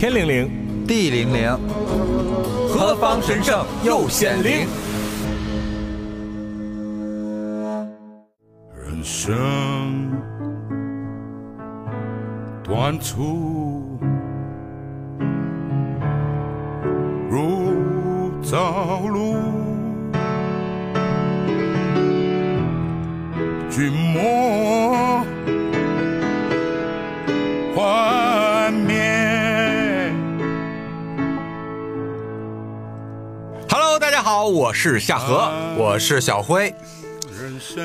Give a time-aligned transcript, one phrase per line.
[0.00, 1.54] 天灵灵，地灵灵，
[2.70, 4.66] 何方神圣又显灵？
[8.74, 10.10] 人生
[12.64, 13.98] 短促
[17.28, 19.34] 如朝露，
[23.68, 25.09] 君莫
[34.30, 35.50] 好，我是夏荷。
[35.76, 36.72] 我是小辉。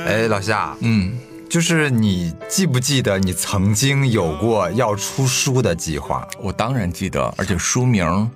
[0.05, 1.17] 哎，老夏，嗯，
[1.49, 6.27] 就是你记不记得你曾经有过要出书的计划？
[6.39, 8.29] 我当然记得，而且书名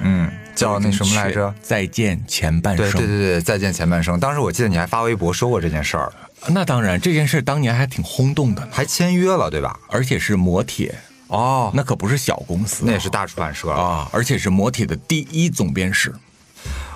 [0.00, 1.54] 嗯，叫那什么来着？
[1.62, 2.90] 再见前半生。
[2.90, 4.18] 对对对对，再见前半生。
[4.18, 6.12] 当时我记得你还发微博说过这件事儿，
[6.48, 9.78] 那当然，这件事当年还挺轰动的呢，还签约了，对吧？
[9.88, 10.92] 而且是磨铁，
[11.28, 13.76] 哦，那可不是小公司啊，那也是大出版社了。
[13.76, 16.12] 啊，而且是磨铁的第一总编室，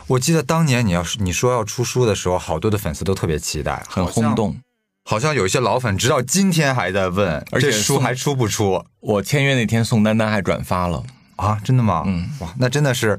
[0.08, 4.56] 我记得当年你要是你说要出书的时候，好多的粉丝都特别期待，很轰动。
[5.04, 11.04] 好像有一些老粉直到今天还在问，而且书还出不出我签约那天，宋丹丹还转发了，
[11.36, 11.60] 啊？
[11.62, 12.04] 真的吗？
[12.06, 13.18] 嗯，哇，那真的是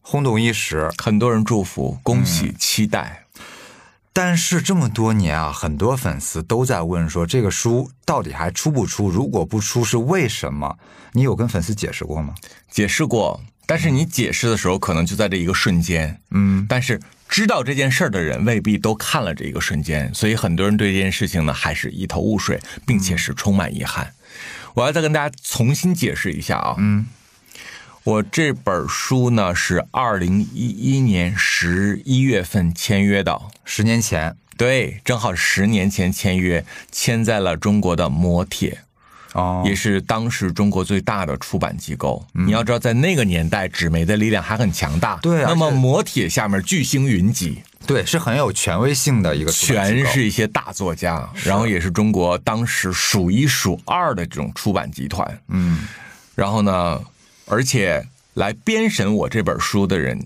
[0.00, 0.90] 轰动一时。
[0.98, 3.26] 很多人祝福、恭喜、期待。
[4.12, 9.08] 但是这么多年啊，很多粉丝都在问说，这个书到底还出不出？
[9.08, 10.76] 如果不出，是为什么？
[11.12, 12.34] 你有跟粉丝解释过吗？
[12.70, 24.12] 解释过，但是你解释的时候，可能就在这一个瞬间，嗯，但是知道这件事儿的人未必都看了这一个瞬间，所以很多人对这件事情呢还是一头雾水，并且是充满遗憾。
[24.74, 27.06] 我要再跟大家重新解释一下啊，嗯，
[28.04, 34.36] 我这本书呢是二零一一年十一月份签约的，十年前。
[34.56, 38.83] 对，正好十年前签约，签在了中国的磨铁。
[39.34, 42.26] 哦，也是当时中国最大的出版机构。
[42.32, 45.16] 你要知道，在那个年代，纸媒的力量还很强大。
[45.22, 55.40] 对啊那么这磨铁下面巨星云集，对，是很有权威性的一个全是一些大作家，然后也是中国当时数一数二的这种出版集团。
[55.48, 55.86] 嗯
[56.34, 57.00] 然后呢，
[57.46, 60.18] 而且来编审我这本书的人。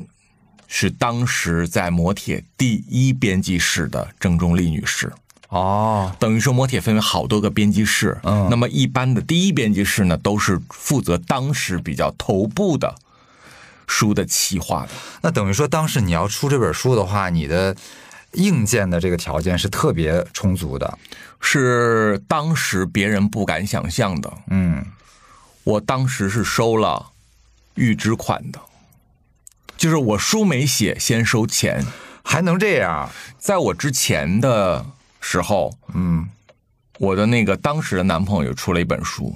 [0.71, 5.11] 是当时在磨铁第一编辑室的郑中立女士，
[5.49, 12.95] 哦，等于说磨铁分为好多个编辑室，嗯那么一般的第一编辑室呢，都是负责当时比较头部的
[13.87, 14.91] 书的企划的。
[15.23, 17.75] 那等于说当时你要出这本书的话，你的
[18.33, 20.99] 硬件的这个条件是特别充足的。
[21.41, 24.31] 是当时别人不敢想象的。
[24.51, 24.85] 嗯，
[25.65, 27.13] 我当时是收了
[27.77, 28.59] 预支款的，
[29.77, 31.87] 就是我书没写，先收钱。
[32.23, 33.09] 还能这样？
[33.39, 34.85] 在我之前的
[35.21, 36.29] 时候，嗯，
[36.99, 39.35] 我的那个当时的男朋友出了一本书，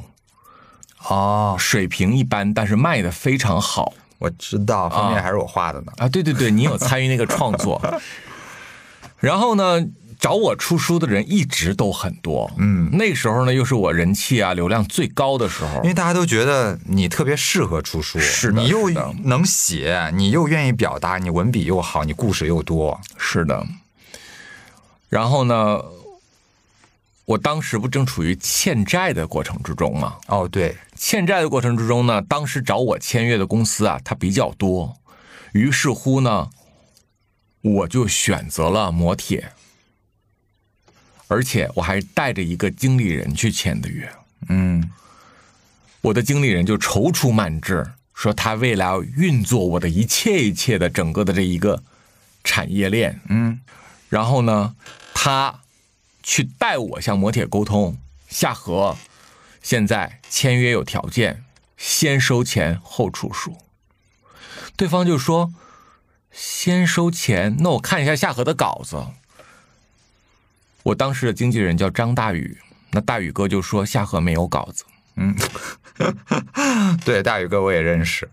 [1.09, 3.93] 哦，水平一般，但是卖的非常好。
[4.19, 5.93] 我知道，封面还是我画的呢。
[5.97, 7.83] 啊，对对对，你有参与那个创作。
[9.19, 9.85] 然后呢，
[10.21, 12.49] 找我出书的人一直都很多。
[12.59, 15.89] 嗯，那时候呢，又是我人气啊、流量最高的时候因。
[15.89, 18.89] 为大家都觉得你特别适合出书，是的你又
[19.25, 23.01] 能写，你又愿意表达，你文笔又好，你故事又多。
[23.17, 23.67] 是的。
[25.13, 25.79] 然后呢，
[27.27, 30.17] 我当时不正处于欠债的过程之中吗？
[30.29, 34.97] 哦，对，欠债的过程之中呢，当时找我签约的公司啊，它比较多，
[35.53, 36.49] 于是乎呢，
[37.61, 39.53] 我就选择了磨铁，
[41.29, 44.11] 而且我还带着一个经理人去签的约。
[44.49, 44.91] 嗯，
[46.01, 51.83] 我的经理人就踌躇满志，说他未来要运作我的一切一切的整个的这一个
[52.43, 53.21] 产业链。
[53.29, 53.61] 嗯，
[54.09, 54.75] 然后呢，
[55.25, 55.61] 他
[56.21, 57.97] 去代我向磨铁沟通，
[58.29, 58.97] 夏荷，
[59.63, 61.45] 现在签约有条件，
[61.77, 63.57] 先收钱后出书。
[64.77, 65.55] 对方就说，
[66.33, 69.01] 先收钱，那我看一下夏荷的稿子。
[70.83, 72.59] 我当时的经纪人叫张大宇，
[72.91, 74.85] 那大宇哥就说夏荷没有稿子。
[75.15, 75.37] 嗯
[77.07, 78.29] 对，大宇哥我也认识。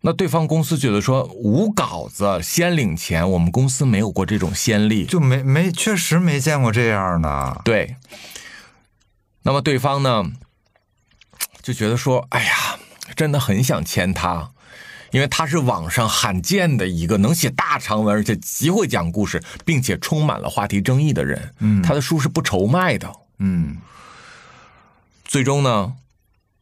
[0.00, 7.60] 那对方公司觉得说无稿子先领钱，我们公司没有过这种先例，就没没确实没见过这样的。
[7.64, 7.96] 对。
[9.42, 10.30] 那么对方呢，
[11.62, 12.78] 就觉得说，哎呀，
[13.16, 14.50] 真的很想签他，
[15.10, 21.54] 因为他是网上罕见的一个能写大长文，而且极会讲故事，并且充满了话题争议的人。
[21.60, 23.10] 嗯他的书是不愁卖的。
[23.38, 23.78] 嗯，
[25.24, 25.94] 最终呢，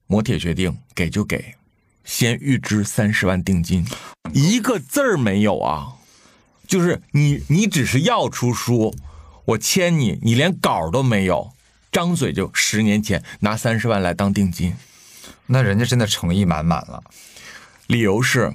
[0.07, 1.57] 磨铁决定给就给，
[2.07, 3.85] 先预支三十万定金，
[4.33, 5.97] 一个字儿没有啊！
[6.67, 8.95] 就是你，你只是要出书，
[9.45, 11.53] 我签你，你连稿儿都没有，
[11.93, 14.77] 张嘴就十年前拿三十万来当定金，
[15.47, 17.03] 那人家真的诚意满满了。
[17.89, 18.55] 理由是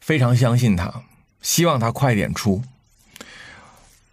[0.00, 1.02] 非常相信他，
[1.42, 2.62] 希望他快点出。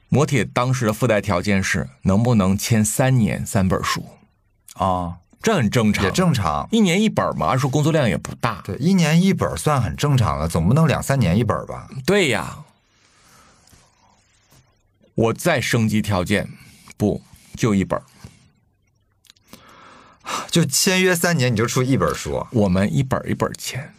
[0.09, 4.05] 摩铁当时的附带条件是能不能签三年三本书，
[4.73, 6.67] 啊，这很正常，也正常。
[6.71, 8.61] 一年一本嘛，按说工作量也不大。
[8.63, 11.89] 对，一年一本算很正常了，总不能两三年一本吧？
[12.05, 12.63] 对呀，
[15.15, 16.49] 我再升级条件，
[16.95, 17.21] 不
[17.57, 18.03] 就一本儿？
[20.49, 23.93] 就签约三年你就出一本书，我们一本一本签。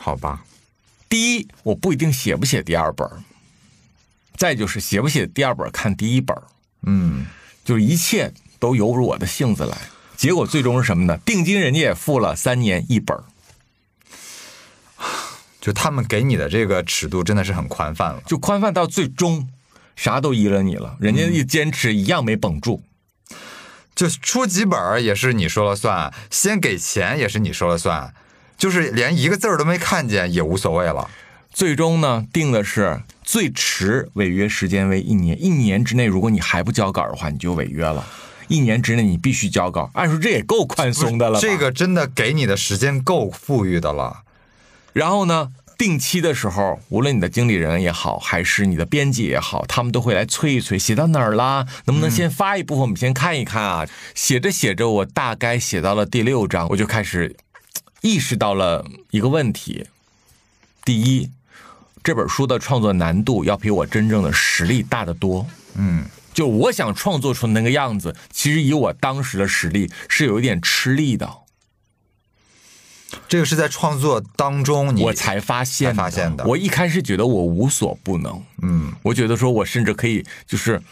[0.00, 0.44] 好吧？
[1.08, 3.22] 第一，我不一定写不写第二本儿；
[4.36, 6.42] 再就是写不写第二本儿看第一本儿，
[6.82, 7.26] 嗯，
[7.64, 9.76] 就是一切都由着我的性子来。
[10.16, 11.18] 结果最终是什么呢？
[11.18, 13.24] 定金人家也付了，三年一本儿，
[15.60, 18.22] 就他们给你的这个尺度真的是很宽泛了。
[18.24, 19.46] 就宽泛到最终
[19.94, 20.96] 啥都依了你了。
[20.98, 22.82] 人家一坚持一样没绷住。
[23.94, 28.14] 就出几本儿也是你说了算，先给钱也是你说了算，
[28.56, 31.10] 就是连一个字儿都没看见也无所谓了。
[31.52, 38.04] 最终呢，定的是最迟违约时间为一年，一年之内如果你还不交稿的话，你就违约了。
[38.48, 41.40] 一年之内你必须交稿，按说这也够宽松的了吧。
[41.40, 44.22] 这个真的给你的时间够富裕的了。
[44.92, 51.66] 然后呢，定期的时候，无论你的经理人也好，还是你的编辑也好，他们都会来催一催，写到哪儿啦？
[51.86, 53.86] 能不能先发一部分，我们先看一看啊？
[54.14, 57.34] 写着写着，我大概写到了第六章，我就开始
[58.02, 59.86] 意识到了一个问题：
[60.84, 61.30] 第一，
[62.04, 65.44] 这本书的创作难度要比我真正的实力大得多。
[65.74, 71.30] 嗯，就我想创作出那个样子，其实以我当时的实力是有一点吃力的。
[73.28, 76.44] 这个是在创作当中你我才发现发现的。
[76.46, 80.82] 我一开始觉得我无所不能，嗯，我觉得说我甚至可以就是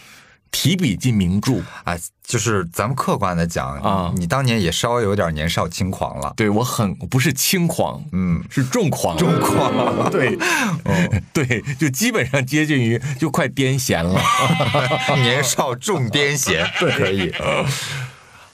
[0.53, 1.61] 提笔进名著。
[1.83, 6.33] 啊，就是咱们客观的讲啊你当年也稍微有点年少轻狂了。
[6.37, 9.73] 对我很不是轻狂，嗯，是重狂，重狂
[10.13, 10.39] 对，
[11.35, 14.21] 对，就基本上接近于就快癫痫了
[15.21, 16.65] 年少重癫痫，
[16.97, 17.31] 可以。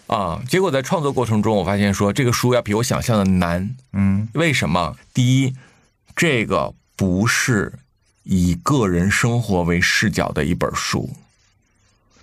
[0.06, 0.40] 啊。
[0.48, 3.76] 结果在创作过程中，我发现说这个书要比我想象的难。
[3.92, 4.96] 嗯，为什么？
[5.12, 5.54] 第一，
[6.16, 7.74] 这个不是
[8.24, 11.10] 以个人生活为视角的一本书，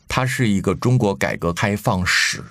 [0.08, 2.44] 它是一个中国改革开放史。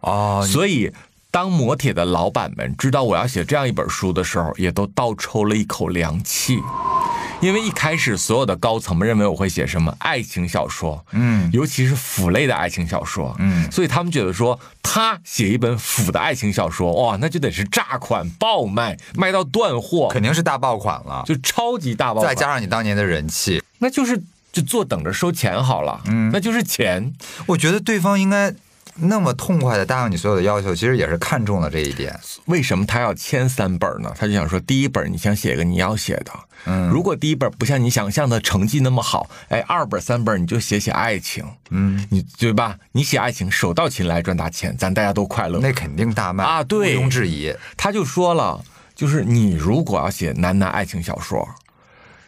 [0.00, 0.92] 哦，所以，
[1.30, 6.58] 当磨铁的老板们知道我要写这样一本书的时候，也都倒抽了一口凉气。
[7.40, 11.48] 因为一开始所有的高层们认为我会写什么爱情小说，嗯。
[11.52, 13.70] 尤其是腐类的爱情小说，嗯。
[13.70, 24.20] 所以他们觉得说他写一本腐的爱情小说，哇，那就得是炸款爆卖，卖到断货，肯定是大爆款了，就超级大爆款，再加上你当年的人气，那就是
[24.52, 27.12] 就坐等着收钱好了，嗯那就是钱，
[27.46, 28.52] 我觉得对方应该
[29.00, 32.18] 那么痛快的答应你所有的要求，其实也是看中了这一点。
[32.46, 34.12] 为什么他要签三本呢？
[34.18, 36.32] 他就想说，第一本你想写个你要写的，
[36.64, 42.76] 嗯如果第一本不像你想象的成绩那么好，哎，二本三本你就写写爱情，嗯，你对吧？
[42.92, 45.60] 你写爱情手到擒来赚大钱，咱大家都快乐。
[45.60, 47.54] 那肯定大卖啊对毋庸置疑。
[47.76, 48.64] 他就说了，
[48.96, 51.48] 就是你如果要写男男爱情小说，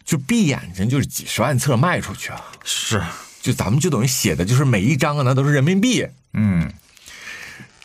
[0.04, 3.02] 就闭眼睛就是几十万册卖出去啊，是，
[3.40, 6.72] 就咱们就等于写的就是每一张啊那都是人民币，嗯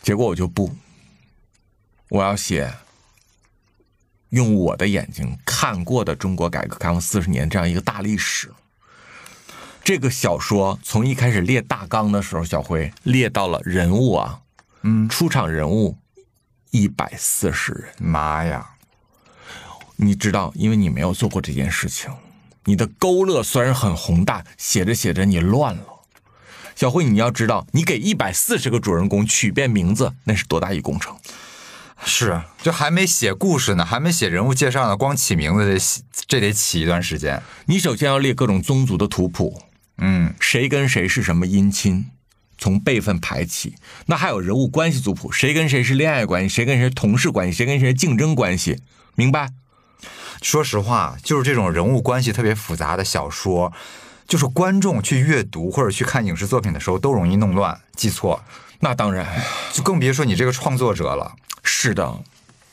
[0.02, 0.74] 结果我就不，
[2.08, 2.72] 我要写
[4.30, 8.52] 用我的眼睛看过的中国改革开放四十年这样一个大历史。
[9.82, 14.40] 这个小说从一开始列大纲的时候，小辉列到了人物啊，
[14.82, 15.96] 嗯，出场人物
[16.70, 17.94] 一百四十人。
[17.98, 18.68] 妈呀，
[19.96, 22.10] 你知道，因为你没有做过这件事情，
[22.64, 25.82] 你的勾勒虽然很宏大，写着写着你乱了。
[26.74, 31.16] 小慧，你要知道，你给一百四十个主人公取遍名字，那是多大一工程？
[32.04, 37.42] 是，就还没写故事呢，还没写人物介绍呢，光起名字得这得起一段时间。
[37.64, 39.62] 你首先要列各种宗族的图谱，
[39.96, 42.10] 嗯谁跟谁是什么姻亲，
[42.58, 43.76] 从辈分排起。
[44.04, 48.78] 那还有人物关系族谱，谁跟谁是恋爱关系，谁跟谁同事关系，谁跟谁竞争关系，
[49.14, 49.48] 明白？
[50.42, 53.72] 说实话，就是这种人物关系特别复杂的小说，
[54.28, 58.42] 就是观众去阅读或者去看影视作品的时候，都容易弄乱、记错，
[58.80, 59.26] 那当然
[59.72, 61.34] 就更别说你这个创作者了。
[61.62, 62.14] 是的。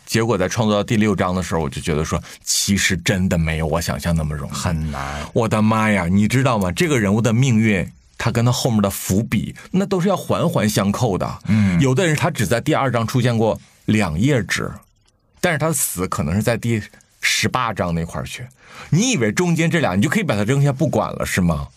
[0.05, 4.53] 结果在创作到第六章的时候，我就觉得说，其实真的没有我想象那么容易。
[4.53, 6.71] 很难，我的妈呀，你知道吗？
[6.71, 11.39] 这个人物的命运，他跟他后面的伏笔，那都是要环环相扣的。
[11.47, 14.69] 嗯有的人他只在第二章出现过两页纸，
[15.41, 16.83] 但是他的死可能是在第
[17.23, 18.45] 十八章那块儿去。
[18.91, 21.69] 你以为中间这俩你就可以把它扔下不管了是吗？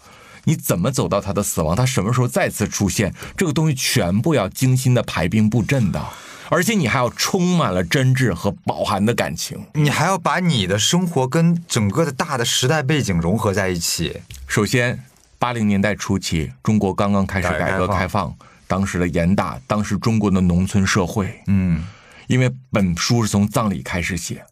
[0.44, 1.74] 你怎么走到他的死亡？
[1.74, 3.14] 他什么时候再次出现？
[3.36, 6.04] 这个东西全部要精心的排兵布阵的。
[6.48, 9.66] 而且你还要充满了真挚和饱含的感情。
[9.74, 14.20] 你还要把你的生活跟整个的大的时代背景融合在一起。
[14.46, 15.02] 首先，
[15.40, 18.32] 八零年代初期，中国刚刚开始改革开放，
[18.68, 21.42] 当时的严打，当时中国的农村社会。
[21.48, 21.84] 嗯，
[22.28, 24.44] 因为本书是从葬礼开始写，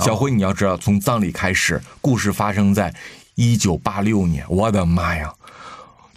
[0.00, 2.94] 小辉，你要知道，从葬礼开始，故事发生在
[3.34, 4.44] 一九八六年。
[4.48, 5.32] 我的妈呀！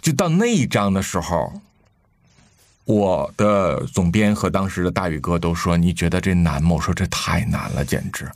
[0.00, 1.52] 就到那一章的时候，
[2.84, 8.30] 我的总编和当时的大宇哥都说：“你觉得这难吗？”我说：“这太难了，简直！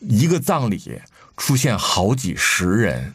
[0.00, 1.00] 一个葬礼
[1.36, 3.14] 出现好几十人，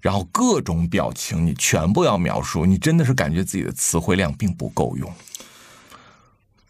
[0.00, 5.12] 然后各种表情，你全部要描述，你真的是感觉自己的词汇量并不够用。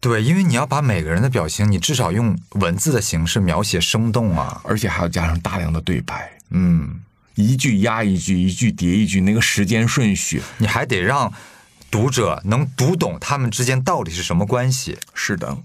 [0.01, 4.61] 对，因为你要把每个人的表情，你至少用文字的形式描写生动啊。
[4.65, 7.01] 而且还要加上大量的对白，嗯，
[7.35, 11.33] 一句压一句，一句叠一句，那个时间顺序你还得让
[11.91, 14.97] 读者能读懂他们之间到底是什么关系。
[15.15, 15.57] 是的。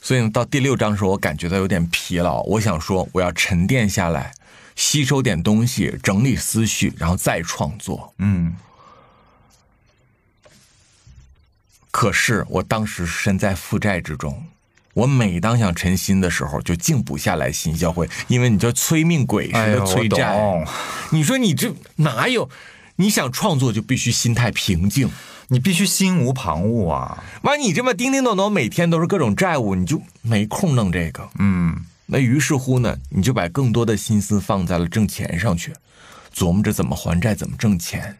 [0.00, 4.32] 所以呢，到第六章的时候，我感觉到有点疲劳，我想说我要沉淀下来，
[4.74, 8.12] 吸收点东西，整理思绪，然后再创作。
[8.18, 8.54] 嗯，
[11.96, 14.44] 可是我当时身在负债之中，
[14.92, 20.36] 我每当想沉心的时候，就静不下来心，小辉，因为你这催命鬼似的催债。
[20.36, 20.66] 懂。
[21.10, 22.50] 你说你这哪有？
[22.96, 25.10] 你想创作就必须心态平静。
[25.48, 27.24] 你必须心无旁骛啊。
[27.44, 31.26] 完，你这么叮叮咚咚，每天都是各种债务，你就没空弄这个。
[31.38, 31.74] 嗯，
[32.04, 35.72] 那于是乎呢，你就把更多的心思放在了挣钱上去，
[36.34, 38.18] 琢磨着怎么还债，怎么挣钱。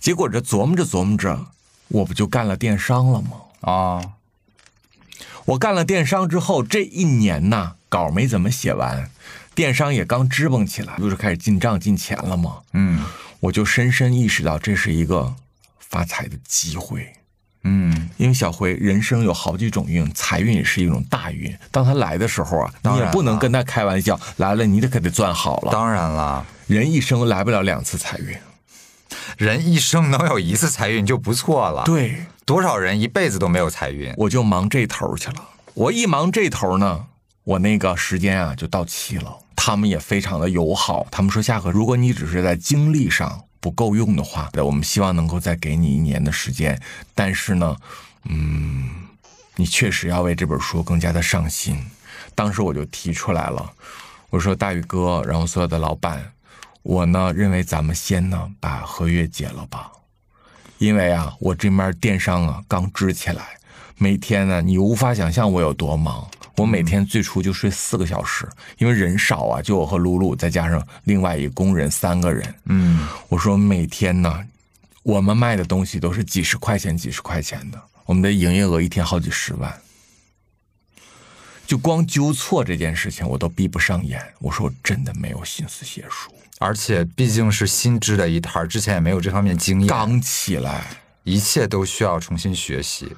[0.00, 1.46] 结果这琢磨着琢磨着，
[1.92, 3.30] 我不就干了电商了吗？
[3.60, 4.02] 啊，
[5.44, 9.10] 我干了电商之后，这一年呐，稿没怎么写完，
[9.54, 12.58] 电商也刚支棱起来，不是开始进账进钱了吗？
[12.72, 13.04] 嗯
[13.40, 15.34] 我就深深意识到这是一个
[15.80, 17.12] 发财的机会。
[17.64, 21.52] 嗯，因为小辉，人生有好几种运，财运也是一种大运。
[21.70, 25.72] 当他来的时候啊，你也不能跟他开玩笑，来了你得可得攥好了。
[25.72, 28.36] 当然了，人一生来不了两次财运，
[29.38, 34.12] 人一生能有一次财运就不错了。，对，多少人一辈子都没有财运。
[34.16, 35.48] 我就忙这头去了。
[35.74, 37.06] 我一忙这头呢，
[37.44, 39.38] 我那个时间啊就到期了。
[39.54, 46.80] 他们也非常的友好，他们说夏荷，如果你只是在精力上不够用的话，我们希望能够再给你一年的时间。
[47.14, 47.76] 但是呢，
[48.24, 48.90] 嗯，
[49.54, 51.78] 你确实要为这本书更加的上心。
[52.34, 53.72] 当时我就提出来了，
[54.30, 56.32] 我说大宇哥，然后所有的老板，
[56.82, 59.90] 我呢认为咱们先呢把合约解了吧。
[60.78, 63.56] 因为啊，我这面电商啊刚支起来，
[63.96, 66.28] 每天呢，你无法想象我有多忙。
[66.56, 68.46] 我每天最初就睡四个小时，
[68.78, 72.54] 因为人少啊，就我和露露再加上另外一个工人三个人。
[72.66, 74.44] 嗯，我说每天呢，
[75.02, 79.72] 我们卖的东西都是几十块钱、几十块钱的，我们的营业额一天好几十万。
[81.64, 84.20] 就光纠错这件事情，我都闭不上眼。
[84.40, 86.30] 我说我真的没有心思写书，
[86.62, 90.84] 而且毕竟是新支的一摊儿，之前也没有这方面经验，刚起来。
[91.24, 93.16] 一切都需要重新学习。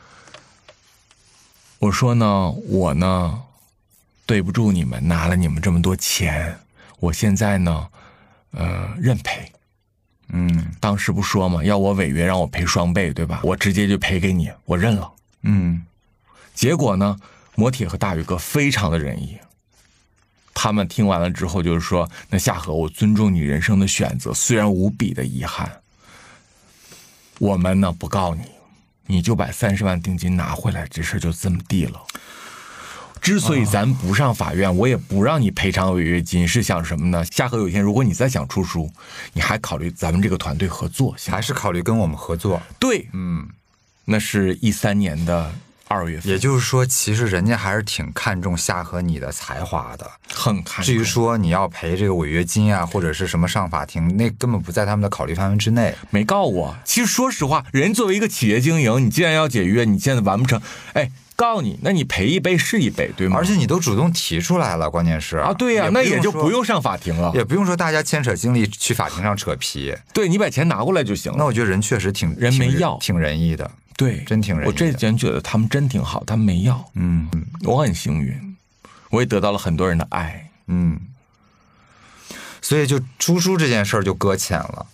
[1.79, 3.43] 我说呢，我呢，
[4.27, 6.59] 对不住你们，拿了你们这么多钱，
[7.01, 7.89] 我现在呢，
[8.51, 9.51] 呃，认赔。
[10.29, 13.41] 嗯当时不说嘛，要我违约让我赔双倍，对吧？
[13.43, 15.11] 我直接就赔给你，我认了。
[15.43, 15.85] 嗯
[16.55, 17.17] 结果呢，
[17.55, 19.39] 魔铁和大宇哥非常的仁义，
[20.55, 25.81] 他们听完了之后就是说，那夏荷，我尊重你人生的选择，虽然无比的遗憾，
[27.39, 28.43] 我们呢不告你，
[29.07, 32.01] 你就把三十万定金拿回来，这事儿就这么地了。
[33.21, 37.25] 之所以咱不上法院，我也不让你赔偿违约金，是想什么呢？
[37.33, 38.93] 夏荷有一天，如果你再想出书，
[39.33, 42.61] 你还考虑咱们这个团队合作，还是考虑跟我们合作。
[42.79, 43.49] 对，嗯，
[44.05, 45.51] 那是一三年的
[45.89, 50.11] 二月份，也就是说，其实人家还是挺看重夏荷你的才华的。
[50.33, 50.85] 很看重。
[50.85, 55.95] 至于说你要赔这个违约金啊，或者是什么上法庭，那根本不在他们的考虑范围之内。
[56.11, 56.77] 没告我。
[56.85, 60.61] 其实说实话，人作为一个企业经营，你既然要解约，你现在完不成，
[60.95, 63.37] 哎，告你，那你赔一杯是一杯，对吗？
[63.37, 67.31] 而且你都主动提出来了，关键是啊，对呀、那也就不用上法庭了。
[67.35, 69.95] 也不用说大家牵扯精力去法庭上扯皮。
[70.13, 71.39] 对你把钱拿过来就行了。
[71.39, 73.71] 那我觉得人确实挺挺人没要挺仁义的。
[73.97, 77.29] 对，真挺仁义我这点觉得他们真挺好，他们没要，嗯
[77.63, 78.57] 我很幸运，
[79.11, 80.51] 我也得到了很多人的爱。
[80.67, 80.99] 嗯，
[82.61, 84.87] 所以就出书这件事儿就搁浅了。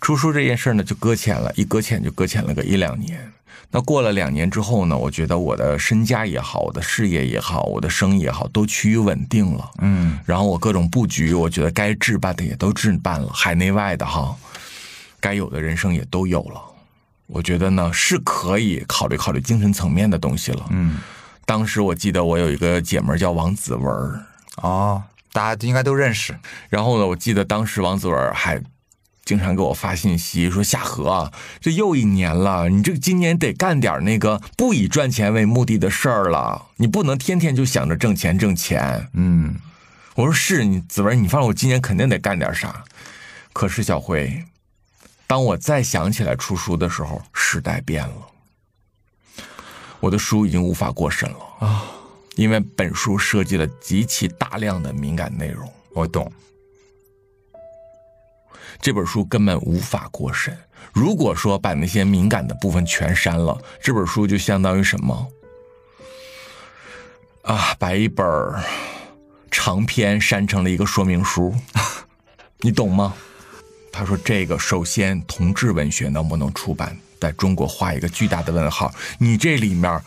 [0.00, 3.32] 出书这件事呢，就搁浅了，一搁浅就搁浅了个一两年。
[3.70, 9.70] 那过了两年之后呢，我觉得我的身家也好，我的事业也好，我的生意也好，都趋于稳定了。
[9.78, 14.34] 嗯然后我各种布局，我觉得该置办的也都置办了，海内外的哈，
[15.20, 16.62] 该有的人生也都有了。
[17.28, 20.66] 我觉得呢是可以考虑考虑精神层面的东西了。
[20.70, 20.98] 嗯
[21.46, 26.38] 当时我记得我有一个姐们儿叫王子文儿，哦，大家应该都认识。
[26.68, 28.62] 然后呢，我记得当时王子文儿还
[29.24, 39.56] 经常给我发信息说：“夏荷啊，这又一年了，你这个今年得干点那个不以赚钱为目的的事儿了，你不能天天就想着挣钱挣钱。”嗯，
[40.16, 42.84] 我说是你子文，你放我今年肯定得干点啥。
[43.54, 44.44] 可是小辉，
[45.28, 48.28] 当我再想起来出书的时候，时代变了，
[50.00, 51.84] 我的书已经无法过审了啊，
[52.34, 56.32] 因为本书涉及了极其大量的敏感内容，我懂。
[58.80, 60.56] 这本书根本无法过审。
[60.94, 65.28] 如果说把那些敏感的部分全删了，这本书就相当于什么？
[67.42, 68.26] 啊，把一本
[69.50, 71.54] 长篇删成了一个说明书，
[72.60, 73.14] 你懂吗？
[73.98, 78.94] 他说：“这个首先，同志文学能不能出版，在中国画一个巨大的问号。
[79.18, 80.00] 你这里面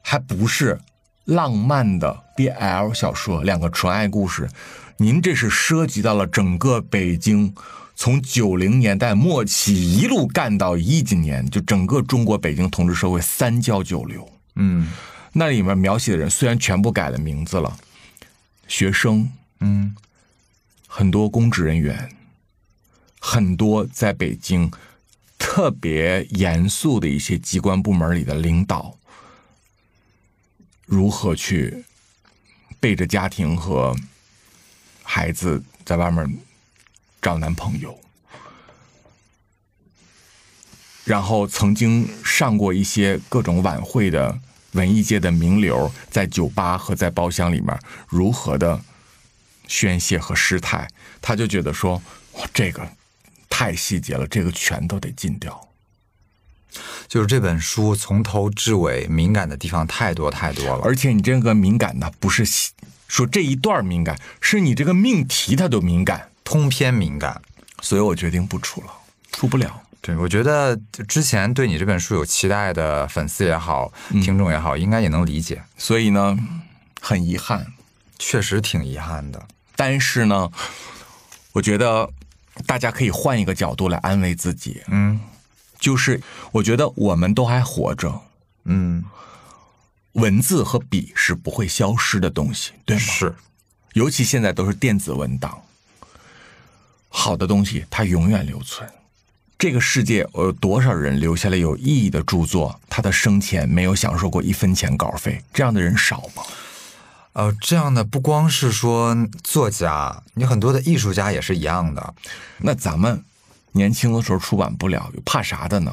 [0.00, 0.78] 还不是
[1.24, 4.48] 浪漫的 BL 小说，两个纯爱故事，
[4.96, 7.52] 您这是涉及到了整个北京，
[7.96, 14.30] 从九零年代末期一路干到一几年，就整个中国北京同志社会三教九流。
[14.54, 14.92] 嗯
[15.32, 17.76] 那里面描写的人虽然全部改了名字了，
[18.68, 19.96] 学生，嗯
[20.86, 22.08] 很多公职人员，
[23.24, 24.68] 很多在北京
[25.38, 28.98] 特别严肃的一些机关部门里的领导，
[30.84, 31.84] 如何去
[32.80, 33.96] 背着家庭和
[35.04, 36.36] 孩子在外面
[37.22, 37.96] 找男朋友，
[41.04, 44.36] 然后曾经上过一些各种晚会的
[44.72, 48.82] 文艺界的名流，在酒吧和在包厢里面如何的
[49.68, 52.02] 宣泄和失态，他就觉得说，
[52.32, 52.86] 哇，这个
[53.62, 55.68] 太细节了，这个全都得禁掉。
[57.06, 60.80] 就是这本书从头至尾敏感的地方太多太多了。
[60.82, 62.44] 而且你这个敏感呢，不是
[63.06, 67.40] 说这一段敏感，是你这个命题它都敏感，通篇敏感。
[67.80, 68.88] 所以我决定不出了，
[69.30, 69.80] 出不了。
[70.00, 75.62] 对，我觉得之前对你这本书有期待的粉丝也好，听众也好，应该也能理解。
[75.78, 76.36] 所以呢，
[77.00, 77.64] 很遗憾，
[78.18, 79.46] 确实挺遗憾的。
[79.76, 80.50] 但是呢，
[81.52, 82.10] 我觉得
[82.66, 85.20] 大家可以换一个角度来安慰自己，嗯
[85.78, 86.20] 就是
[86.52, 88.20] 我觉得我们都还活着，
[88.64, 89.04] 嗯，
[90.12, 93.02] 文字和笔是不会消失的东西，对吗？
[93.02, 93.34] 是，
[93.94, 95.62] 尤其现在都是电子文档，
[97.08, 98.88] 好的东西它永远留存。
[99.58, 102.80] 这个世界有多少人留下了有意义的著作？
[102.88, 106.42] 他的生前没有享受过一分钱稿费，这样的人少吗？
[107.32, 112.14] 呃，这样的不光是说作家，你很多的艺术家也是一样的。
[112.58, 113.24] 那咱们
[113.72, 115.92] 年轻的时候出版不了，有怕啥的呢？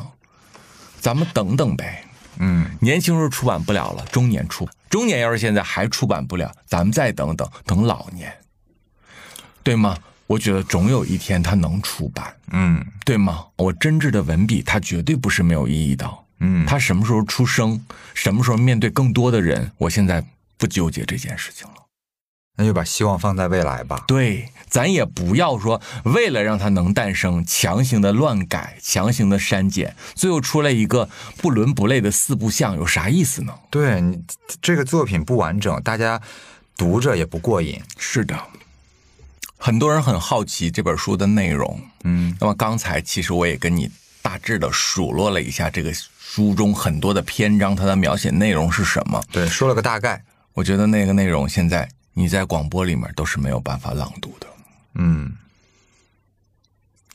[1.00, 2.04] 咱们等等呗。
[2.40, 8.34] 嗯，年轻时候出版不了了，中年出，中年要是现在还出版不了，咱们再等等，等老年，
[9.64, 9.98] 对吗？
[10.28, 13.46] 我觉得总有一天它能出版，嗯对吗？
[13.56, 16.10] 我真挚的文笔，它绝对不是没有意义的。
[16.40, 20.24] 嗯，它什么时候出生，什么时候面对更多的人，我现在
[20.60, 21.74] 不纠结这件事情了。
[22.58, 24.04] 那就把希望放在未来吧。
[24.06, 33.54] 对，咱也不要说为了让它能诞生，强行的乱改，强行的删减，最后出来一个不伦不类的四不像，有啥意思呢？
[33.70, 34.22] 对你
[34.62, 36.22] 这个作品不完整，大家
[36.76, 37.82] 读着也不过瘾。
[37.98, 38.38] 是的，
[39.58, 41.80] 很多人很好奇这本书的内容。
[42.04, 43.90] 嗯那么刚才其实我也跟你
[44.22, 49.24] 大致的数落了一下这个书中很多的篇章，它的描写内容是什么。
[49.32, 50.22] 对，说了个大概。
[50.60, 54.48] 我觉得那个内容现在你在广播里面都是没有办法朗读的。
[54.96, 55.38] 嗯，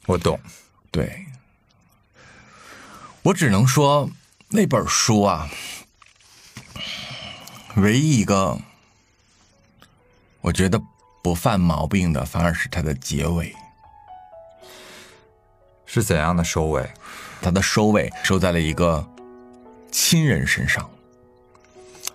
[0.07, 0.41] 我懂。
[0.91, 1.27] 对，
[3.23, 4.09] 我只能说
[4.49, 5.51] 那本书啊，
[7.77, 8.59] 唯一一个
[10.41, 10.81] 我觉得
[11.23, 13.55] 不犯毛病的，反而是它的结尾。
[15.85, 16.91] 是怎样的收尾？
[17.43, 19.07] 它的收尾收在了一个
[19.93, 20.91] 亲人身上。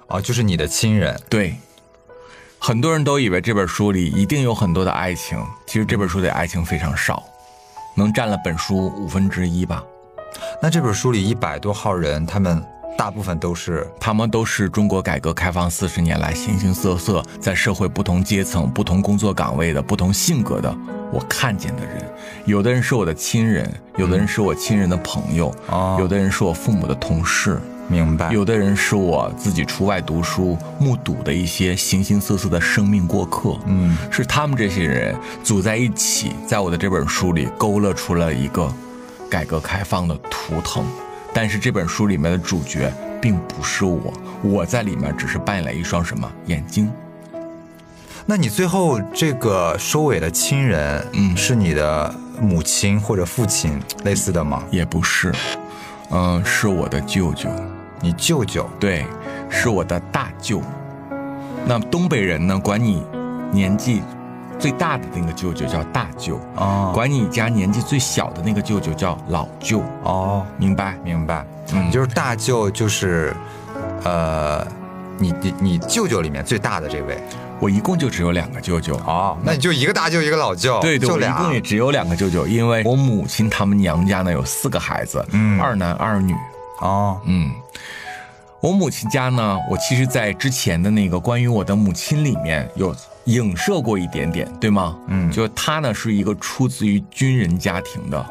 [0.10, 1.19] 哦，就是你的亲人。
[1.30, 1.56] 对，
[2.58, 7.24] 很多人都以为这本书里一定有很多的爱情，其实这本书的爱情非常少，
[7.95, 9.84] 能占了本书五分之一吧。
[10.62, 12.63] 那这本书里一百多号人，他们
[12.98, 20.76] 大部分都是他们都是中国改革开放四十年来形形色色，在社会不同阶层、不同工作岗位的不同性格的
[21.12, 22.12] 我看见的人。
[22.45, 28.32] 有的人是我的亲人，有的人是我亲人的朋友，哦有的人是我父母的同事，明白。
[28.32, 33.58] 有的人是我自己出外读书目睹的一些形形色色的生命过客。
[33.65, 38.71] 嗯，是他们这些人组在一起，在我的这本书里勾勒出了一个
[39.30, 40.86] 改革开放的图腾。
[41.34, 46.89] 但是这本书里面的主角并不是我，我在里面只是扮演了一双什么眼睛？
[48.25, 54.63] 那你最后这个收尾的亲人，嗯是你的母亲或者父亲类似的吗？
[54.69, 55.34] 也不是，
[56.12, 57.49] 嗯、是我的舅舅，
[58.02, 59.06] 你舅舅对，
[59.50, 60.62] 是我的大舅。
[61.66, 63.04] 那东北人呢，管你
[63.52, 64.02] 年纪
[64.58, 66.92] 最大的那个舅舅叫大舅，哦。
[66.94, 70.98] 管你家年纪最小的那个舅舅叫老舅，哦，明白？
[71.04, 71.92] 明白，嗯。
[71.92, 73.36] 就是大舅就是，
[74.04, 74.66] 呃，
[75.18, 77.18] 你你你舅舅里面最大的这位。
[77.62, 78.96] 我一共就只有两个舅舅。
[79.06, 85.60] 哦，那你就一个大舅一个老舅，对对，我一共也只有两个舅舅，因为我母亲他们娘家呢有四个孩子，嗯。
[85.60, 86.34] 二男二女，
[86.80, 87.52] 哦，嗯，
[88.62, 92.93] 我母亲家呢，我其实在之前的那个关于我的母亲里面有
[93.26, 94.98] 影射过一点点，对吗？
[95.08, 95.32] 嗯。
[95.32, 98.26] 就她呢是一个出自于军人家庭的，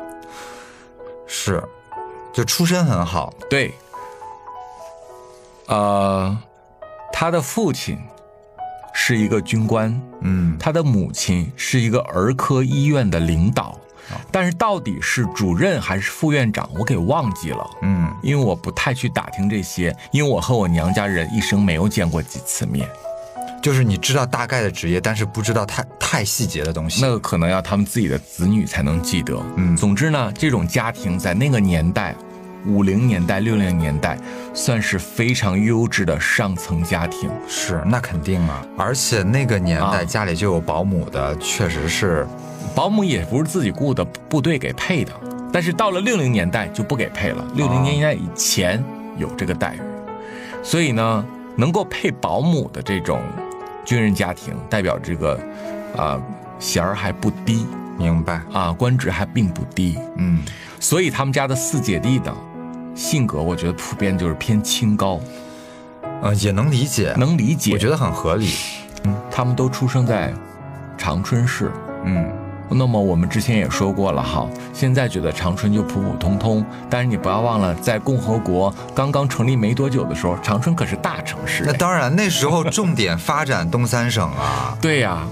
[1.26, 1.62] 是，
[2.32, 3.72] 就出身很好，对，
[5.66, 6.36] 呃，
[7.10, 7.98] 她的父亲
[8.92, 10.58] 是一个军官，嗯。
[10.58, 13.78] 他的母亲是一个儿科医院的领导，
[14.30, 17.70] 但是到底是主任还是副院长，我给忘记了。
[17.82, 22.88] 嗯，因为我不太去打听这些，因为我和我娘家人一生没有见过几次面，
[23.62, 27.02] 就是你知道大概的职业，但是不知道太太细节的东西。
[27.02, 29.38] 那个可能要他们自己的子女才能记得。
[29.56, 32.14] 嗯总之呢，这种家庭在那个年代，
[32.66, 34.18] 五零年代、六零年代，
[34.54, 37.30] 算是非常优质的上层家庭。
[37.48, 42.26] 是，那肯定啊，而且那个年代啊家里就有保姆的，确实是，
[42.74, 45.12] 保姆也不是自己雇的，部队给配的。
[45.52, 48.82] 但是到了六零年代就不给配了，六零年代以前
[49.16, 49.80] 有这个待遇，
[50.62, 51.24] 所以呢，
[51.56, 53.20] 能够配保姆的这种
[53.84, 55.40] 军人家庭，代表这个
[55.96, 56.20] 啊
[56.58, 57.66] 衔儿还不低。
[57.96, 60.40] 明白，啊，官职还并不低，嗯，
[60.78, 62.32] 所以他们家的四姐弟呢，
[62.94, 65.18] 性格我觉得普遍就是偏清高，
[66.22, 67.72] 呃，也能理解，能理解。
[67.72, 68.52] 我觉得很合理，
[69.02, 69.16] 嗯。
[69.32, 70.32] 他们都出生在
[70.96, 71.72] 长春市，
[72.04, 72.30] 嗯，
[72.70, 81.64] 那么我们之前也说过了哈，现在觉得长春就普普通通，但是你不要忘了，在共和国刚刚成立没多久的时候，长春可是大城市。
[81.66, 85.26] 那当然，那时候重点发展东三省啊，对呀、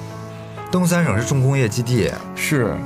[0.70, 2.76] 东三省是重工业基地，是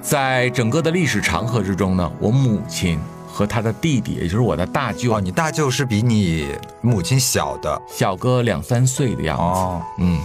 [0.00, 6.48] 在整个的历史长河之中呢，我母亲和她的弟弟，也就是我的大舅，哦，你大舅是比你
[6.80, 9.42] 母亲小的，小个两三岁的样子。
[9.42, 9.82] 哦。
[9.98, 10.18] 嗯，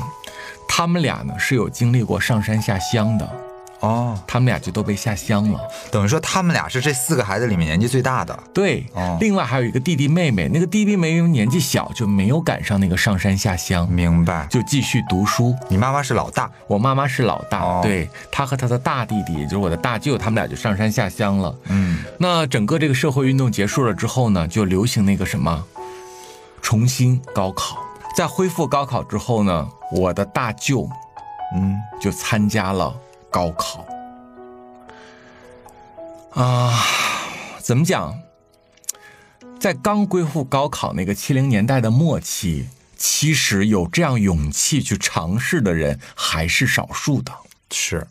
[0.80, 3.30] 他们俩呢是有经历过上山下乡的，
[3.82, 5.60] 哦，他们俩就都被下乡了。
[5.92, 14.48] 等于说他们俩是这四个孩子里面年纪最大的，对，哦另外还有一个弟弟妹妹，那个弟弟妹妹年纪小，就没有赶上那个上山下乡，明白？
[14.50, 15.54] 就继续读书。
[15.68, 21.54] 你妈妈是老大，我妈妈是老大，哦对她和她的大弟弟，也就是我的大舅，他们俩就上山下乡了。
[21.66, 25.62] 嗯，那整个这个社会运动结束了之后呢，就流行那个什么，
[26.62, 27.84] 重新高考。
[28.16, 30.90] 在恢复高考之后呢，我的大舅
[31.56, 32.94] 嗯，就参加了
[33.30, 33.86] 高考。
[36.32, 36.84] 啊，
[37.60, 38.20] 怎么讲？
[39.60, 42.68] 在刚恢复高考那个七零年代的末期，
[42.98, 47.32] 其实有这样勇气去尝试的人还是少数的。
[47.72, 48.08] 是，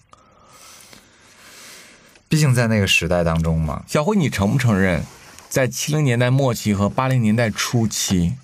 [2.29, 5.05] 毕竟在那个时代当中嘛，小辉，你承不承认，
[5.49, 8.35] 在七零年代末期和八零年代初期，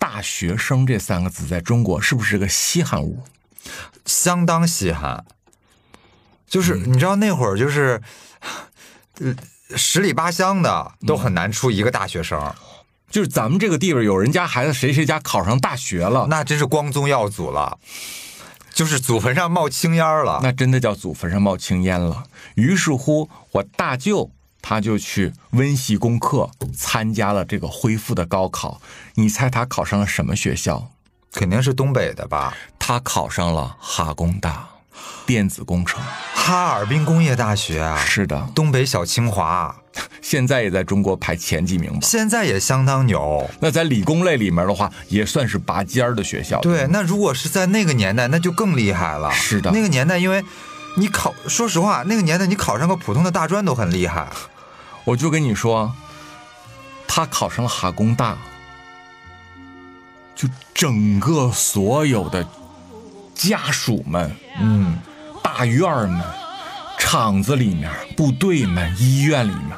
[0.00, 3.22] 大学生这三个字在中国是不是个稀罕物？
[4.04, 5.24] 相当稀罕。
[6.48, 8.02] 就是你知道那会儿就是，
[9.20, 9.32] 呃，
[9.76, 12.52] 十里八乡的都很难出一个大学生，
[13.08, 17.78] 就是咱们这个地方，有人家孩子谁谁家考上大学了，那真是光宗耀祖了，
[18.72, 20.40] 就是祖坟上冒青烟了。
[20.42, 22.24] 那真的叫祖坟上冒青烟了。
[22.54, 28.80] 于是乎，我大舅他就去温习功课，参加了这个恢复的高考。
[29.14, 30.90] 你猜他考上了什么学校？
[31.32, 32.56] 肯定是东北的吧？
[32.78, 34.68] 他考上了哈工大，
[35.26, 36.02] 电子工程。
[36.34, 39.76] 哈尔滨工业大学啊，是的，东北小清华，
[40.20, 41.98] 现在也在中国排前几名吧。
[42.02, 43.48] 现在也相当牛。
[43.60, 46.58] 那在理工类里面的话，也算是拔尖儿的学校。
[46.60, 49.30] 对，那如果是在那个年代，那就更厉害了。
[49.30, 50.42] 是的那个年代，因为
[50.96, 54.26] 你考，说实话，那个年代你考上个普通的大专都很厉害。
[55.10, 55.92] 我就跟你说，
[57.08, 58.38] 他考上了哈工大，
[60.36, 62.46] 就整个所有的
[63.34, 64.96] 家属们、嗯，
[65.42, 66.22] 大院儿们、
[66.96, 69.70] 厂子里面、部队们、医院里面，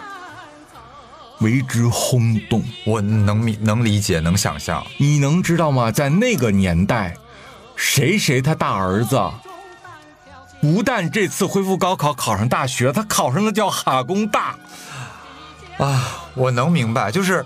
[1.41, 2.63] 为之轰动。
[2.85, 4.87] 我能明能理解，能想象。
[4.99, 5.91] 你能知道吗？
[5.91, 7.17] 在那个年代，
[7.75, 9.19] 谁谁他大儿子，
[10.61, 14.57] 不但这次恢复高考考上大学，他考上了叫哈工大。
[15.83, 17.45] 啊，我能明白，就是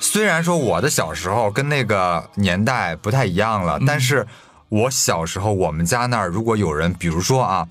[0.00, 4.26] 虽然说我的小时候跟那个年代不太一样了，但是
[4.70, 7.68] 我小时候我们家那儿如果有人，比如说啊，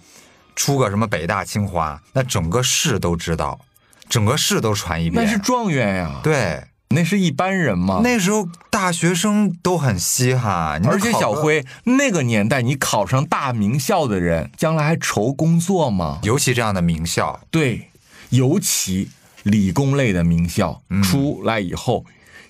[0.55, 3.59] 出个什么北大清华，那整个市都知道，
[4.07, 5.25] 整个市都传一遍。
[5.25, 8.01] 那是状元呀，，对，那是一般人嘛。
[8.03, 16.19] 那时候大学生都很稀罕，而且，小辉那个年代，你考上大名校的人，将来还愁工作吗？
[16.21, 17.89] 尤其这样的名校，对，
[18.29, 19.09] 尤其
[19.47, 22.05] 理工类的名校、嗯出来以后，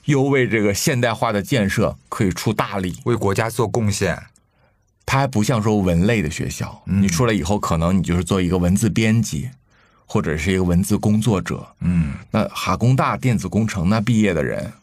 [0.06, 3.00] 又为这个现代化的建设可以出大力。
[3.06, 4.22] 为国家做贡献。
[5.10, 9.50] 它还不像说文类的学校，嗯你出来以后，可能你就是做一个文字编辑，
[10.06, 11.66] 或者是一个文字工作者。
[11.80, 14.74] 嗯，那哈工大电子工程那毕业的人，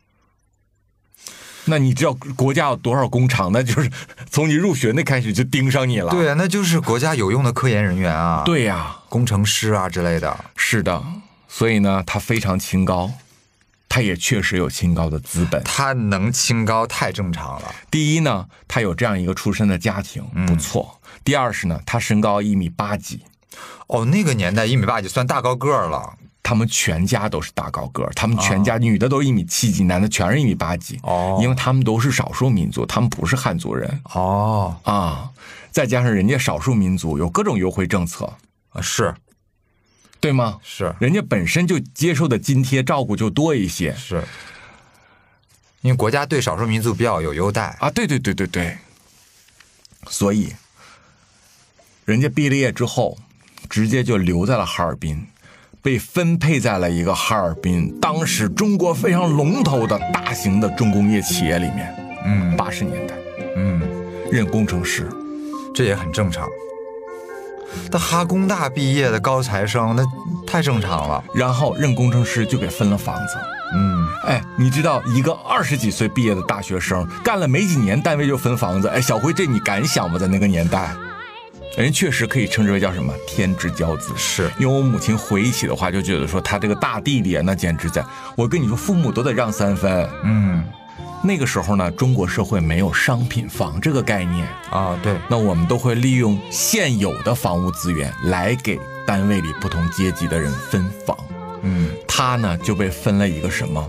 [1.66, 3.50] 那你知道国家有多少工厂？
[3.53, 3.90] 那就是
[4.31, 6.11] 从你入学那开始就盯上你了。
[6.11, 10.35] 对啊，那就是国家有用的科研人员啊，，对呀、工程师啊之类的。
[10.57, 11.05] 是的。
[11.57, 13.12] 所以呢，他非常清高，
[13.88, 15.62] 他也确实有清高的资本。
[15.62, 17.73] 他能清高太正常了。
[17.93, 21.01] 第一呢，他有这样一个出身的家庭，不错。
[21.23, 23.21] 第二是呢，他身高一米八几，
[23.87, 26.14] 哦，那个年代一米八几算大高个儿了。
[26.43, 30.99] 他们全家都是大高个儿，他们全家女的都一米七几，男的全是一米八几。
[31.05, 35.31] 哦因为他们都是少数民族，他们不是汉族人哦，啊。
[35.71, 38.25] 再加上人家少数民族有各种优惠政策，
[38.71, 39.14] 啊是
[40.25, 40.59] 对吗？
[40.63, 44.25] 是人家本身就接受的津贴照顾就多一些是，
[45.83, 47.77] 因为国家对少数民族比较有优待。
[47.79, 47.91] 啊。
[47.91, 48.79] 对对对对对，
[50.09, 50.55] 所以
[52.07, 53.19] 人家毕了业之后，
[53.69, 55.27] 直接就留在了哈尔滨，
[55.83, 61.95] 被分配在了一个哈尔滨当时中国非常龙头的大型的重工业企业里面。
[62.25, 63.15] 嗯八十年代
[63.57, 63.83] 嗯，
[64.33, 65.07] 任工程师，
[65.75, 66.49] 这也很正常。
[67.91, 70.05] 他哈工大毕业的高材生，那
[70.47, 71.23] 太正常了。
[71.35, 73.37] 然后任工程师就给分了房子。
[73.75, 78.89] 嗯，哎，你知道一个二十几岁毕业的大学生，干了没几年，单位就分房子。
[78.89, 80.19] 哎，小辉，这你敢想吗？
[80.19, 80.95] 在那个年代，
[81.77, 84.13] 人确实可以称之为叫什么天之骄子。
[84.17, 88.05] 是因为我母亲回忆起的话，就觉得说他这个大弟弟啊，那简直在，
[88.37, 90.09] 我跟你说，父母都得让三分。
[90.23, 90.65] 嗯
[91.27, 101.17] 那个时候呢，中国社会没有商品房这个概念，啊，对，那我们都会利用现有的房屋资源来给单位里不同阶级的人分房。
[101.63, 103.89] 嗯他呢就被分了一个什么？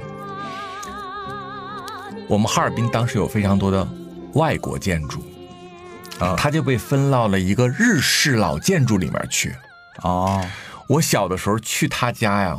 [2.30, 3.86] 我们哈尔滨当时有非常多的
[4.34, 5.22] 外国建筑，
[6.20, 9.54] 啊他就被分到了一个日式老建筑里面去。
[10.04, 10.42] 哦，
[10.88, 12.58] 我小的时候去他家呀，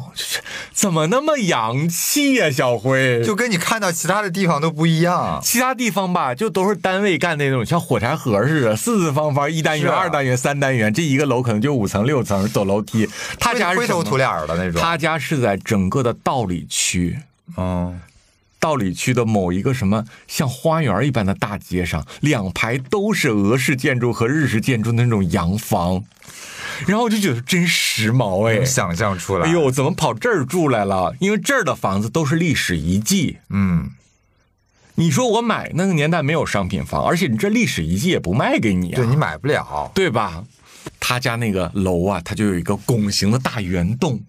[0.73, 3.23] 怎么那么洋气呀，小辉？
[3.25, 5.41] 就跟你看到其他的地方都不一样。
[5.43, 13.09] 其他地方吧，就都是单位干那种，像火柴盒似的，四四方方，一单元、啊二单元、三单元，这一个楼可能就五层、六层，走楼梯。
[13.39, 14.81] 他家是灰头土脸的那种。
[14.81, 17.19] 他家是在整个的道里区，
[17.57, 18.01] 嗯，
[18.59, 26.05] 道里区的某一个什么像花园一般的大街上，两排都是俄式建筑和日式建筑的那种洋房，
[26.87, 28.67] 然后我就觉得真时髦哎能！
[28.67, 29.49] 想象出来。
[29.49, 31.15] 哎，呦，怎么跑这儿住来了？
[31.21, 33.39] 因为这儿的房子都是历史遗迹。
[33.51, 33.91] 嗯，
[34.97, 39.91] 你说我买那个年代没有商品房，而且你这历史遗迹也不卖给你啊，对你买不了。
[39.95, 40.45] 对吧？
[41.01, 44.21] 他家那个楼啊，它就有一个拱形的大圆洞，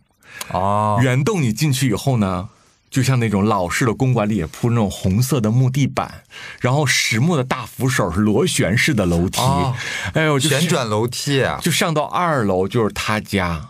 [0.50, 2.50] 哦，圆洞你进去以后呢，
[2.90, 6.24] 就像那种老式的公馆里也铺那种红色的木地板，
[6.60, 9.76] 然后实木的大扶手是螺旋式的楼梯，哦
[10.14, 11.44] 哎呦，旋转楼梯。
[11.62, 13.70] 就上到二楼就是他家，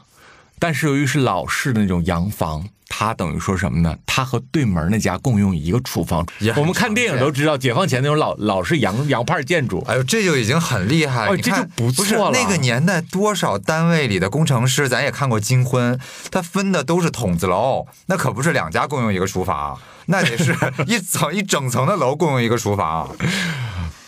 [0.59, 2.69] 但是由于是老式的那种洋房。
[2.89, 3.97] 他等于说什么呢？
[4.05, 11.31] 他和对门那家共用一个厨房我们看电影都知道，解放前那种老老式洋洋派建筑，哎呦，这就已经很厉害了。
[11.31, 15.95] 哦这就不错是了那个年代，多少单位里的工程师，咱也看过《金婚》，
[16.31, 20.55] 他分的都是筒子楼，那可不是两家共用一个厨房， 那得是
[20.87, 23.15] 一层一整层的楼共用一个厨房。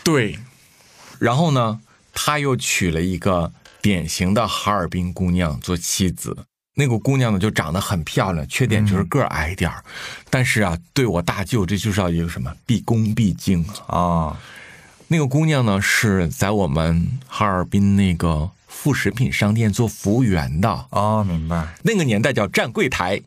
[0.02, 0.38] 对，
[1.18, 1.80] 然后呢，
[2.12, 6.36] 他又娶了一个典型的哈尔滨姑娘做妻子。
[6.80, 9.84] 那个姑娘呢，就长得很漂亮，缺点就是个儿矮点儿，
[10.30, 13.98] 但是啊，对我大舅这就是要一个什么毕恭毕敬啊。
[13.98, 14.36] 啊，
[15.08, 21.68] 那个姑娘呢，是在我们哈尔滨那个副食品商店做服务员的，哦，明白。
[21.82, 23.20] 那个年代叫站柜台，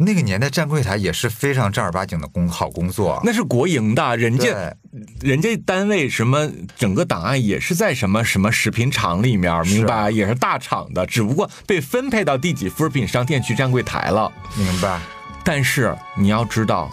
[0.00, 3.20] 那个年代站柜台也是非常正儿八经的工好工作。
[3.24, 4.72] 那是国营的，人家，
[5.20, 10.08] 人家单位什么整个档案也是在什么什么食品厂里面，明白？
[10.08, 14.32] 也是大厂的，只不过被分配到第几副食品商店去站柜台了。
[14.56, 15.00] 明白。
[15.42, 16.88] 但是你要知道，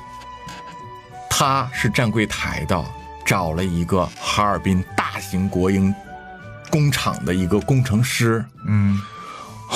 [1.29, 2.83] 他是站柜台的，
[3.23, 5.93] 找了一个哈尔滨大型国营
[6.71, 8.99] 工厂的一个工程师，嗯，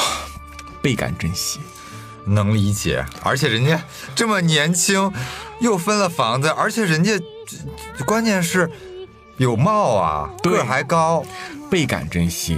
[0.81, 1.59] 倍感珍惜。
[2.25, 3.81] 能理解，而且人家
[4.15, 5.11] 这么年轻，
[5.59, 7.19] 又分了房子，而且人家
[8.05, 8.69] 关键是
[9.37, 11.23] 有貌啊，个儿还高，
[11.69, 12.57] 倍感珍惜。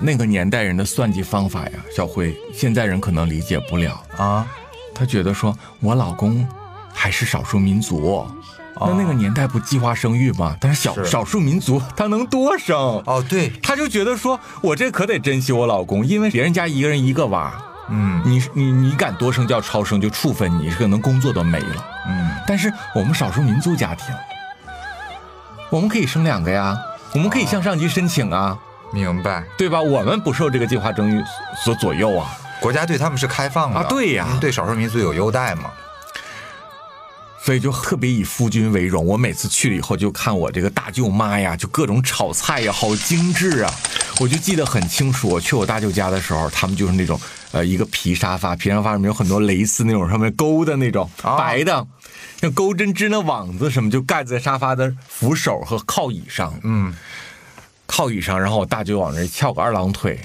[0.00, 4.02] 那个年代人的算计方法呀，小辉，现在人可能理解不了。
[4.16, 4.46] 啊，
[4.94, 6.46] 他觉得说我老公
[6.92, 8.26] 还是少数民族，
[8.80, 10.56] 那那个年代不计划生育吗？
[10.60, 11.04] 但是小是。
[11.04, 17.54] 少数民族他能多生，哦对，他就觉得说我这可得珍惜我老公，因为别人家一个人一个娃，
[17.88, 21.86] 嗯你你你敢多生叫超生就处分你，可能工作都没了。
[22.08, 24.14] 嗯，但是我们少数民族家庭，
[25.70, 26.76] 我们可以生两个呀，
[27.12, 28.56] 我们可以向上级申请啊，
[28.92, 29.44] 明白。
[29.58, 29.80] 对吧？
[29.80, 31.22] 我们不受这个计划生育
[31.62, 32.30] 所左右啊。
[32.60, 35.70] 国家对他们是开放的啊对呀对少数民族有优待嘛。
[37.44, 39.04] 所以就特别以夫君为荣。
[39.04, 43.70] 我每次去了以后，就看我这个大舅妈呀，就各种炒菜呀，好精致啊！
[44.18, 47.20] 我就记得很清楚，我去我大舅家的时候，他们就是那种
[47.52, 51.86] 呃一个皮沙发，皮沙发上面有很多蕾丝那种上面勾的那种、啊白的，
[52.40, 56.58] 像钩针织那网子什么，就盖在沙发的扶手和靠椅上。
[56.62, 56.94] 嗯，
[57.84, 60.18] 靠椅上，然后我大舅往那翘个二郎腿。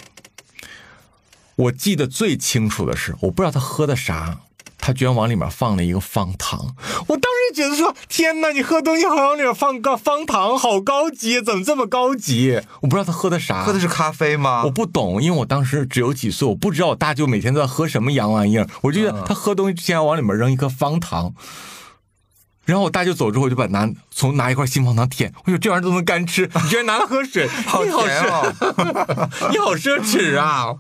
[1.58, 4.38] 我记得最清楚的是，我不知道他喝的啥，
[4.79, 6.73] 他居然往里面放了一个方糖。
[7.07, 14.63] 我当时觉得说：“天哪，你喝东西还往里面放个方糖，好高级，怎么这么高级？”我不知道他喝的啥，喝的是咖啡吗？
[14.65, 18.67] 我不懂，因为我当时只有几岁，我不知道我大舅每天都在喝什么洋玩意儿。
[18.81, 21.33] 我就觉得他喝东西之前要往里面扔一颗方糖，
[22.65, 29.29] 然后我大舅走之后，我就把拿从拿一块新方糖舔，我说这玩意儿都能干吃，你居然拿来喝水，好奢，甜哦！
[29.51, 30.75] 你好奢 侈啊！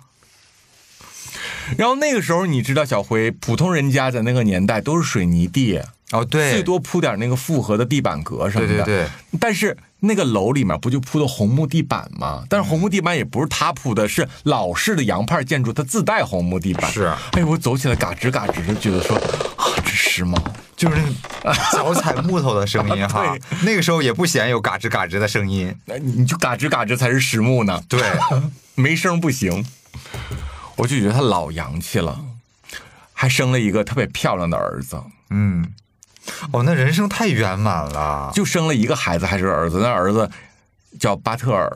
[1.77, 5.79] 然后那个时候，你知道小辉，普通人家在那个年代都是水泥地，
[6.11, 8.83] 哦，对，最多铺点那个复合的地板革什么的。
[8.83, 9.07] 对对对，
[9.39, 12.43] 但是那个楼里面不就铺的红木地板吗？
[12.49, 16.91] 但是红木地板也不是他铺的，是老式的洋派建筑，它自带红木地板。
[16.91, 19.15] 是哎，我走起来嘎吱嘎吱，就觉得说
[19.55, 20.37] 啊，这时髦。
[20.75, 21.03] 就是那
[21.51, 23.41] 个脚踩木头的声音哈对。
[23.65, 25.75] 那个时候也不嫌有嘎吱嘎吱的声音。
[25.83, 28.01] 那你就嘎吱嘎吱才是实木呢，对，
[28.75, 29.65] 没声不行。
[30.79, 32.17] 我就觉得他老洋气了，
[33.13, 34.97] 还生了一个特别漂亮的儿子，
[35.29, 35.73] 嗯，
[36.51, 38.31] 哦，那人生太圆满了。
[38.33, 40.29] 就生了一个孩子还是儿子，那儿子
[40.97, 41.69] 叫巴特尔。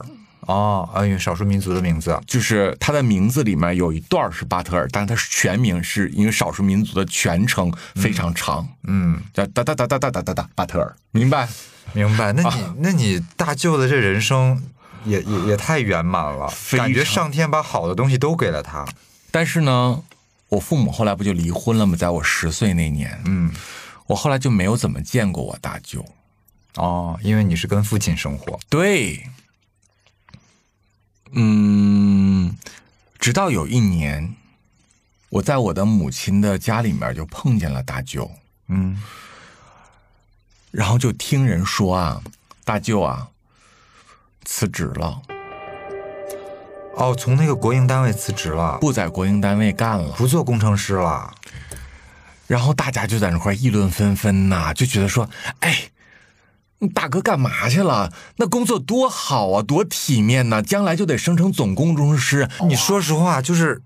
[0.46, 2.18] 哦，哎呦，少数民族的名字。
[2.26, 11.48] 就是他的名字里面有一段是巴特尔，但是他全名是因为少数民族的全称非常长，嗯，叫哒哒哒哒哒哒哒哒巴特尔，明白？
[11.92, 12.32] 明白。
[12.32, 14.64] 那啊你、那你大舅的这人生
[15.06, 18.86] 也也也太圆满了，感觉上天把好的东西都给了他。
[19.32, 20.04] 但是呢，
[20.50, 21.96] 我父母后来不就离婚了吗？
[21.96, 23.52] 在我十岁那年，嗯，
[24.08, 26.06] 我后来就没有怎么见过我大舅。
[26.76, 28.60] 哦，因为你是跟父亲生活。
[28.70, 29.28] 对，
[31.32, 32.58] 嗯，
[33.20, 34.36] 直到有一年，
[35.30, 38.32] 我在我的母亲的家里面就碰见了大舅，
[38.68, 39.02] 嗯，
[40.72, 42.24] 然后就听人说啊，
[42.64, 43.30] 大舅啊
[44.46, 45.22] 辞职了，
[46.96, 50.12] 哦，从那个国营单位辞职了，不在国营单位干了。
[50.18, 51.34] 不做工程师了。
[52.46, 55.28] 然后大家就在那块议论纷纷呐、就觉得说，
[55.62, 55.90] 哎，
[56.80, 58.12] 你大哥干嘛去了？
[58.36, 62.48] 那工作多好啊，多体面呐、将来就得升成总工程师。
[62.68, 63.82] 你说实话，就是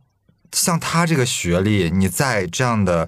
[0.51, 3.07] 像他这个学历，你在这样的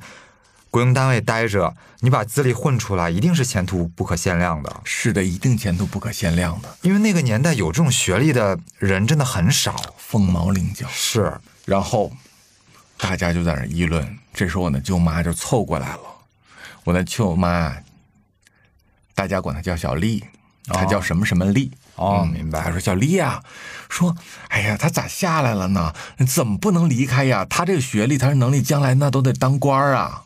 [0.71, 4.82] 国营单位待着，你把资历混出来，一定是前途不可限量的。
[4.84, 9.75] 是的，一定前途不可限量的，因为那个年代有这种学历的人真的很少。
[9.97, 10.88] 凤毛麟角。
[10.91, 12.12] 是，然后
[12.97, 16.01] 大家就在那议论，这时候我那舅妈就凑过来了。
[16.84, 17.75] 我那舅妈，
[19.15, 20.23] 大家管她叫小丽，
[20.67, 21.71] 她叫什么什么丽。
[21.95, 22.62] 哦，明白。
[22.62, 23.43] 他说：“小丽呀、
[23.89, 24.15] 说，
[24.47, 25.93] 哎呀，他咋下来了呢？
[26.25, 27.45] 怎么不能离开呀？
[27.49, 30.23] 他这个学历，他这能力，将来那都得当官啊，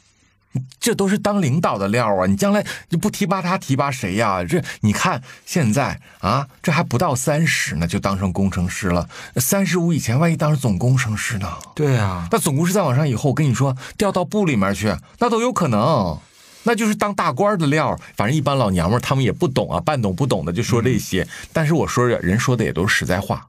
[0.80, 2.26] 这都是当领导的料啊！
[2.26, 4.44] 你将来你不提拔他，提拔谁呀？
[4.44, 9.08] 这你看现在啊，这还不到三十呢，就当上工程师了。
[9.38, 11.48] 三十五以前，万一当上总工程师呢？
[11.76, 16.18] 对啊，那总工师再往上以后，我跟你说，调到部里面去，那都有可能。”
[16.66, 21.28] 那就是当大官的料，反正一般老娘们儿他们也不懂啊，半懂不懂的就说这些。
[21.52, 23.46] 但是我说着人说的也都是实在话，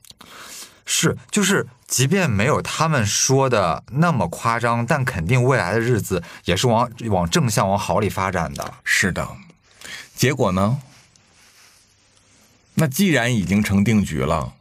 [0.87, 8.75] 是，就是，即便没有他们说的那么夸张，但肯定未来的日子也是往往正向、往好里发展的。
[8.85, 9.27] 是的，
[10.15, 10.79] 结果呢？
[12.75, 14.53] 那既然已经成定局了，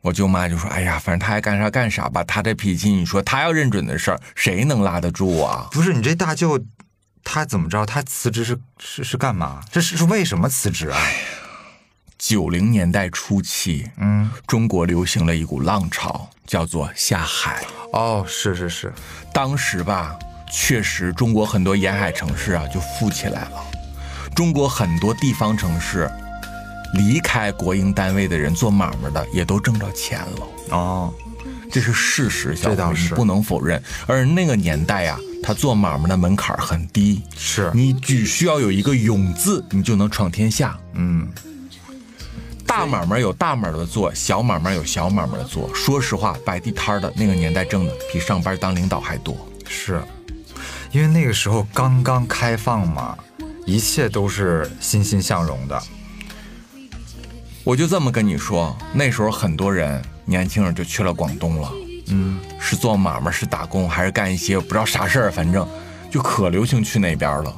[0.00, 6.62] 我舅妈就说：“哎呀，反正他爱干啥干啥吧，他这脾气，你说他要认准的事儿，谁能拉得住啊不是你这大舅，
[7.22, 7.86] 他怎么着？
[7.86, 9.62] 他辞职是是是干嘛？
[9.70, 10.98] 这是是为什么辞职啊？？”
[12.18, 17.62] 九零年代初期，嗯，中国流行了一股浪潮，叫做下海。
[17.92, 18.92] 哦，是是是，
[19.32, 20.16] 当时吧，
[20.50, 23.64] 确实中国很多沿海城市啊就富起来了，
[24.34, 26.10] 中国很多地方城市
[26.94, 30.46] 离开国营单位的人做买卖的也都挣着钱了。
[30.70, 31.12] 哦，
[31.70, 33.82] 这是事实，这倒是你不能否认。
[34.06, 40.76] 而那个年代呀、他做买卖的门槛很低，是，你只需要有一个“勇”字，你就能闯天下。
[40.94, 41.28] 嗯，
[42.66, 45.72] 大买卖有大买卖的做，小买卖有小买卖的做。
[45.74, 49.36] 说实话，摆地摊儿的那个年代挣的比上班当领导还多。
[49.68, 50.02] 是，
[50.90, 53.16] 因为那个时候刚刚开放嘛，
[53.64, 55.80] 一切都是欣欣向荣的。
[57.62, 61.72] 我就这么跟你说，那时候很多人年轻人就去了广东了，
[62.08, 65.66] 嗯，是做买卖，是打工，还是干一些不知道啥事儿，反正
[66.10, 67.54] 就可流行去那边了。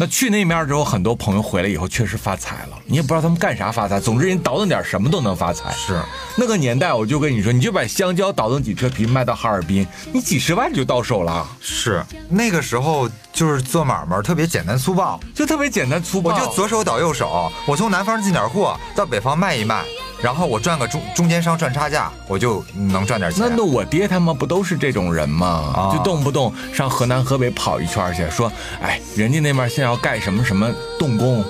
[0.00, 5.72] 那去那面之后，很多朋友回来以后确实发财了，你也不知道他们干啥发财，总之人倒腾点什么都能发财。
[5.72, 6.00] 是，
[6.36, 16.32] 那个年代，我就跟你说，你就把香蕉倒腾几车皮卖到哈尔滨，你几十万就到手了，是，那个时候就是做买卖特别简单粗暴，就特别简单粗暴。
[16.32, 19.82] 我就左手倒右手，我从南方进点货到北方卖一卖，
[20.20, 23.40] 然后我赚个中中间商赚差价，我就能赚点钱。
[23.48, 25.72] 那那我爹他们不都是这种人吗？
[25.74, 28.50] 啊就动不动上河南河北跑一圈去，说，
[28.82, 31.44] 哎，人家那边现在要盖什么什么动工，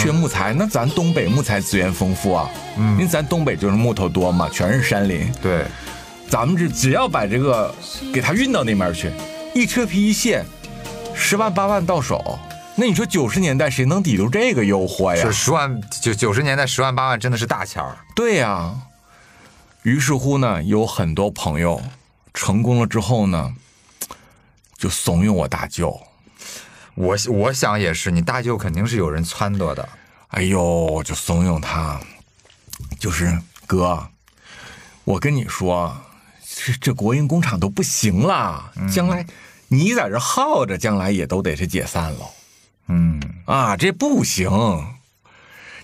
[0.00, 5.64] 缺木材，那咱东北木材资源丰富啊，因为咱东北就是木头多嘛，全是山林，对，
[6.28, 7.74] 咱们这只要把这个
[8.14, 9.10] 给它运到那边去，
[9.52, 10.44] 一车皮一卸，
[11.12, 12.38] 十万八万到手。
[12.74, 15.32] 那你说九十年代谁能抵住这个诱惑呀是？
[15.32, 17.98] 十万九九十年代十万八万真的是大钱儿。
[18.16, 18.74] 对呀、
[19.82, 21.82] 于是乎呢，有很多朋友
[22.32, 23.54] 成功了之后呢，
[24.78, 26.00] 就怂恿我大舅。
[26.94, 29.88] 我我想也是，你大舅肯定是有人撺掇的。
[30.28, 32.00] 哎呦，就怂恿他，
[32.98, 34.08] 就是哥，
[35.04, 35.94] 我跟你说，
[36.64, 39.26] 这这国营工厂都不行了，将来
[39.68, 42.30] 你在这耗着，将来也都得是解散了
[42.92, 44.50] 嗯，啊，这不行。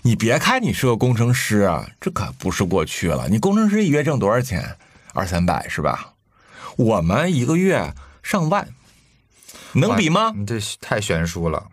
[0.03, 3.27] 你别看你是个工程师啊，这可不是过去了。
[3.29, 4.77] 你工程师一月挣多少钱？
[5.13, 6.13] 二三百是吧？
[6.77, 8.69] 我们一个月上万，
[9.73, 10.31] 能比吗？
[10.35, 11.65] 你这太悬殊了。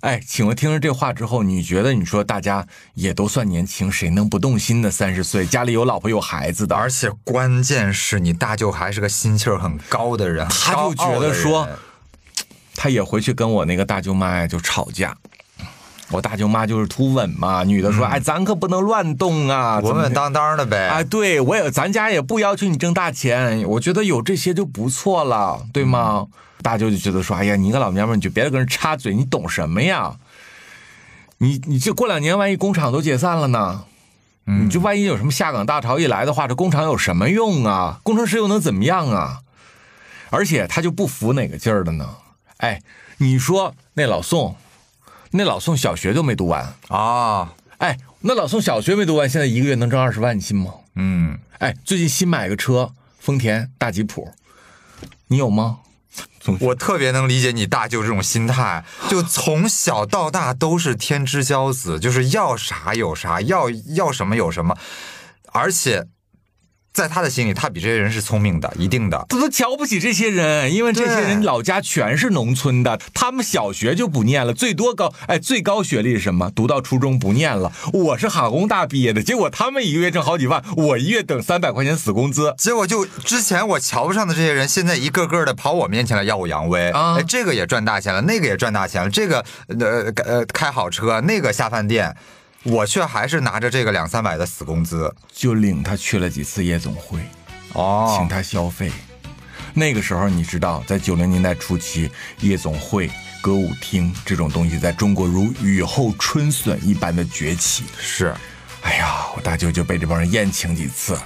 [0.00, 4.90] 哎，请问听了这话之后，你觉得你说大家也都算年轻，谁能不动心的？
[4.90, 11.68] 三十岁，家里有老婆有孩子的，而且关键是你大舅还是个心气儿很高的人，他就觉得说
[12.74, 15.16] 他也回去跟我那个大舅妈呀就吵架。
[16.10, 20.88] 我大舅妈就是图稳嘛，女的说：“哎，咱可不能乱动啊，稳稳当当的呗。
[20.88, 26.26] 哎，对我也，咱家也不要求你挣大钱，我觉得有这些就不错了，对吗？
[26.60, 30.16] 大舅就觉得说，哎呀，你个老娘们儿，你就别跟人插嘴，你懂什么呀？
[31.38, 33.84] 你你这过两年万一工厂都解散了呢？
[34.44, 38.00] 你就万一有什么下岗大潮一来的话，这工厂有什么用啊？
[38.02, 39.38] 工程师又能怎么样啊？
[40.28, 42.06] 而且他就不服哪个劲儿的呢？
[42.62, 42.80] 哎，
[43.18, 44.56] 你说那老宋，
[45.32, 50.72] 那老宋小学都没读完，啊，哎，那老宋小学没读完，现在一个月能挣二十万，你信吗？
[50.94, 54.32] 嗯，哎，最近新买个车，丰田大吉普，
[55.26, 55.80] 你有吗？
[56.60, 64.78] 我特别能理解你大舅这种心态，就从小到大都是天之骄子，就是要啥有啥，要要什么有什么，
[65.50, 66.06] 而且
[66.92, 69.24] 在他的心里，他比这些人是聪明的，一定的。
[69.28, 76.50] 他都瞧不起这些人，因为这些人老家全是农村的，他们小学就不念了，最多高哎最高学历是什么？
[76.54, 77.72] 读到初中不念了。
[77.92, 82.54] 我是哈工大毕业的，结果他们一个月挣好几万，我一月等三百块钱死工资。
[82.58, 92.14] 结果就之前我瞧不上的这些人，现在一个个的跑我面前来耀武扬威啊哎，这个也赚大钱了，那个也赚大钱了，这个呃呃开好车，那个下饭店，
[92.62, 95.14] 我却还是拿着这个两三百的死工资。
[95.32, 97.18] 就领他去了几次夜总会，
[97.72, 98.92] 哦请他消费。
[99.74, 102.10] 那个时候你知道，在九零年代初期，
[102.40, 103.10] 夜总会、
[103.40, 107.84] 歌舞厅这种东西在中国如雨后春笋一般的崛起。
[107.98, 108.34] 是，
[108.82, 111.18] 哎呀，我大舅就被这帮人宴请几次。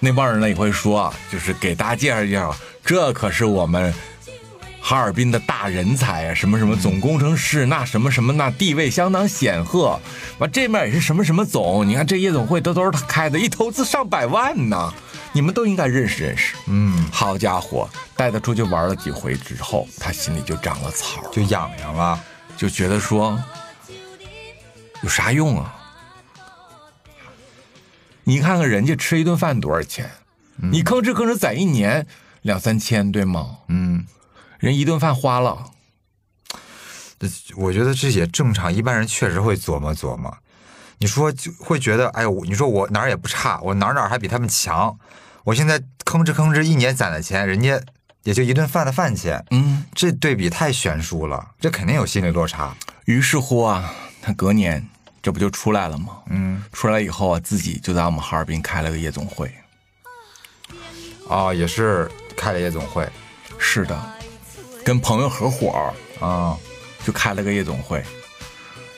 [0.00, 3.92] 那帮人呢也会说啊，就是给大家介绍介绍，这可是我们
[4.80, 9.98] 哈尔滨的大人才啊，什么什么总工程师，那什么什么那地位相当显赫。
[10.38, 14.92] 完这面也是什么什么总，你看这夜总会都都是他开的，一投资上百万呢，
[15.32, 16.54] 你们都应该认识认识。
[16.68, 22.18] 嗯，好家伙，带他出去玩了几回之后，他心里就长了草，就痒痒了。
[22.56, 23.38] 就觉得说
[25.02, 25.74] 有啥用啊？
[28.24, 30.10] 你看看人家吃一顿饭多少钱，
[30.56, 32.06] 你吭哧吭哧攒一年
[32.42, 33.58] 两三千，对吗？
[33.68, 34.06] 嗯，
[34.58, 35.70] 人一顿饭花了，
[37.56, 40.36] 我觉得这也正常，一般人确实会琢磨琢磨。
[40.98, 44.98] 你说就会觉得，哎呦，你说我哪儿也不差，我哪儿哪儿还比他们强，
[45.44, 47.80] 我现在吭哧吭哧一年攒的钱，人家
[48.24, 52.76] 也就一顿饭的饭钱，嗯，这对比太悬殊了，这肯定有心理落差。
[53.04, 54.84] 于是乎啊，他隔年
[55.22, 56.18] 这不就出来了吗？
[56.30, 59.52] 嗯，出来以后啊，自己就在我们哈尔滨开了个夜总会。
[61.28, 63.08] 哦，也是开了夜总会
[63.56, 64.17] 是的，
[64.88, 66.56] 跟朋友合伙啊、
[67.04, 68.02] 就开了个夜总会，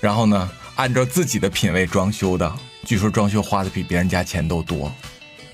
[0.00, 2.48] 然后呢，按照自己的品味装修的，
[2.84, 4.88] 据说装修花的比别人家钱都多。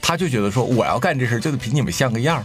[0.02, 2.44] 他就觉得说，我要干这事就得比你们像个样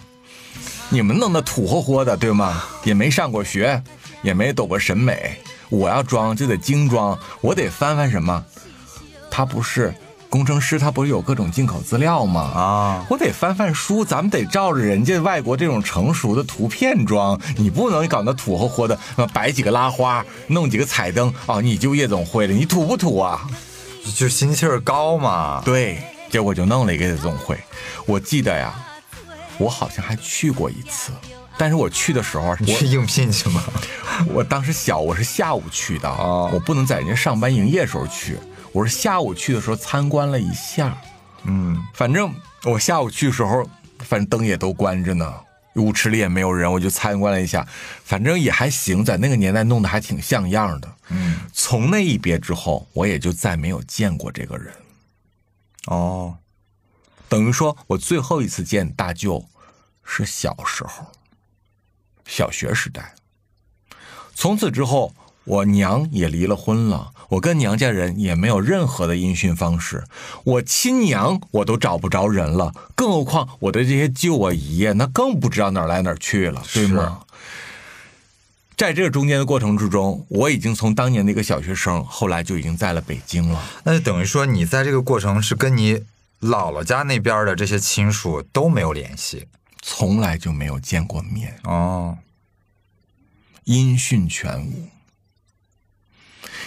[0.88, 2.64] 你们弄得土霍霍的，对吗？
[2.86, 3.84] 也没上过学，
[4.22, 5.36] 也没懂过审美，
[5.68, 8.46] 我要装就得精装，我得翻翻什么？
[9.30, 9.94] 他不是
[10.32, 12.42] 工程师，他不是有各种进口资料吗？
[12.42, 23.46] 啊，我得翻翻书，咱们得照着人家外国这种成熟的图片装，你不能搞那土和活的，呃摆几个拉花，弄几个彩灯啊，你就夜总会了，你土不土啊？
[24.16, 25.62] 就心气儿高嘛。
[25.66, 27.60] 对，结果就弄了一个夜总会。
[28.06, 28.74] 我记得呀，
[29.58, 31.12] 我好像还去过一次，
[31.58, 33.62] 但是我去的时候，我你去应聘去吗？
[34.34, 38.38] 我当时小，我是下午去的，哦我不能在人家上班营业时候去，
[38.74, 40.98] 我是下午去的时候参观了一下。
[41.44, 43.68] 嗯，反正我下午去的时候，
[44.00, 45.34] 反正灯也都关着呢，
[45.76, 47.68] 舞池里也没有人，我就参观了一下，
[48.04, 50.96] 反正也还行，在那个年代弄得还挺像样的。
[51.10, 54.74] 嗯，从那一别之后，我也就再没有见过这个人，
[55.88, 56.38] 哦，
[57.28, 59.44] 等于说我最后一次见大舅
[60.04, 61.12] 是小时候，
[62.26, 63.16] 小学时代。
[64.34, 65.14] 从此之后，
[65.44, 70.04] 我娘也离了婚了，我跟娘家人也没有任何的音讯方式，
[70.44, 77.22] 我亲娘我都找不着人了，更何况我的这些舅啊姨呀，那更不知道哪儿来哪儿去了，对吗？
[78.78, 83.62] 在这个中间的过程之中，我已经从当年的一个小学生，后来就已经在了北京了。
[83.84, 85.96] 那就等于说你在这个过程是跟你
[86.40, 89.48] 姥姥家那边的这些亲属都没有联系。
[89.84, 92.18] 从来就没有见过面，哦，
[93.64, 94.90] 音讯全无。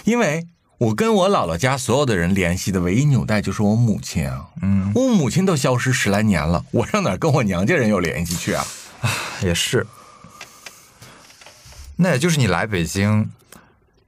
[0.02, 0.46] 因为
[0.78, 8.66] 我跟我姥姥家所有的人联系的唯一纽带就是我母亲啊，嗯，我母亲都消失十来年了，我上哪儿跟我娘家人有联系去啊？
[9.42, 9.86] 也是。
[11.96, 13.30] 那也就是你来北京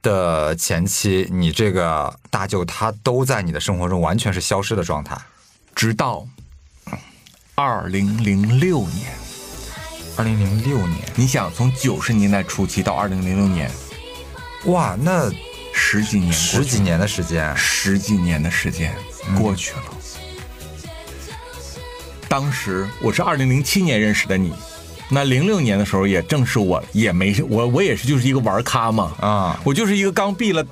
[0.01, 5.17] 的前期，你这个大舅他都在你的生活中完全是消失的状态。
[5.73, 6.27] 直到
[7.55, 9.13] 二零零六年，
[10.17, 13.71] 二零零六年，你想从九十年代初期到二零零六年，
[14.65, 15.31] 哇，那
[15.79, 18.91] 十几年十几年的时间，十几年的时间
[19.37, 19.83] 过去了。
[22.27, 24.51] 当时我是二零零七年认识的你，
[25.09, 29.61] 那零六年的时候也正是我也没我我也是就是一个玩咖嘛，啊。
[29.63, 30.65] 我就是一个刚毕了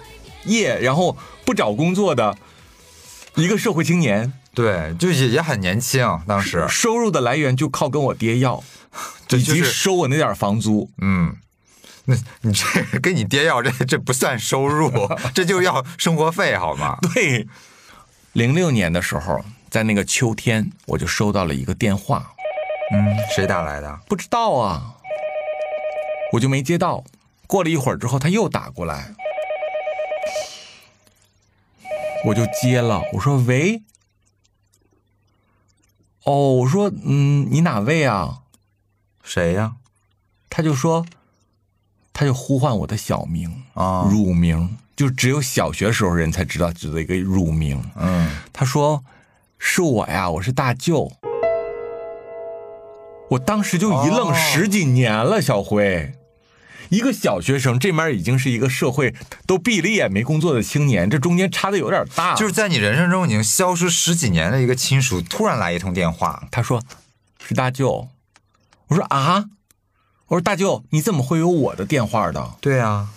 [0.45, 2.35] 业然后不找工作的
[3.35, 8.63] 一个社会青年，对，就也也很年轻，当时，收入的来源就靠跟我爹要，
[9.31, 10.89] 以及收我那点房租。
[10.99, 11.35] 嗯，
[12.05, 14.91] 那你这跟你爹要这这不算收入，
[15.33, 16.97] 这就要生活费好吗？
[17.13, 17.47] 对，
[18.33, 22.33] 零六年的时候，在那个秋天，我就收到了一个电话，
[22.91, 23.99] 嗯，谁打来的？
[24.07, 24.95] 不知道啊，
[26.33, 27.03] 我就没接到。
[27.47, 29.13] 过了一会儿之后，他又打过来，
[32.25, 33.03] 我就接了。
[33.13, 33.83] 我说：“喂。”
[36.25, 38.41] 哦，我说：“嗯，你哪位啊
[39.23, 39.75] 谁呀？？”
[40.49, 41.05] 他就说，
[42.15, 44.07] 他就呼唤我的小名啊。
[44.09, 47.83] 乳名，就只有小学时候人才知道知道一个乳名。
[47.97, 49.03] 嗯，他说
[49.59, 51.11] ：“是我呀，我是大舅。”
[53.31, 54.33] 我当时就一愣，哦。
[54.33, 56.13] 十几年了，小辉，
[56.89, 59.13] 一个小学生，这面已经是一个社会
[59.45, 62.35] 都毕了业没工作的青年，这中间差的有点大。
[62.35, 66.81] 就是在你人生中已经消失十几年的一个亲属，突然来一通电话，他说
[67.45, 68.07] 是大舅，
[68.87, 69.45] 我说啊，
[70.27, 72.55] 我说大舅，你怎么会有我的电话的？
[72.61, 73.09] 对啊，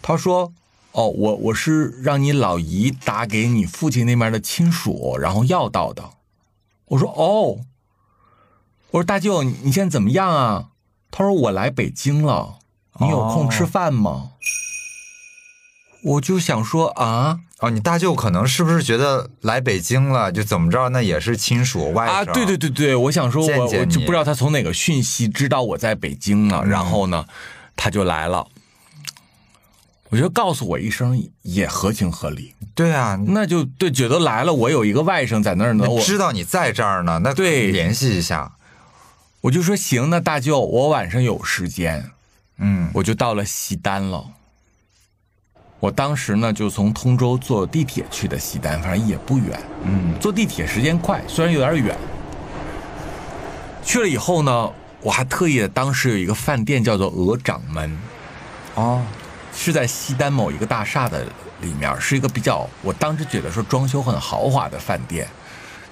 [0.00, 0.52] 他说。
[0.92, 6.12] 哦，我我是让你老姨打给你父亲那边的亲属，然后要到的。
[6.86, 7.58] 我说哦，
[8.92, 10.70] 我说大舅，你你现在怎么样啊？
[11.10, 12.60] 他说我来北京了，
[12.98, 14.30] 你有空吃饭吗？
[16.02, 27.24] 我就想说啊哦，你大舅可能是不是觉得来北京了，就怎么着，那也是亲属外啊，甥对对对对，我想说我我就不知道他从哪个讯息知道我在北京呢，然后呢，
[27.74, 28.46] 他就来了。
[30.10, 38.52] 我觉得告诉我一声也合情合理，对啊，那就对，觉得来了，我有一个外甥在那儿呢，我知道你在这儿呢，那对联系一下，
[39.40, 42.10] 我就说行，那大舅，我晚上有时间，
[42.58, 44.26] 嗯，我就到了西单了。
[45.78, 49.60] 我当时呢就从通州坐地铁去的西单，反正也不远。
[49.84, 51.96] 嗯坐地铁时间快，虽然有点远。
[53.84, 54.70] 去了以后呢，
[55.00, 57.96] 我还特意的，当时有一个饭店叫做鹅掌门，
[58.74, 59.00] 哦，
[59.54, 61.24] 是在西单某一个大厦的
[61.60, 65.28] 里面，是一个比较，我当时觉得说装修很豪华的饭店，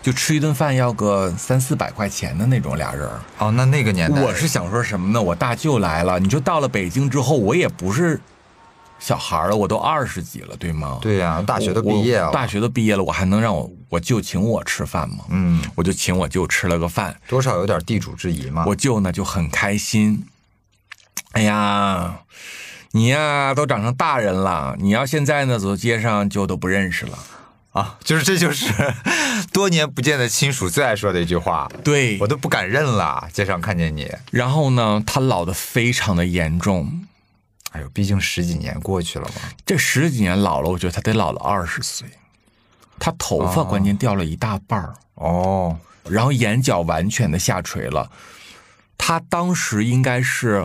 [0.03, 3.09] 就吃一顿饭要个三四百块钱的那种俩人。
[3.39, 5.23] 哦，那那个年代，我是想说什么呢？
[5.23, 8.21] 我大舅来了，你就到了北京之后，我也不是
[8.99, 10.99] 小孩了，我都二十几了，对吗？
[11.03, 15.25] 对呀、大学都毕业了，大学都毕业了，我还能让我我舅请我吃饭吗？
[15.29, 18.65] 嗯，我就请我舅吃了个饭，多少有点地主之谊嘛。
[18.67, 20.25] 我舅呢就很开心。
[21.33, 22.21] 哎呀，
[22.93, 27.19] 你呀都长成大人了，你要现在呢走街上就都不认识了。
[27.73, 28.73] 啊，就是这就是
[29.53, 33.29] 多年不见的亲属最爱说的一句话，对我，都不敢认了。
[33.33, 37.05] 街上看见你，然后呢，他老的非常的严重，
[37.75, 39.51] 哎呦，毕竟十几年过去了嘛。
[39.67, 42.09] 这十几年老了，我觉得他得老了二十岁。
[43.01, 48.09] 他头发关键掉了一大半儿，哦，然后眼角完全的下垂了。
[48.97, 50.65] 他当时应该是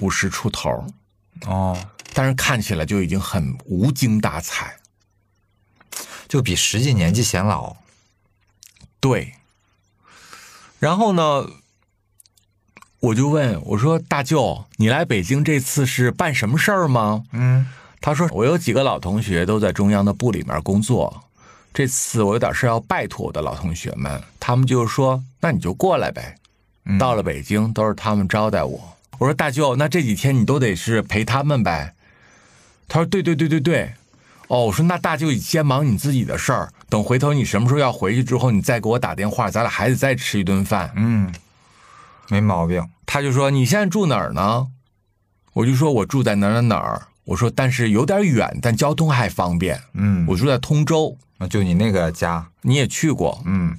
[0.00, 0.86] 五十出头，
[1.46, 1.76] 哦，
[2.14, 4.76] 但是看起来就已经很无精打采。
[6.28, 7.76] 就比实际年纪显老。
[9.00, 9.34] 对，
[10.78, 11.44] 然后呢，
[13.02, 17.66] 我就问我说：“大舅，你来北京这次是办什么事儿吗嗯，？”
[18.00, 21.24] 他说：“我有几个老同学都在中央的部里面工作，
[21.74, 26.36] 这次我有点事要拜托我的老同学们，他们就说那你就过来呗。
[26.84, 28.80] 嗯到了北京都是他们招待我。
[29.18, 31.94] 我说大舅，那这几天你都得是陪他们呗。
[32.86, 33.92] 他说对对对对对。
[34.46, 40.92] 哦，我说那大舅你先忙你自己的事儿，等回头你什么时候要回去之后，你再给我打电话，咱俩还得再吃一顿饭。
[40.94, 41.32] 嗯，
[42.32, 42.88] 没毛病。
[43.04, 44.68] 他就说你现在住哪儿呢？
[45.52, 47.08] 我就说我住在哪儿哪儿哪儿。
[47.24, 49.78] 我说但是有点远，但交通还方便。
[49.92, 53.38] 嗯，我住在通州，那就你那个家，你也去过。
[53.44, 53.78] 嗯，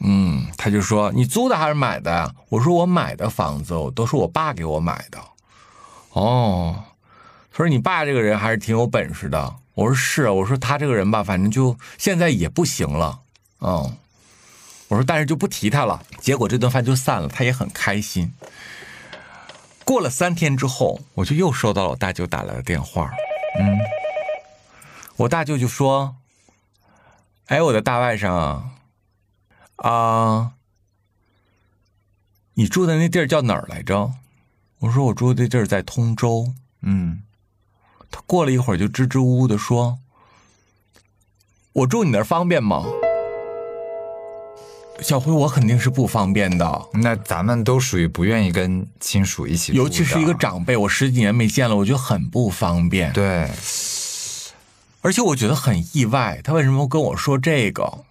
[0.00, 2.34] 嗯，他就说你租的还是买的呀？
[2.48, 5.18] 我说我买的房子都是我爸给我买的。
[6.14, 6.74] 哦，
[7.52, 9.54] 他说你爸这个人还是挺有本事的。
[9.74, 13.20] 我说是，我说他这个人吧，反正就现在也不行了。
[13.60, 13.96] 嗯，
[14.90, 16.02] 我说但是就不提他了。
[16.20, 18.34] 结果这顿饭就散了，他也很开心。
[19.84, 23.10] 过了三天之后，我就又收到了我大舅打来的电话。
[23.58, 23.78] 嗯，
[25.16, 26.16] 我大舅就说
[27.46, 28.70] ：“哎，我的大外甥啊，
[29.76, 30.52] 啊，
[32.54, 34.12] 你住的那地儿叫哪儿来着？”
[34.80, 36.52] 我说：“我住的地儿在通州。
[36.82, 37.22] 嗯，”
[38.10, 39.98] 他过了一会儿就支支吾吾的说
[41.72, 42.84] ：“我住你那儿方便吗？”
[45.02, 53.12] 小辉，我肯定是不方便的，那咱们都属于不愿意跟亲属一起，尤其是一个长辈，我十几年没见了，我觉得很不方便。
[53.12, 53.50] 对，
[55.00, 58.04] 而且我觉得很意外，他为什么跟我说这个？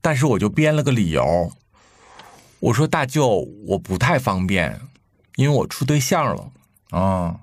[0.00, 1.50] 但是我就编了个理由，
[2.60, 4.80] 我说大舅，我不太方便，
[5.36, 6.50] 因为我处对象了。
[6.90, 7.40] 哦，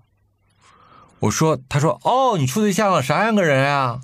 [1.19, 4.01] 我说，他说，哦，你处对象了，啥样个人啊？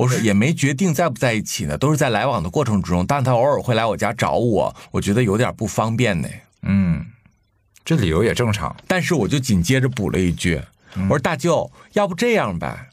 [0.00, 6.28] 我说也没决定在不在一起呢，都是在来往的过程之中，但他偶尔会来我家找我，我觉得有点不方便呢。
[6.62, 7.04] 嗯，
[7.84, 8.74] 这理由也正常。
[8.86, 10.58] 但是我就紧接着补了一句，
[10.94, 12.88] 我说大舅，要不这样呗，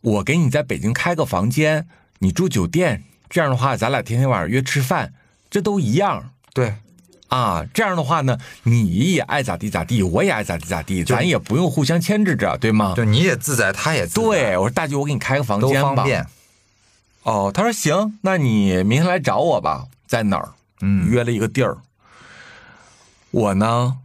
[0.00, 1.86] 我给你在北京开个房间，
[2.18, 5.14] 你住酒店，这样的话咱俩天天晚上约吃饭，
[5.48, 6.74] 这都一样对，
[7.32, 7.64] 啊。
[7.72, 12.94] 这样的话呢，你也爱咋地咋地，我也爱咋地咋地，咱也不用互相牵制着，对吗？
[12.96, 15.94] 就你也自在，他也自在，对，我说大舅，我给你开个房间吧。
[15.96, 16.26] 方便。
[17.22, 20.50] 哦，他说行，那你明天来找我吧，在哪儿？
[20.80, 21.78] 嗯，约了一个地儿。
[23.30, 23.96] 我呢，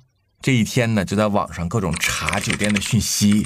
[0.42, 3.44] 这一天呢就在网上各种查酒店的讯息，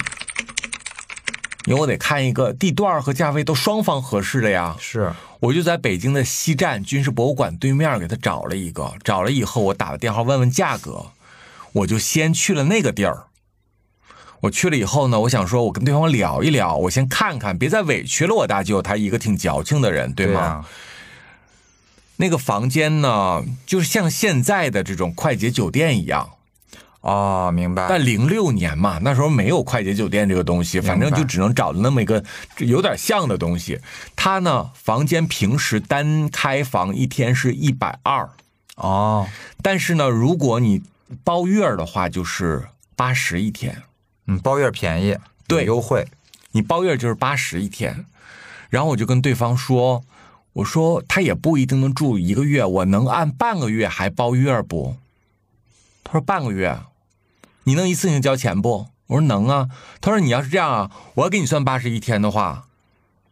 [1.66, 4.76] 因为我得看一个地段和价位都双方合适的呀。
[4.80, 11.06] 是，我就在北京的西站军事博物馆对面给他找了一个，找了以后我打了电话问问价格，
[11.72, 13.24] 我就先去了那个地儿。
[14.40, 20.40] 我去了以后呢，我想说，我跟对方聊一聊，我先看看，别再委屈了我大舅，他一个挺矫情的人，对吗？
[20.40, 20.64] 啊
[22.16, 26.30] 那个房间呢，就是像现在的这种快捷酒店一样，
[27.02, 27.86] 哦，明白。
[27.88, 32.24] 但零六年嘛，那时候没有快捷酒店这个东西，反正就只能找那么一个
[32.58, 33.78] 有点像的东西。
[34.16, 38.30] 它呢，房间平时单开房一天是一百二，
[38.76, 39.28] 哦，
[39.62, 40.82] 但是呢，如果你
[41.24, 43.82] 包月的话，就是八十一天。
[44.28, 46.06] 嗯，包月便宜，对优惠。
[46.52, 48.06] 你包月就是八十一天，
[48.70, 50.04] 然后我就跟对方说，
[50.52, 54.94] 我说他也不一定能住一个月，我能按半个月还包月不？
[56.04, 56.78] 他说半个月，
[57.64, 58.86] 你能一次性交钱不？
[59.08, 59.68] 我说能啊。
[60.00, 62.64] 他说你要是这样啊，我要给你算八十一天的话，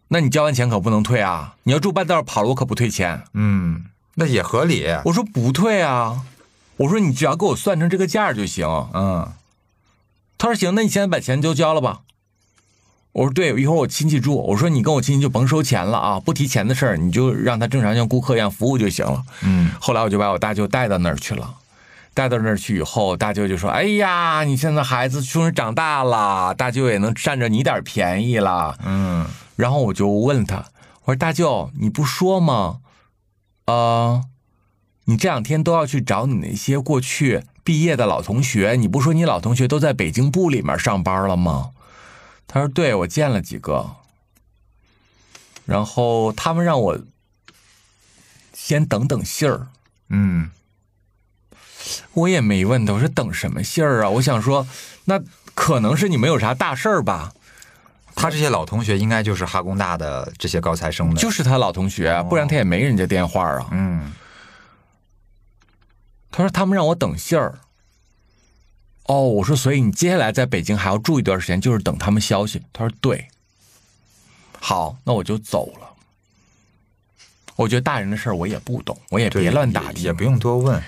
[0.08, 1.54] 那你交完钱可不能退啊！
[1.62, 3.22] 你要住半道跑了，我可不退钱。
[3.34, 4.86] 嗯，那也合理。
[5.04, 6.24] 我说不退啊，
[6.78, 8.66] 我说你只要给我算成这个价就行。
[8.92, 9.32] 嗯，
[10.36, 12.00] 他说行，那你现在把钱就交了吧。
[13.12, 19.24] 我说对，一会儿我亲戚住，我说你跟我亲戚就甭收钱了啊，不提钱的事儿，你就让他正常像顾客一样服务就行了。
[19.42, 21.54] 嗯，后来我就把我大舅带到那儿去了，
[22.12, 30.66] 带到那儿去以后，大舅就说：“哎呀，你现在孩子终于长大了，大舅也能占着你点便宜了。”嗯，然后我就问他
[31.04, 32.80] ：“我说大舅，你不说吗？
[33.66, 34.24] 呃，
[35.04, 41.70] 你这两天都要去找你那些过去毕业的老同学，你不说你老同学都在北京部里面上班了吗？”
[42.48, 43.88] 他说：“对，我见了几个，
[45.64, 46.98] 然后他们让我
[48.52, 49.68] 先等等信儿。
[50.08, 50.50] 嗯，
[52.12, 54.10] 我也没问他，我说等什么信儿啊？
[54.10, 54.66] 我想说，
[55.04, 55.20] 那
[55.54, 57.32] 可能是你们有啥大事儿吧？
[58.14, 61.20] 他这些老同学应该就是哈工大的这些高材生的。
[61.20, 63.68] 就是他老同学，不然他也没人家电话啊。
[63.70, 64.12] 嗯，
[66.30, 67.58] 他说他们让我等信儿。
[69.04, 72.62] 哦，我说，所以你接下来在北京还要住一段时间，就是等他们消息。
[72.72, 73.26] 他说对。
[74.58, 75.88] 好，那我就走了。
[77.56, 80.82] 我觉得大人的事儿我也不懂，我也别乱打听，也也不用多问。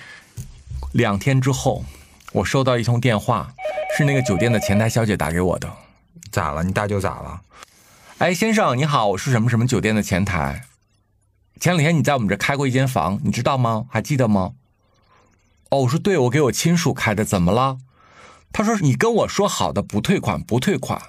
[0.92, 1.84] 两天之后，
[2.32, 3.52] 我收到一通电话，
[3.96, 5.70] 是那个酒店的前台小姐打给我的。
[6.30, 6.62] 咋了？
[6.62, 7.40] 你大舅咋了？
[8.18, 10.64] 哎，先生你好，我是什么什么酒店的前台。
[11.60, 13.86] 前两天你在我们这开过一间房，你知道吗？
[13.90, 14.52] 还记得吗？
[15.70, 17.78] 哦，我说对，我给我亲属开的，怎么了？
[18.52, 21.00] 他说你跟我说好的不退款，不退款，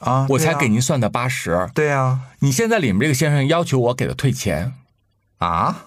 [0.00, 1.70] 啊，我才给您算的八十。
[1.74, 2.20] 对呀。
[2.40, 4.74] 你现在里面这个先生要求我给他退钱，
[5.38, 5.86] 啊，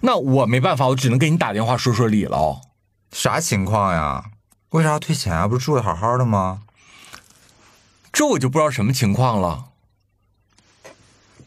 [0.00, 2.60] 那我没办法，我只能给你打电话说说理了哦。
[3.12, 4.24] 啥情况呀？
[4.70, 5.46] 为啥要退钱啊？
[5.46, 6.62] 不是住的好好的吗？
[8.12, 9.66] 这我就不知道什么情况了。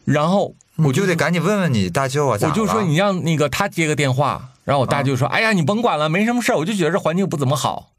[0.04, 7.90] 然后我我就得赶紧问问你大舅啊，我就说你让那个他接个电话，然后我大舅说：“哎呀，你甭管了，没什么事儿我就觉得这环境不怎么好。”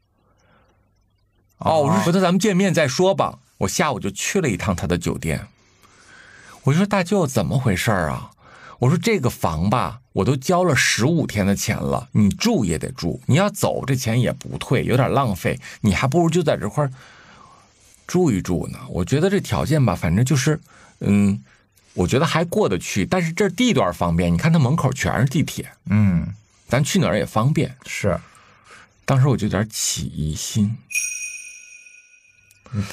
[1.58, 3.38] 哦，我说回头咱们见面再说吧。
[3.58, 5.48] 我下午就去了一趟他的酒店，
[6.62, 8.30] 我就说大舅怎么回事儿啊？
[8.78, 16.90] 我说这个房吧，我都交了十五天的钱了，你住也得住，你要走这钱也不退，有点浪费，你还不如就在这块儿
[18.04, 18.80] 住一住呢。
[18.88, 20.60] 我觉得这条件吧，反正就是，
[20.98, 21.40] 嗯，
[21.94, 26.34] 我觉得还过得去，但是这地段方便，你看它门口全是地铁，嗯，
[26.66, 27.76] 咱去哪儿也方便。
[27.86, 28.18] 是
[29.04, 30.76] 当时我就有点起疑心，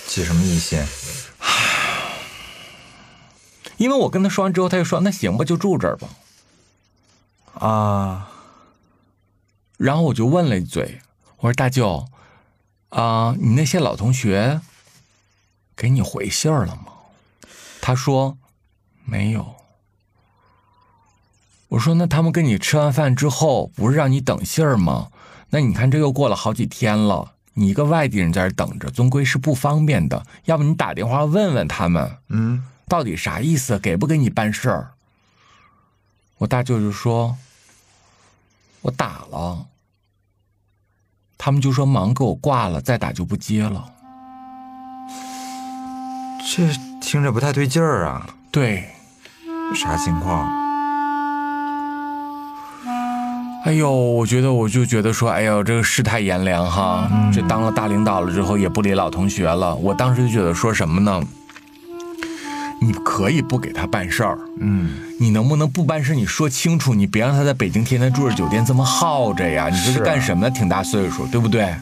[0.06, 0.80] 起什么疑心？
[3.78, 6.08] 因为我跟他说完之后，他就说那行吧，就住这儿吧。
[7.60, 8.30] 啊，
[9.78, 11.02] 然后我就问了一嘴，
[11.38, 12.06] 我说大舅，
[12.90, 14.62] 啊、你那些老同学
[15.76, 16.94] 给你回信儿了吗？
[17.82, 18.38] 他说
[19.06, 19.56] 没有。
[21.70, 25.10] 我说那他们跟你吃完饭之后，不是让你等信儿吗？
[25.50, 30.26] 那你看这又过了好几天了，你一个外地人在这等着，终归是不方便的。
[30.46, 33.80] 要不你打电话问问他们，嗯，到底啥意思？
[33.80, 34.92] 给不给你办事儿？
[36.40, 37.38] 我大舅就说
[38.86, 39.66] ：“我打了。”
[41.38, 43.86] 他们就说忙给我挂了，再打就不接了。
[46.48, 46.72] 这
[47.02, 48.88] 听着不太对劲儿啊，对，
[49.76, 50.48] 啥情况？
[53.66, 59.76] 哎呦，我觉得我就觉得说，哎呦，这个世态炎凉哈，这当了大领导了之后也不理老同学了。
[59.76, 61.22] 我当时就觉得说什么呢？
[62.86, 66.14] 你可以不给他办事儿，嗯，你能不能不办事？
[66.14, 69.70] 你说清楚，你别让他在北京天天住着酒店这么耗着呀！
[69.70, 70.54] 你这是干什么呢？
[70.56, 71.74] 挺大岁数，对不对？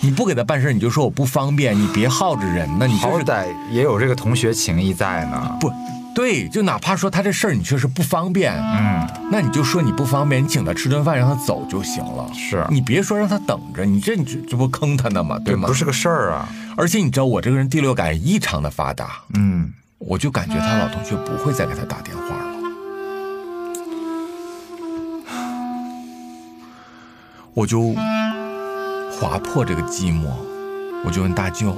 [0.00, 2.86] 你不给他办事，你就说我不方便，你别耗着人呢。
[2.86, 5.56] 你好歹也有这个同学情谊在呢。
[5.60, 5.72] 不
[6.14, 12.28] 对，就哪怕说他这事儿你确实不方便，嗯，那你就说你不方便，你请他吃顿饭，让他走就行了。
[12.32, 15.36] 是你别说让他等着，你这你这这不坑他呢吗？
[15.44, 15.66] 对吗？
[15.66, 16.48] 不是个事儿啊。
[16.76, 22.54] 而且你知道我这个人第六感异常的发达，嗯，我就感觉他老同学不会再给他打电话了。
[27.54, 27.92] 我就
[29.12, 30.28] 划破这个寂寞，
[31.04, 31.74] 我就问大舅，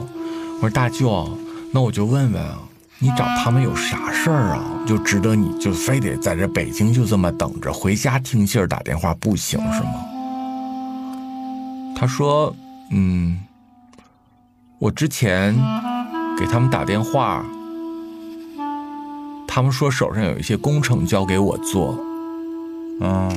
[0.56, 1.38] 我说大舅，
[1.72, 2.58] 那我就问问啊，
[2.98, 4.62] 你找他们有啥事儿啊？
[4.86, 9.90] 就值得你就非得在这北京就这么等着，回家听信儿打电话不行是吗？
[11.96, 12.54] 他说，
[12.90, 13.40] 嗯，
[14.78, 15.54] 我之前
[16.38, 17.42] 给他们打电话，
[19.52, 21.98] 他们说手上有一些工程交给我做，
[23.00, 23.36] 嗯，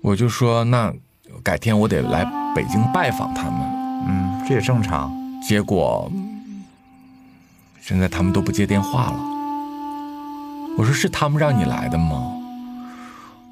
[0.00, 0.94] 我就说那
[1.42, 3.60] 改天我得来北京拜访他们。
[4.06, 5.12] 嗯，这也正常。
[5.42, 6.08] 结果
[7.80, 9.18] 现在他们都不接电话了。
[10.78, 12.32] 我说是他们让你来的吗？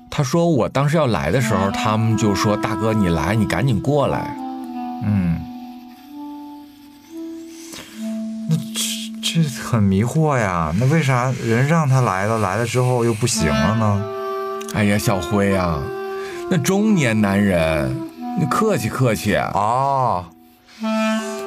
[0.09, 4.37] 他说我当时要来的时候，他们就说大哥你来，你赶紧过来。
[5.05, 5.41] 嗯，
[8.49, 8.57] 那
[9.23, 10.73] 这这很迷惑呀。
[10.79, 14.05] 那为啥人让他来了，来了之后又不行了呢？
[14.75, 15.81] 哎呀，小辉啊，
[16.51, 17.95] 那中年男人，
[18.39, 19.51] 你客气客气啊。
[19.55, 20.25] 哦，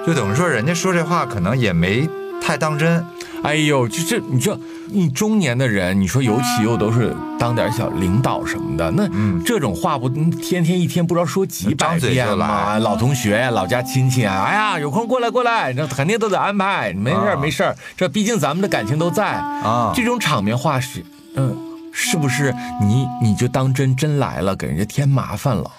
[0.05, 2.09] 就等于说人家说这话可能也没
[2.41, 3.05] 太当真。
[3.43, 12.77] 哎呦，就这，你这你中年的人，你说尤其又都是当点小领导什么的，那嗯这种话不天天一天不知道说几百遍吗？
[12.79, 21.03] 老同学呀，老家亲戚啊，哎呀，有空过来过来，这肯定都得安排，没事儿啊没事儿，这毕竟咱们的感情都在啊这种场面话是，
[21.35, 21.57] 嗯，
[21.91, 25.69] 是不是你你就当真真来了，给人家添麻烦了？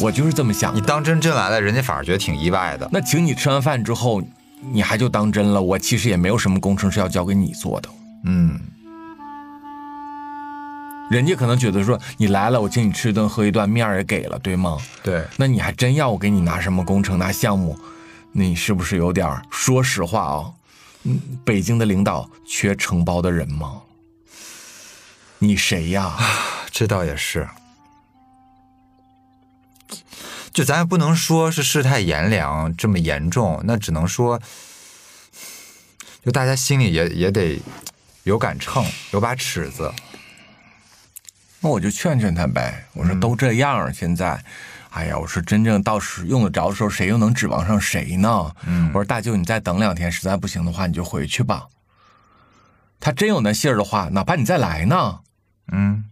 [0.00, 0.78] 我就是这么想的。
[0.78, 2.88] 你当真真来了，人家反而觉得挺意外的。
[2.92, 4.22] 那请你吃完饭之后，
[4.60, 5.62] 你还就当真了？
[5.62, 7.88] 我其实也没有什么工程是要交给你做的。
[8.24, 8.58] 嗯，
[11.10, 14.76] 人家可能觉得说你来了，我请你吃一顿喝一顿，面儿也给了，对吗？
[15.02, 17.78] 对，那你还真要我给你拿什么工程拿项目？
[18.32, 19.42] 你是不是有点儿？
[19.50, 20.52] 说实话啊、
[21.04, 23.80] 嗯，北京的领导缺承包的人吗？
[25.38, 26.16] 你谁呀？
[26.70, 27.48] 这倒也是。
[30.58, 34.40] 就咱也不能说是世态炎凉这么严重，那只能说，
[36.24, 37.62] 就大家心里也也得
[38.24, 39.94] 有杆秤，有把尺子。
[41.60, 42.88] 那我就劝劝他呗。
[42.94, 44.42] 我说都这样儿，现在，
[44.90, 48.52] 哎呀，我说真正到时用得着的时候，谁又能指望上谁呢？
[48.66, 51.68] 嗯我说大舅，你再等两天，实在不行的话，你就回去吧。
[52.98, 55.20] 他真有那信儿的话，哪怕你再来呢。
[55.70, 56.06] 嗯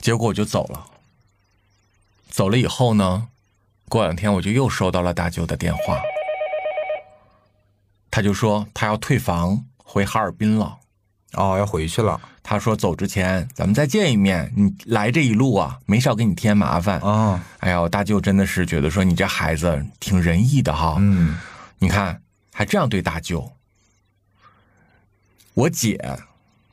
[0.00, 0.86] 结果我就走了。
[2.34, 3.28] 走了以后呢，
[3.88, 6.02] 过两天我就又收到了大舅的电话，
[8.10, 10.78] 他就说他要退房回哈尔滨了。
[11.34, 16.98] 哦，要回去了他说走之前咱们再见一面，你来这一路啊，没少给你添麻烦。
[17.02, 20.96] 哦，哎呀，我大舅真的是觉得说你这孩子挺仁义的哈。
[20.98, 21.38] 嗯
[21.78, 22.20] 你看
[22.52, 23.52] 还这样对大舅，
[25.54, 26.18] 我姐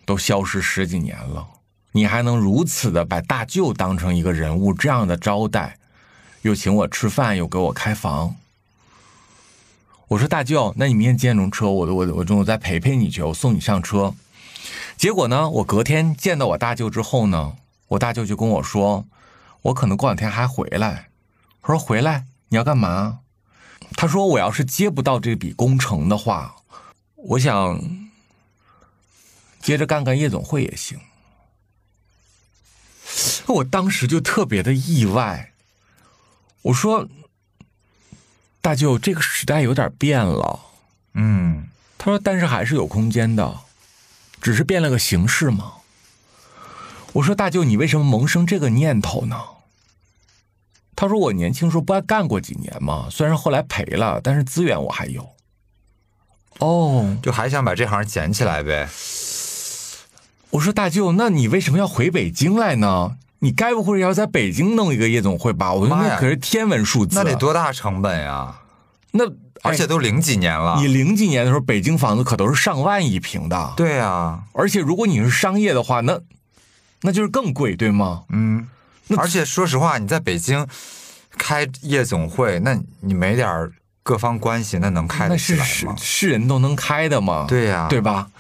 [0.08, 1.48] 都消失十几年了，
[1.94, 5.78] 你还能如此的把大舅当成一个人物，这样的招待，
[6.42, 8.36] 又请我吃饭，又给我开房。
[10.08, 11.70] 我说大舅，那你明天几点钟车？
[11.70, 14.14] 我我我中午再陪陪你去，我送你上车。
[14.98, 17.56] 结果呢，我隔天见到我大舅之后呢，
[17.88, 19.06] 我大舅就跟我说，
[19.62, 21.08] 我可能过两天还回来。
[21.62, 23.20] 我说回来你要干嘛？
[23.96, 26.56] 他说我要是接不到这笔工程的话，
[27.16, 27.80] 我想
[29.62, 31.00] 接着干干夜总会也行。
[33.48, 35.52] 我当时就特别的意外，
[36.62, 37.08] 我说
[38.62, 40.60] 大舅，这个时代有点变了。
[41.14, 43.60] 嗯，他说：“但是还是有空间的，
[44.42, 45.74] 只是变了个形式嘛。”
[47.14, 49.42] 我说：“大舅，你为什么萌生这个念头呢？”
[50.96, 53.08] 他说：“我年轻时候不还干过几年吗？
[53.12, 55.36] 虽然后来赔了，但是资源我还有。”
[56.60, 58.88] 哦，就还想把这行捡起来呗。
[60.52, 63.16] 我说大舅，那你为什么要回北京来呢？
[63.40, 65.74] 你该不会要在北京弄一个夜总会吧？
[65.74, 68.56] 我说那可是天文数字，那得多大成本呀？
[69.12, 69.24] 那
[69.64, 70.88] 而且都零几年了你。
[70.88, 73.74] 零几年的时候，北京房子可都是上万一平的。
[73.76, 76.20] 对呀，而且如果你是商业的话，那
[77.02, 78.24] 那就是更贵，对吗？
[78.30, 78.68] 嗯，
[79.18, 80.68] 而且说实话，你在北京
[81.38, 83.72] 开夜总会，那你没点儿
[84.04, 85.96] 各方关系，那能开那得起来是是吗？
[85.98, 87.46] 是人都能开的吗？
[87.48, 88.32] 对呀对吧？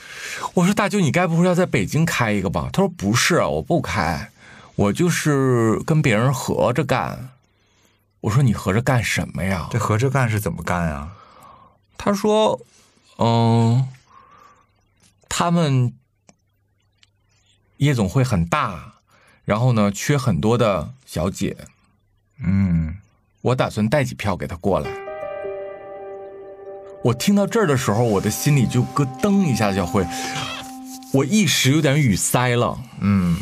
[0.56, 2.70] 我说大舅，你该不会要在北京开一个吧？
[2.74, 4.32] 他说不是，我不开，
[4.76, 7.30] 我就是跟别人合着干。
[8.22, 9.68] 我说你合着干什么呀？
[9.72, 11.14] 这合着干是怎么干啊？
[11.98, 12.60] 他说，
[13.18, 13.88] 嗯，
[15.30, 15.94] 他们
[17.78, 18.94] 夜总会很大，
[19.46, 21.56] 然后呢，缺很多的小姐，
[22.44, 22.98] 嗯，
[23.42, 25.01] 我打算带几票给他过来。
[27.04, 30.06] 我听到这儿的时候，我的心里就咯噔一下，小辉，
[31.12, 32.78] 我一时有点语塞了。
[33.00, 33.36] 嗯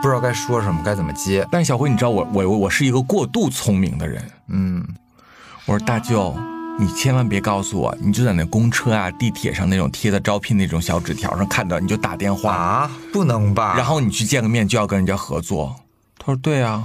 [0.00, 1.44] 不知道该说什么，该怎么接。
[1.50, 4.22] 但是小辉，你知道我我我是一个过度聪明的人。
[4.46, 4.86] 嗯，
[5.66, 6.36] 我说大舅，
[6.78, 13.74] 你千万别告诉我，你就在那公车啊、地铁上那种贴的招聘那种小纸条上看到，你就打电话，啊，不能吧？
[13.76, 15.74] 然后你去见个面就要跟人家合作。
[16.16, 16.84] 他说对啊。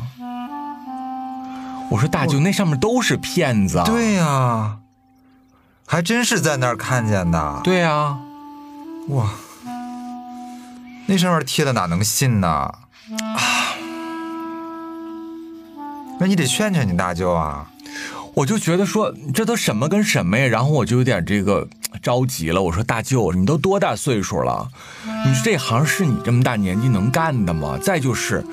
[1.91, 3.84] 我说大舅，那上面都是骗子。
[3.86, 4.76] 对呀、
[5.94, 7.62] 还真是在那儿看见的。
[7.64, 8.18] 对啊，
[9.10, 9.30] 哇，
[11.06, 12.48] 那上面贴的哪能信呢？
[12.48, 12.80] 啊，
[16.20, 17.70] 那你得劝劝你大舅啊。
[18.34, 21.68] 我就觉得说这都什么跟什么呀，然后我就有点这个
[22.02, 22.60] 着急了。
[22.60, 24.68] 我说大舅，你都多大岁数了？
[25.28, 27.78] 你说这行是你这么大年纪能干的吗？
[27.80, 28.44] 再就是，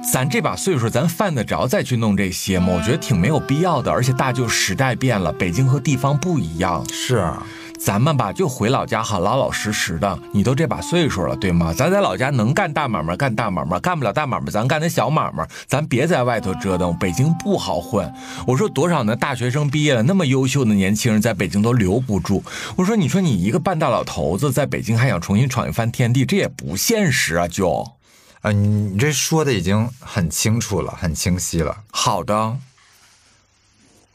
[0.00, 2.68] 咱这把岁数，咱犯得着再去弄这些吗？
[2.70, 3.90] 我觉得挺没有必要的。
[3.90, 7.42] 而且大舅时代变了，北京和地方不一样，是啊
[7.78, 10.18] 咱们吧就回老家好，老老实实的。
[10.32, 11.72] 你都这把岁数了，对吗？
[11.72, 15.46] 咱在老家能干大买卖干大买卖，干不了大买卖，咱干点小买卖。
[15.66, 18.12] 咱别在外头折腾，北京不好混。
[18.46, 19.14] 我说多少呢？
[19.14, 22.42] 大学生毕业了，那么优秀的年轻人在北京都留不住。
[22.76, 27.46] 我说，你说你一个半大老头子在北京还想重新闯一番天地，这也不现实啊！
[27.46, 27.92] 就
[28.40, 31.84] 啊，你你这说的已经很清楚了，很清晰了。
[31.90, 32.56] 好的。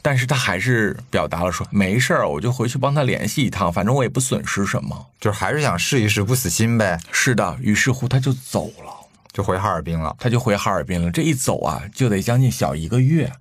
[0.06, 5.08] 但是他还是表达了说没事儿，我就回去帮他联系一趟，反正我也不损失什么。
[5.18, 9.03] 就是还是想试一试，不死心呗，是的，于是乎他就走了。
[9.34, 10.16] 就回哈尔滨了。
[10.20, 11.12] 他就回哈尔滨了。
[11.12, 13.32] 这一走啊，就得将近小一个月。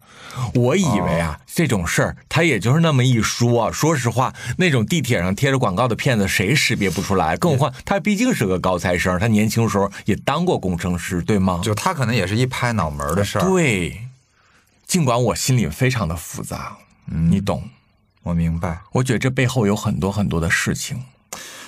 [0.55, 3.71] 我以为啊，这种事儿他也就是那么一说、啊。
[3.71, 7.37] 说实话，那种地铁上贴着广告的骗子，谁识别不出来？
[7.37, 11.61] 更何况他毕竟是个高材生，他年轻时候也当过工程师，对吗？
[11.63, 13.45] 就他可能也是一拍脑门儿的事儿。
[13.45, 14.09] 对。
[14.87, 16.77] 尽管我心里非常的复杂，
[17.11, 17.69] 嗯你懂。
[18.23, 18.81] 我明白。
[18.93, 21.03] 我觉得这背后有很多很多的事情，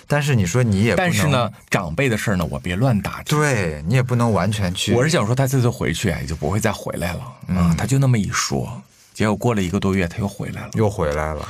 [0.07, 3.39] 但是你说你也不能，但是呢，长辈的事儿呢，我别乱打听。
[3.39, 4.93] 对你也不能完全去。
[4.95, 7.75] 我是想说，他这次回去啊，也就不会再回来了啊。
[7.77, 8.83] 他就那么一说，
[9.13, 11.49] 结果过了一个多月，他又回来了，又回来了。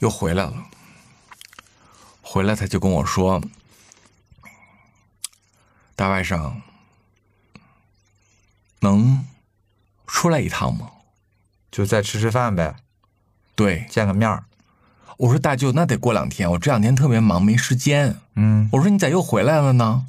[0.00, 0.52] 又回来了。
[2.20, 3.40] 回来他就跟我说
[5.96, 6.52] ：“大外甥，
[8.80, 9.24] 能
[10.06, 10.90] 出来一趟吗
[11.70, 12.76] 就再吃吃饭呗，？”
[13.56, 14.44] 对，见个面儿。
[15.18, 18.16] 我说大舅，那得过两天，我这两天特别忙，没时间。
[18.34, 20.04] 嗯，我说你咋又回来了呢？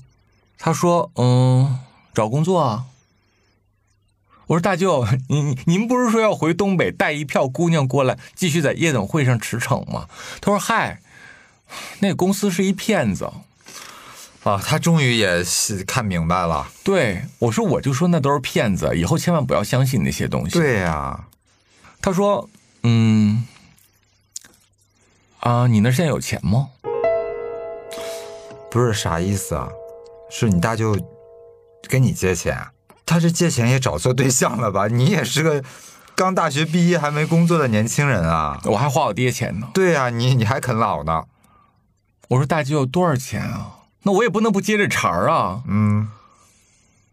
[0.58, 1.80] 他说：“嗯，
[2.14, 2.86] 找工作啊。”
[4.47, 10.08] 我说大舅，您您不是说要回东北带一票姑娘过来，继续在夜总会上驰骋吗？
[10.41, 11.01] 他说：“嗨，
[11.99, 13.32] 那公司是一骗子。
[14.43, 21.26] 啊，他终于也是看明白了。”对我说：“我就说那都是骗子，以后千万不要相信那些东西。”对呀、
[22.01, 22.49] 他说
[22.84, 23.45] ：“嗯，
[25.47, 26.71] 啊，你那现在有钱吗？
[28.69, 29.69] 不是啥意思啊？
[30.29, 30.99] 是你大舅
[31.83, 32.67] 跟你借钱？
[33.05, 34.89] 他是借钱也找错对象了吧？
[34.89, 35.63] 你也是个
[36.15, 38.59] 刚大学毕业还没工作的年轻人啊。
[38.65, 39.69] 我还花我爹钱呢。
[39.73, 41.23] 对呀、你你还啃老呢。
[42.27, 43.85] 我说大舅多少钱啊？
[44.03, 45.63] 那我也不能不接这茬儿啊。
[45.65, 46.09] 嗯，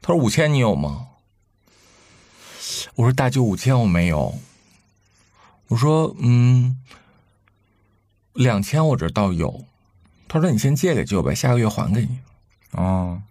[0.03, 1.07] 他说五千你有吗？
[2.97, 4.35] 我说大舅五千我没有。
[5.68, 6.76] 我说嗯，
[8.35, 9.64] 两千我这倒有。
[10.28, 12.18] 他说你先借给舅呗，下个月还给你。
[12.72, 13.22] 哦，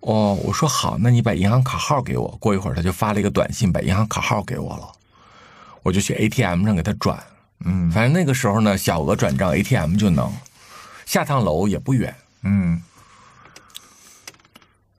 [0.00, 2.28] 哦，我说好，那你把银行卡号给我。
[2.40, 4.92] 过一会儿他就发了一个短信，把银行卡号给我了，
[5.82, 7.22] 我就去 ATM 上给他转。
[7.64, 10.32] 嗯反正那个时候呢，小额转账 ATM 就能，
[11.06, 12.14] 下趟楼也不远。
[12.42, 12.80] 嗯，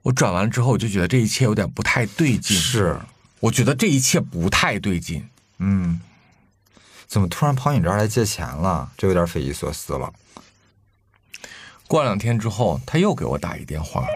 [0.02, 2.54] 我转完了之后，我就觉得这一切有点不太对劲。
[2.54, 2.98] 是，
[3.40, 5.26] 我觉得这一切不太对劲。
[5.58, 6.00] 嗯，
[7.08, 8.92] 怎么突然跑你这儿来借钱了？
[8.98, 10.12] 这有点匪夷所思了。
[11.86, 14.06] 过两天之后，他又给我打一电话，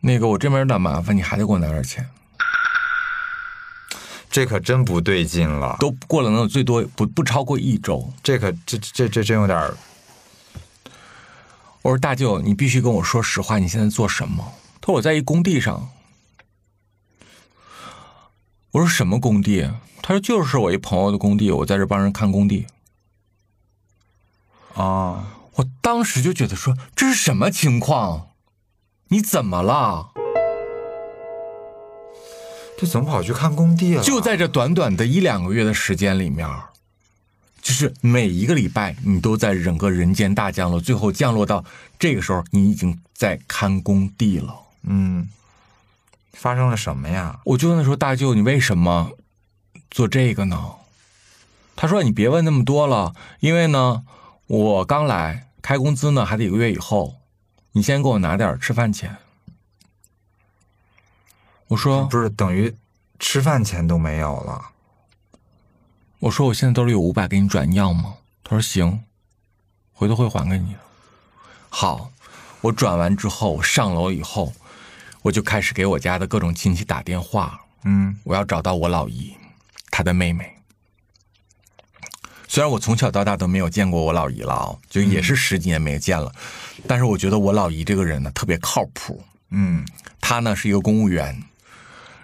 [0.00, 2.06] 那个我这边有点麻烦，你还得给我拿点钱。
[4.30, 5.76] 这可真不对劲了。
[5.80, 8.12] 都过了能有最多不不超过一周。
[8.22, 9.58] 这可这这这真有点
[11.80, 14.52] 我说大舅，你必须跟我说实话，你现在做什么？
[14.82, 15.88] 他说我在一工地上。
[18.78, 19.68] 我说什么工地？
[20.02, 22.66] 他说就是我一朋友的工地，我在这帮人看工地。
[24.74, 25.34] 啊。
[25.54, 28.28] 我当时就觉得说这是什么情况？
[29.08, 30.10] 你怎么了？
[32.78, 34.02] 这怎么跑去看工地了？
[34.04, 36.48] 就在这短短的一两个月的时间里面，
[37.60, 41.64] 就是每一个礼拜你都在整个人间大降落，最后降落到
[41.98, 44.54] 这个时候，你已经在看工地了。
[44.84, 45.28] 嗯，
[46.32, 47.40] 发生了什么呀？
[47.44, 49.12] 我就问他说：“大舅，你为什么
[49.90, 50.74] 做这个呢？”
[51.74, 54.04] 他说：“你别问那么多了，因为呢，
[54.46, 57.16] 我刚来，开工资呢还得一个月以后，
[57.72, 59.16] 你先给我拿点吃饭钱。”
[61.68, 62.74] 我说不是等于
[63.18, 64.70] 吃饭钱都没有了
[66.20, 69.04] ？：“我说我现在兜里有五百，给你转要吗？”他说：“行，
[69.92, 70.78] 回头会还给你的。”
[71.68, 72.10] 好，
[72.62, 74.52] 我转完之后，我上楼以后，
[75.22, 79.34] 我就开始给我家的各种亲戚打电话，嗯我要找到我老姨，
[79.90, 80.54] 她的妹妹。
[82.46, 86.32] 虽然我从小到大都没有见过我老姨了啊，就也是十几年没见了，
[86.86, 89.22] 但是我觉得我老姨这个人呢特别靠谱。
[89.50, 89.84] 嗯
[90.20, 91.42] 她呢是一个公务员，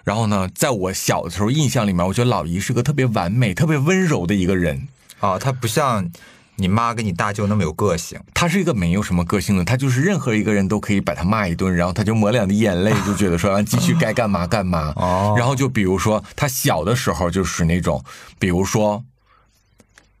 [0.03, 4.87] 然后呢，在我小的时候印象里面，我觉得老姨是个特别完美、特别温柔的一个人。
[5.19, 6.11] 啊，她不像
[6.57, 8.19] 你妈跟你大舅那么有个性。
[8.33, 14.93] 他是一个没有什么个性的，他就是任何一个人都可以把他骂一顿，然后他就抹两滴眼泪，就觉得说啊继续该干嘛干嘛。
[14.97, 18.03] 哦然后就比如说他小的时候就是那种，
[18.39, 19.03] 比如说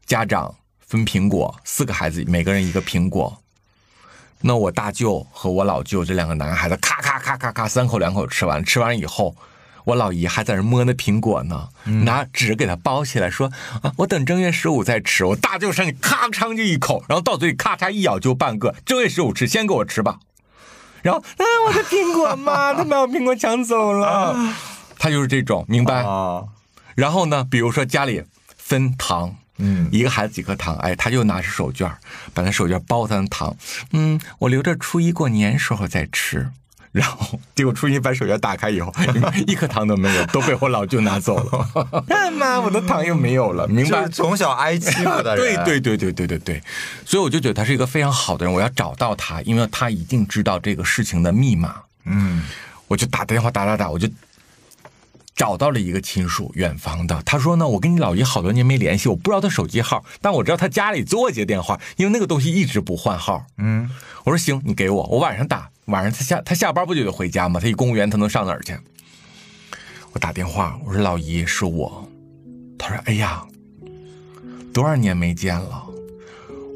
[0.05, 3.41] 家长分苹果，四个孩子每个人一个苹果。
[4.41, 9.35] 那我大舅和我老舅这两个男孩子，咔咔咔咔咔三口两口吃完，吃完以后，
[9.85, 11.69] 我老姨还在那摸那苹果呢，
[12.03, 15.23] 拿纸给它包起来，说啊，我等正月十五再吃。
[15.25, 20.19] 我大舅上去咔嚓就一口，然后到嘴里咔嚓一咬就半个，正月十五吃，先给我吃吧。
[21.01, 24.35] 然后啊，我的苹果妈， 他把我苹果抢走了。
[24.97, 26.03] 他就是这种，明白？
[26.03, 26.43] 啊，
[26.95, 28.23] 然后呢，比如说家里
[28.57, 31.91] 分糖，嗯一个孩子几颗糖，哎，他就拿着手绢
[32.33, 33.55] 把那手绢包上糖，
[33.91, 36.49] 嗯，我留着初一过年时候再吃。
[36.95, 38.89] 然后结果初一把手绢打开以后，
[39.45, 42.03] 一颗糖都没有，都被我老舅拿走了。
[42.07, 42.57] 看嘛？
[42.61, 44.09] 我的糖又没有了，明白就是？
[44.13, 45.63] 从小挨欺负的对人。
[45.65, 46.63] 对对对对对对对，
[47.05, 51.75] 所以我就觉得他是一个非常好的人，我要找到他，因为他一定知道这个事情的密码。
[52.05, 52.43] 嗯，
[52.87, 54.07] 我就打电话打打打，我就
[55.35, 57.21] 找到了一个亲属，远房的。
[57.25, 63.45] 他说呢，我跟你老姨好多年没联系，我不知道他手机号，但我知道他家里座机电话，因为那个东西一直不换号。
[63.57, 63.89] 嗯，
[64.23, 67.59] 我说行，你给我，我晚上打，晚上他下他下班不就得回家吗？
[67.59, 68.75] 他一公务员，他能上哪儿去？
[70.13, 72.09] 我打电话，我说老姨是我，
[72.77, 73.43] 他说哎呀，
[74.73, 75.85] 多少年没见了。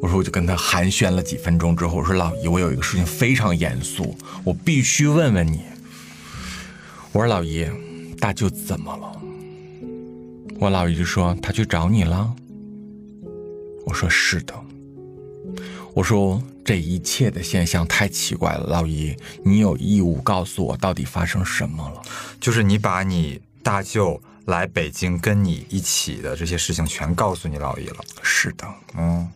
[0.02, 5.64] 我说我就跟他寒暄了几分钟之后，我说老姨，我有一个事情非常严肃，我必须问问你。
[7.12, 7.68] 我说老姨，
[8.20, 9.22] 大舅怎么了？
[10.60, 12.34] 我老姨就说他去找你了。
[13.86, 14.54] 我说是的。
[15.94, 22.00] 我说这一切的现象太奇怪了，老姨，你有义务告诉我到底发生什么了。
[22.40, 28.06] 就是你把你大舅来北京跟你一起的这些事情全告诉你老姨了。
[28.22, 29.32] 是的，嗯，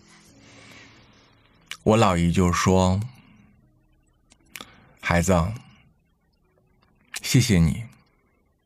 [1.82, 3.02] 我老姨就说
[5.02, 5.34] ：“孩子，
[7.24, 7.86] 谢谢你，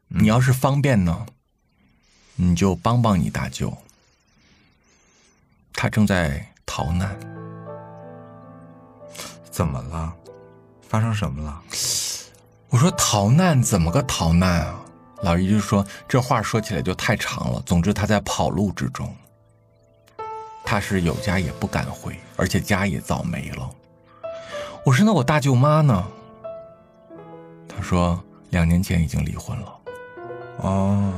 [0.09, 1.25] 你要是方便呢，
[2.35, 3.77] 你就帮帮你大舅，
[5.71, 7.17] 他正在逃难。
[9.57, 10.13] 怎么了？
[10.87, 11.59] 发生什么了？
[12.69, 14.75] 我说逃难怎么个逃难啊？
[15.23, 17.59] 老姨就说这话说起来就太长了。
[17.65, 19.11] 总之他在跑路之中，
[20.63, 23.67] 他是有家也不敢回，而且家也早没了。
[24.85, 26.05] 我说那我大舅妈呢？
[27.67, 29.73] 他说两年前已经离婚了。
[30.57, 31.13] 哦，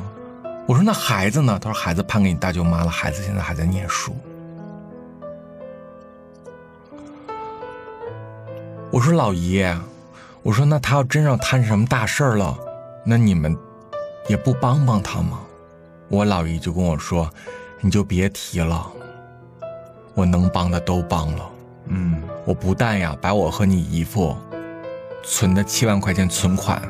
[0.65, 1.59] 我说那孩子呢？
[1.59, 4.15] 他说孩子判给你大舅妈了，孩子现在还在念书。
[8.91, 9.63] 我说老姨，
[10.41, 12.57] 我说那他要真让摊什么大事儿了，
[13.05, 13.55] 那你们
[14.27, 15.41] 也不帮帮他吗？
[16.07, 17.29] 我老姨就跟我说，
[17.81, 18.91] 你就别提了，
[20.15, 21.49] 我能帮的都帮了。
[21.85, 24.35] 嗯，我不但呀把我和你姨父
[25.23, 26.81] 存的七万块钱存款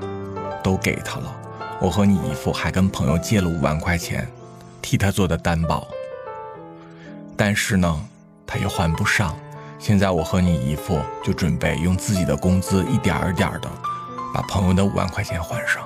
[0.64, 1.36] 都给他了，
[1.82, 4.26] 我和你姨父还跟朋友借了五万块钱，
[4.82, 5.86] 替他做的担保。
[7.36, 8.02] 但是呢，
[8.48, 9.38] 他也还不上。
[9.80, 13.72] 现在我和你姨父就准备用自己的工资一点儿一点儿的
[14.34, 15.82] 把朋友的五万块钱还上，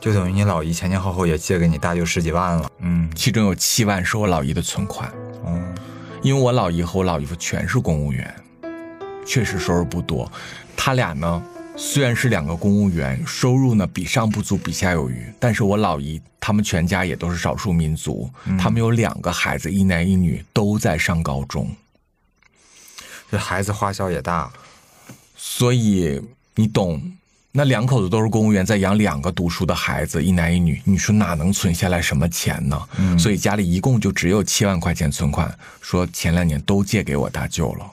[0.00, 2.68] 就等于你老姨前前后后也借给你大舅十几万了。
[2.80, 5.10] 嗯，其中有七万是我老姨的存款。
[5.46, 5.72] 嗯，
[6.20, 8.34] 因为我老姨和我老姨夫全是公务员，
[9.24, 10.30] 确实收入不多。
[10.76, 11.42] 他俩呢，
[11.76, 15.32] 虽然是两个公务员，收入呢比上不足，比下有余。
[15.38, 21.70] 但是我老姨他们全家也都是少数民族，他们有两个孩子，一男一女，都在上高中。
[23.30, 24.50] 这孩子花销也大。
[25.36, 26.20] 所以
[26.54, 27.00] 你懂，
[27.52, 32.88] 那两口子都是公务员，在养两个读书的孩子，一男一女，你说哪能存下来什么钱呢？
[33.18, 37.90] 所以家里一共就只有七万块钱存款，说前两年都借给我大舅了。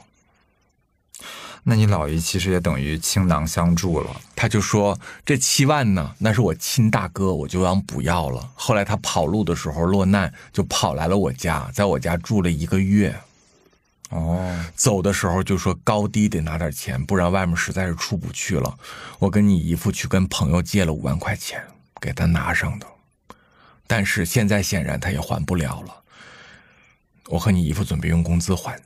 [1.64, 4.10] 那你姥爷其实也等于倾囊相助了。
[4.36, 8.50] 他就说这七万呢，那是我亲大哥，我就当不要了。
[8.56, 13.14] 后来他跑路的时候落难，就跑来了我家，在我家住了一个月。
[14.10, 18.78] 哦，走的时候就说高低得拿点钱，不然外面实在是出不去了。
[19.20, 21.62] 我跟你姨父去跟朋友借了五万块钱，
[22.00, 22.88] 给他拿上的，
[23.86, 26.04] 但是现在显然他也还不了了。
[27.28, 28.80] 我和你姨父准备用工资还。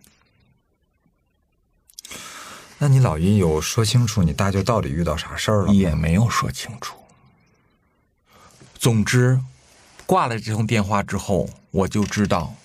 [2.80, 5.74] 那你老姨有说清楚你大舅到底遇到啥事儿了吗？
[5.74, 6.98] 也没有说清楚。
[8.80, 9.40] 总之，
[10.08, 12.56] 挂了这通电话之后，我就知道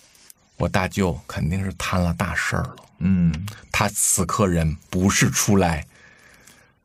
[0.57, 2.77] 我大舅肯定是摊了大事儿了。
[2.99, 5.87] 嗯，他此刻人不是出来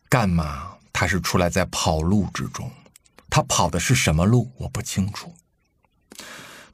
[0.09, 2.69] 干嘛，他是出来在跑路之中，
[3.29, 5.33] 他跑的是什么路，我不清楚。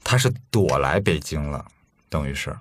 [0.02, 1.64] 他是躲来北京了，
[2.08, 2.56] 等于是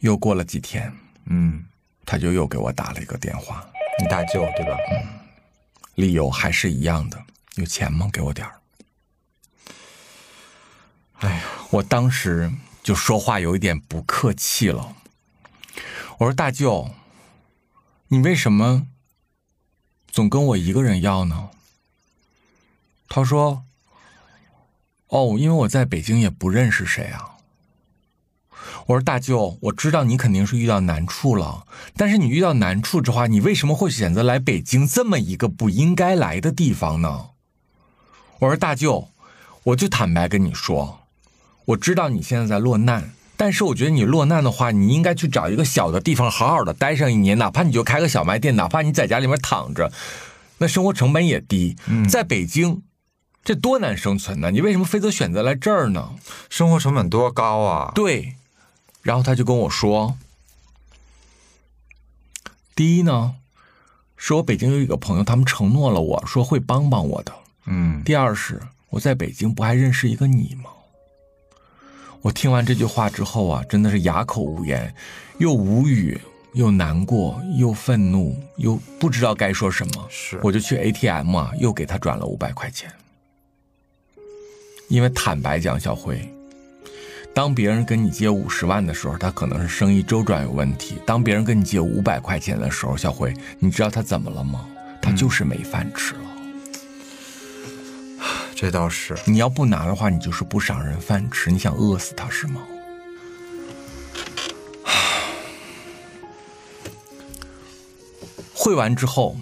[0.00, 0.92] 又过了几天，
[1.26, 1.64] 嗯，
[2.04, 3.64] 他就又给我打了一个电话，
[3.98, 4.76] 你大舅对吧？
[4.90, 5.20] 嗯
[5.94, 7.24] 理由还是一样的，
[7.54, 8.10] 有钱吗？
[8.12, 8.60] 给我点儿。
[11.24, 12.52] 哎呀，我当时
[12.82, 14.94] 就说话有一点不客气了。
[16.18, 16.90] 我说大舅，
[18.08, 18.86] 你为什么
[20.06, 21.48] 总跟我一个人要呢？
[23.08, 23.64] 他说
[25.08, 27.36] ：“哦，因为我在北京也不认识谁啊。”
[28.86, 37.30] 我说大舅，我知道你肯定是遇到难处了，但是你遇到难处之后，你为什么会选择来北京这么一个不应该来的地方呢？
[38.40, 39.08] 我说大舅，
[39.62, 41.03] 我就坦白跟你说，
[41.66, 49.90] 我知道你现在在落难，但是我觉得你落难的话，你应该去找一个小的地方，好好的待上一年，哪怕你就开个小卖店，哪怕你在家里面躺着，
[50.58, 51.76] 那生活成本也低。
[51.86, 52.82] 嗯在北京，
[53.42, 54.50] 这多难生存呢？
[54.50, 56.10] 你为什么非得选择来这儿呢？
[56.50, 57.92] 生活成本多高啊！
[57.94, 58.34] 对，
[59.02, 60.16] 然后他就跟我说，
[62.76, 63.36] 第一呢，
[64.16, 67.32] 是我北京有一个朋友，他们承诺了我说会帮帮我的。
[67.66, 68.60] 嗯，第二是
[68.90, 70.70] 我在北京不还认识一个你吗？
[72.24, 74.94] 我听完这句话之后啊，真的是哑口无言，
[75.36, 76.18] 又无语，
[76.54, 80.06] 又难过，又愤怒，又不知道该说什么。
[80.08, 82.90] 是我就去 ATM 啊，又给他转了五百块钱。
[84.88, 86.26] 因为坦白讲，小辉，
[87.34, 94.66] 当别人跟你借五十万的时候，他可能是生意周转有问题；当别人跟你借五百块钱的时候，小辉，你知道他怎么了吗？
[95.02, 96.33] 他就是没饭吃了。
[98.64, 99.14] 这倒是。
[99.26, 102.62] 你要不拿的话，你就是不赏人饭吃，你想饿死他是吗？
[108.54, 109.36] 会完之后，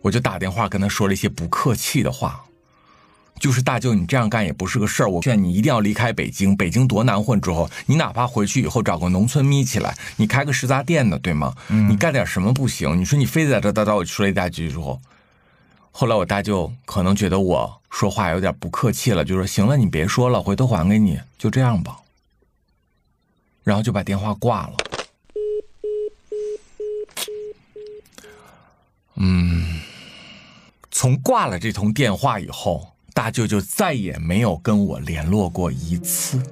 [0.00, 2.42] 我就打电话跟他说了一些不客气的话，
[3.38, 7.38] 就是大舅，你这样干也不是个事儿，我劝你一定要离开北京，北京多难混。
[7.38, 11.54] 之后，你哪怕回去以后找个农村眯起来，你开个食杂店的，对吗？
[11.68, 12.98] 你干点什么不行？
[12.98, 14.98] 你说你非得在这叨叨，我说了一大句之后，
[15.96, 22.00] 后来我大舅可能觉得我说话有点不客气了，就说行了，你别说了，回头还给你，就这样吧。
[23.62, 24.72] 然后就把电话挂了。
[29.14, 29.80] 嗯，
[30.90, 36.42] 从挂了这通电话以后，大舅就再也没有跟我联络过一次。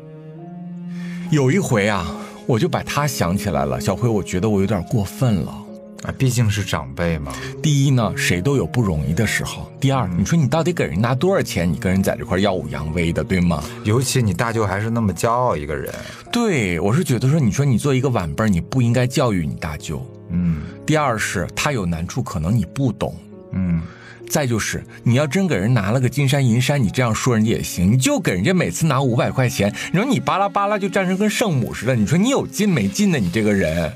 [1.32, 2.16] 有一回啊，
[2.46, 5.61] 我就把他想起来了，小辉，我觉得我有点过分了。
[6.02, 7.32] 啊，毕竟是长辈嘛。
[7.62, 13.62] 第一呢，谁都有不容易的时候；第二，你说你到底给人拿多少钱，你跟人在这块耀武扬威的，对吗？
[13.84, 15.92] 尤其你大舅还是那么骄傲一个人。
[16.30, 20.04] 对，我是觉得说，你说你做一个晚辈，你不应该教育你大舅。
[20.30, 23.14] 嗯第二是他有难处，可能你不懂。
[23.52, 23.82] 嗯，
[24.28, 33.18] 再就是，你要真给人拿了个金山银山，你这样说人家也行，你就给人家每次拿五百块钱，你说你巴拉巴拉就站成跟圣母似的，你说你有劲没劲呢？
[33.18, 33.92] 你这个人，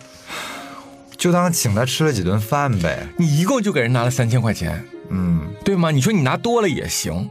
[1.19, 3.07] 就当请他吃了几顿饭呗。
[3.19, 5.91] 你一共就给人拿了三千块钱，嗯，对吗？
[5.91, 7.29] 你说你拿多了也行。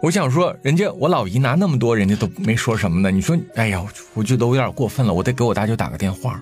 [0.00, 3.10] 我想说，人家我老姨拿那么多，人家都没说什么呢。
[3.10, 3.84] 你说，哎呀，
[4.14, 6.40] 我觉得我有点过分了，我得给我大舅打个电话，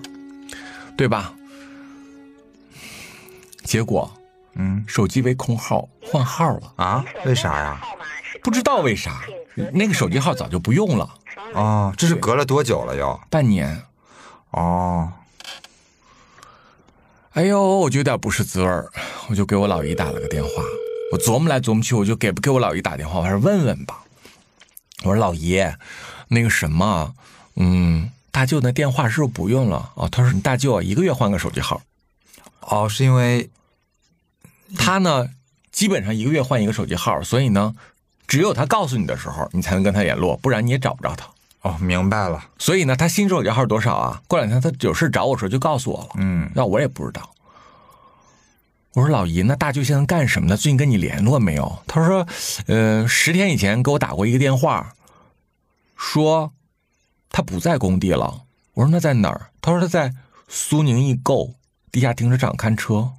[0.95, 1.33] 对吧？
[3.63, 4.11] 结果
[4.55, 7.05] 嗯手机为空号，换号了，啊？
[7.25, 7.81] 为啥呀？
[8.43, 9.21] 不知道为啥，
[9.73, 11.09] 那个手机号早就不用了，
[11.53, 13.19] 哦，这是隔了多久了又？
[13.29, 13.81] 半年。
[14.51, 15.11] 哦，
[17.37, 18.91] 哎呦，我就有点不是滋味儿，
[19.29, 20.49] 我就给我老姨打了个电话。
[21.11, 24.03] 我琢磨来琢磨去，我就给不给我老姨打电话，我还是问问吧。
[25.03, 25.63] 我说老姨，
[26.29, 27.13] 那个什么，
[27.55, 29.91] 嗯，大舅那电话是不是不用了？
[29.93, 31.79] 哦，他说你大舅啊，一个月换个手机号。
[32.61, 33.51] 哦，是因为
[34.75, 35.29] 他呢，
[35.71, 37.75] 基本上一个月换一个手机号，所以呢，
[38.25, 41.29] 只有他告诉你的时候，你才能跟他联络，不然你也找不着他。
[41.67, 42.43] 哦，明白了。
[42.57, 44.21] 所以呢，他新手机号多少啊？
[44.27, 46.09] 过两天他有事找我时候就告诉我了。
[46.15, 47.29] 嗯，那我也不知道。
[48.93, 50.55] 我说老姨，那大舅现在干什么呢？
[50.55, 51.79] 最近跟你联络没有？
[51.85, 52.25] 他说，
[52.67, 54.93] 呃，十天以前给我打过一个电话，
[55.95, 56.51] 说
[57.29, 58.43] 他不在工地了。
[58.73, 59.49] 我说那在哪儿？
[59.61, 60.13] 他说他在
[60.47, 61.53] 苏宁易购
[61.91, 63.11] 地下停车场看车。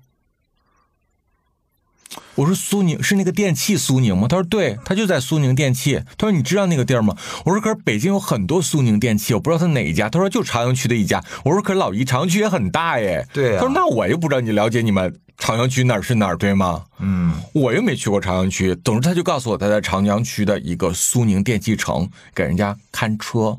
[2.36, 4.26] 我说苏宁是那个电器苏宁吗？
[4.28, 6.02] 他说对，他就在苏宁电器。
[6.16, 7.16] 他说你知道那个地儿吗？
[7.44, 10.09] 我说可是北京有很多苏宁电器，我不知道他哪一家。
[10.09, 11.22] 他说就朝阳区的一家。
[11.44, 13.26] 我说可是老姨朝阳区也很大耶。
[13.32, 16.86] 对呀他说那我又不知道你了解你们朝阳区哪儿是哪儿对吗？
[16.98, 18.74] 嗯，我又没去过朝阳区。
[18.85, 23.59] 总之他就告诉我他在朝阳区的一个苏宁电器城给人家看车，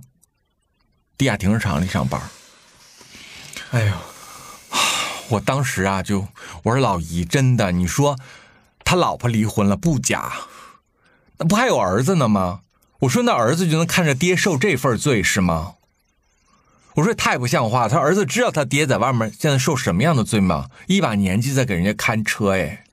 [1.17, 2.19] 地下停车场里上班。
[3.71, 3.93] 哎呦，
[5.29, 6.27] 我当时啊，就
[6.63, 8.17] 我说老姨，真的，你说
[8.83, 10.31] 他老婆离婚了不假，
[11.37, 12.61] 那不还有儿子呢吗？
[12.99, 15.75] 我说那儿子就能看着爹受这份罪是吗？
[16.95, 20.69] 我说太不像话，他儿子知道他爹在外面现在受什么样的罪吗？
[20.87, 22.83] 一把年纪在给人家看车，哎，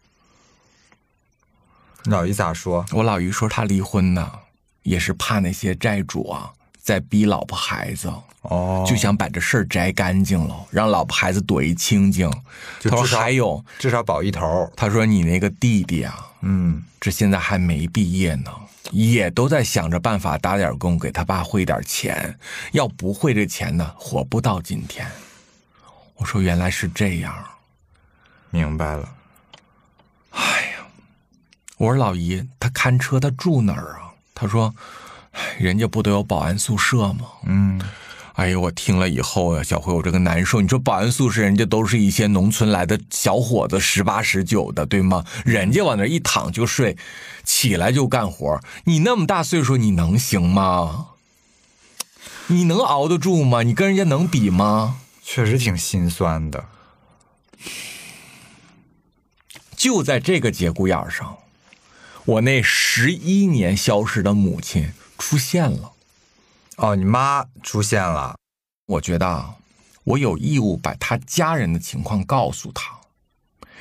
[2.04, 2.84] 老姨咋说？
[2.92, 4.30] 我老姨说他离婚呢，
[4.82, 6.52] 也是怕那些债主啊
[6.86, 8.08] 在逼老婆孩子，
[8.42, 12.30] 哦，就想把这事儿摘干净了，让老婆孩子躲一清净。
[12.80, 14.72] 他说就至少还有，至少保一头。
[14.76, 18.52] 他说你那个弟弟啊，嗯，这现在还没毕业呢，
[18.92, 22.38] 也都在想着办法打点工，给他爸汇点钱。
[22.70, 25.04] 要不汇这钱呢，活不到今天。
[26.14, 27.34] 我说原来是这样。
[28.50, 29.12] 明白了。
[30.30, 30.86] 哎呀
[31.78, 34.14] 我说老姨，他看车他住哪儿啊？
[34.36, 34.84] 他说，唉
[35.58, 37.26] 人家不都有保安宿舍吗？
[37.44, 37.80] 嗯，
[38.34, 40.60] 哎呦，我听了以后呀，小辉，我这个难受。
[40.60, 45.24] 你说保安宿舍，人家都是一些农村来的小伙子，十八十九的，对吗？
[45.44, 46.96] 人家往那一躺就睡，
[47.44, 48.60] 起来就干活。
[48.84, 51.08] 你那么大岁数，你能行吗？
[52.48, 53.62] 你能熬得住吗？
[53.62, 54.98] 你跟人家能比吗？
[55.22, 56.66] 确实挺心酸的。
[59.74, 61.38] 就在这个节骨眼上，
[62.24, 65.93] 我那十一年消失的母亲出现了。
[66.76, 68.36] 哦，你妈出现了。
[68.86, 69.55] 我觉得啊，
[70.05, 72.97] 我有义务把他家人的情况告诉他，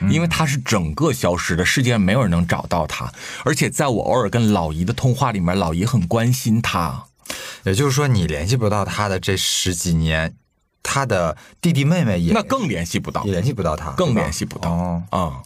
[0.10, 3.12] 因为他是整个消失的，世界上没有人能找到他。
[3.44, 7.06] 而且在我偶尔跟老姨的通话里面，老姨很关心他。
[7.64, 10.36] 也就是说，你联系不到他的这十几年，
[10.82, 15.42] 他的弟弟妹妹也那更联系不到也，联系不到他，更联系不到哦，啊、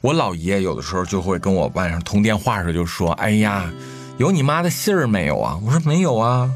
[0.00, 3.72] 我老爷有的时候就会跟我晚上通电话的时候就说：“哎呀，
[4.18, 6.50] 有你妈的信儿没有啊？”我说：“没有啊。”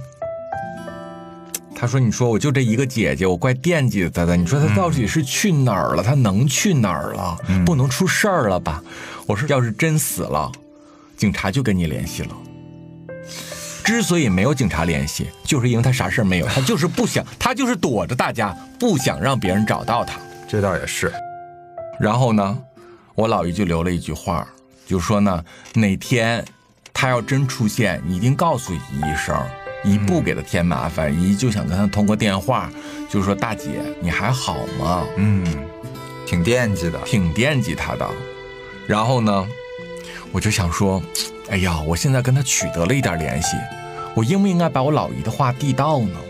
[1.76, 4.36] 他说：“你说我就这一个姐姐，我怪惦记她的。
[4.36, 6.02] 你说她到底是去哪儿了？
[6.02, 7.38] 她能去哪儿了？
[7.64, 8.82] 不能出事儿了吧？”
[9.26, 10.50] 我说：“要是真死了，
[11.16, 12.36] 警察就跟你联系了。”
[13.82, 20.18] 之所以没有警察联系，就是因为他啥事儿没有，他就是不想， 他就是躲着大家，不想让别人找到他。
[20.48, 21.12] 这倒也是。
[21.98, 22.58] 然后呢，
[23.14, 24.46] 我姥爷就留了一句话，
[24.86, 25.42] 就说呢，
[25.74, 26.44] 哪天
[27.00, 29.34] 他要真出现，你一定告诉姨一声，
[29.82, 32.70] 姨不给他添麻烦，姨就想跟他通过电话，
[33.08, 35.02] 就说大姐你还好吗？
[35.16, 35.42] 嗯，
[36.26, 36.98] 挺惦记的。
[37.06, 38.06] 挺惦记他的。
[38.86, 39.48] 然后呢，
[40.30, 41.02] 我就想说，
[41.48, 43.56] 哎呀，我现在跟他取得了一点联系，
[44.14, 46.20] 我应不应该把我老姨的话递到呢？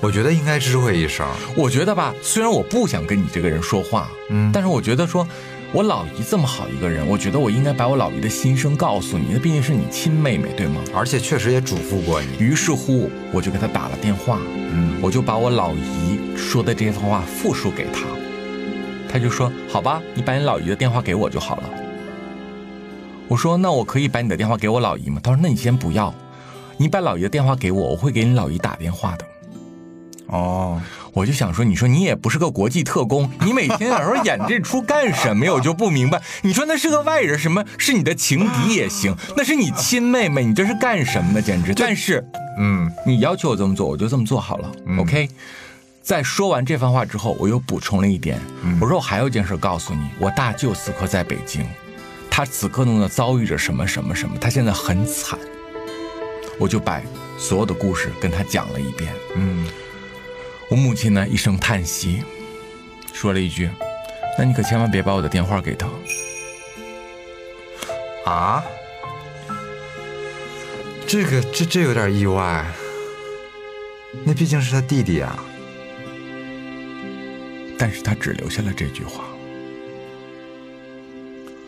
[0.00, 1.24] 我觉得应该知会一声。
[1.56, 5.24] 我觉得吧，虽然我不想跟你这个人说话，嗯但是我觉得说，
[5.74, 10.80] 我老姨这么好一个人，我觉得我应该把我老姨的心声告诉你，那毕竟是你亲妹妹，对吗？
[10.94, 12.28] 而且确实也嘱咐过你。
[12.38, 14.38] 于是乎，我就给她打了电话，
[14.70, 18.02] 嗯，我就把我老姨说的这些话复述给她，
[19.08, 21.68] 她就说：“好吧，你把你老姨的电话给我就好了。”
[23.26, 26.14] 我说：“那我可以把你的电话给我老姨吗？”她说：“那你先不要，
[26.76, 29.26] 你把老姨的电话给我，我会给你老姨打电话的。”
[30.28, 30.80] 哦，
[31.14, 35.52] 我就想说，你说你也不是个国际特工，你每天 晚上演这出干什么呀？
[35.52, 36.20] 我就不明白。
[36.42, 41.40] 你说那是个外人，什么是你的情敌也行，那是你亲妹妹，你这是干什么呢？
[41.40, 41.72] 简直！
[41.74, 42.22] 但是
[42.58, 44.70] 嗯，你要求我这么做，我就这么做好了。
[44.98, 45.28] OK。
[46.02, 48.38] 在说完这番话之后，我又补充了一点，
[48.78, 51.64] 我说我还有一件事告诉你，我大舅此刻在北京，
[52.30, 55.38] 他此刻呢遭遇着什么什么什么，他现在很惨。
[56.58, 57.00] 我就把
[57.38, 59.10] 所有的故事跟他讲了一遍。
[59.34, 59.66] 嗯，
[60.74, 62.20] 我母亲呢一声叹息，
[63.12, 63.70] 说了一句
[64.36, 65.88] ：“那你可千万别把我的电话给他。
[68.26, 68.64] 啊，
[71.06, 72.66] 这个这这有点意外。
[74.24, 75.38] 那毕竟是他弟弟啊。”
[77.78, 79.22] 但是他只留下了这句话。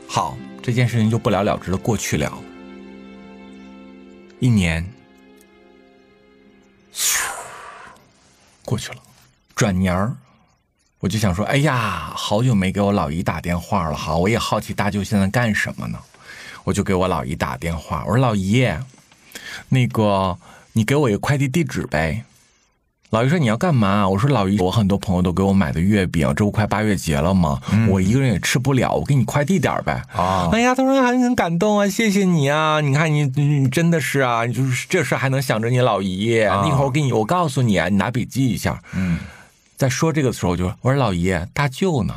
[0.09, 2.37] 好，这件事情就不了了之的过去了。
[4.41, 4.85] 一年，
[6.93, 7.21] 咻
[8.67, 8.99] 过去了，
[9.55, 10.15] 转年儿，
[10.99, 15.99] 我就想说，哎呀，好久没给我老姨打电话了，哈，我也好奇大舅现在干什么呢，
[16.65, 18.69] 我就给我老姨打电话，我说老姨，
[19.71, 20.37] 那个
[20.73, 22.26] 你给我一个快递地址呗。
[23.17, 24.07] 老姨说你要干嘛？
[24.07, 27.59] 我说老姨，我很多朋友都给我买的月饼，这不快八月节了吗？
[27.89, 30.03] 我一个人也吃不了，我给你快递点呗。
[30.13, 32.83] 啊哎呀，他说还很感动啊，谢谢你啊！
[32.83, 36.43] 你看你你真的是啊，你就是这事还能想着你老姨。
[36.43, 38.79] 啊一会儿我给你，我告诉你啊，你拿笔记一下。
[38.93, 39.19] 嗯，
[39.79, 42.15] 在说这个的时候，我就我说老姨，大舅呢？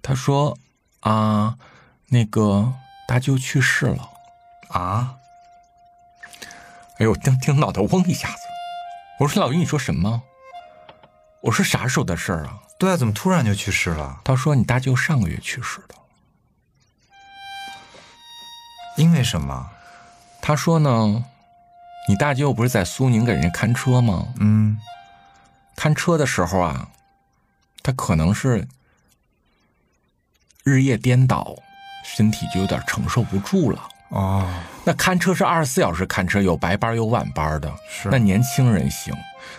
[0.00, 0.56] 他说
[1.00, 1.54] 啊，
[2.08, 2.72] 那个
[3.06, 4.08] 大舅去世了。
[4.70, 5.16] 啊，
[6.96, 8.36] 哎呦，听听脑袋嗡一下子。
[9.18, 10.22] 我说老姨，你说什么？
[11.42, 12.58] 我说啥时候的事儿啊？
[12.78, 14.20] 对啊，怎么突然就去世了？
[14.24, 15.94] 他说你大舅上个月去世的。
[18.96, 19.70] 因为什么？
[20.42, 21.24] 他说呢，
[22.08, 24.28] 你大舅不是在苏宁给人家看车吗？
[24.38, 24.78] 嗯，
[25.76, 26.88] 看车的时候啊，
[27.82, 28.66] 他可能是
[30.64, 31.54] 日夜颠倒，
[32.04, 33.88] 身体就有点承受不住了。
[34.08, 34.46] 哦，
[34.84, 37.72] 那看车是二十四小时看车，有白班有晚班的。
[37.88, 39.14] 是那年轻人行，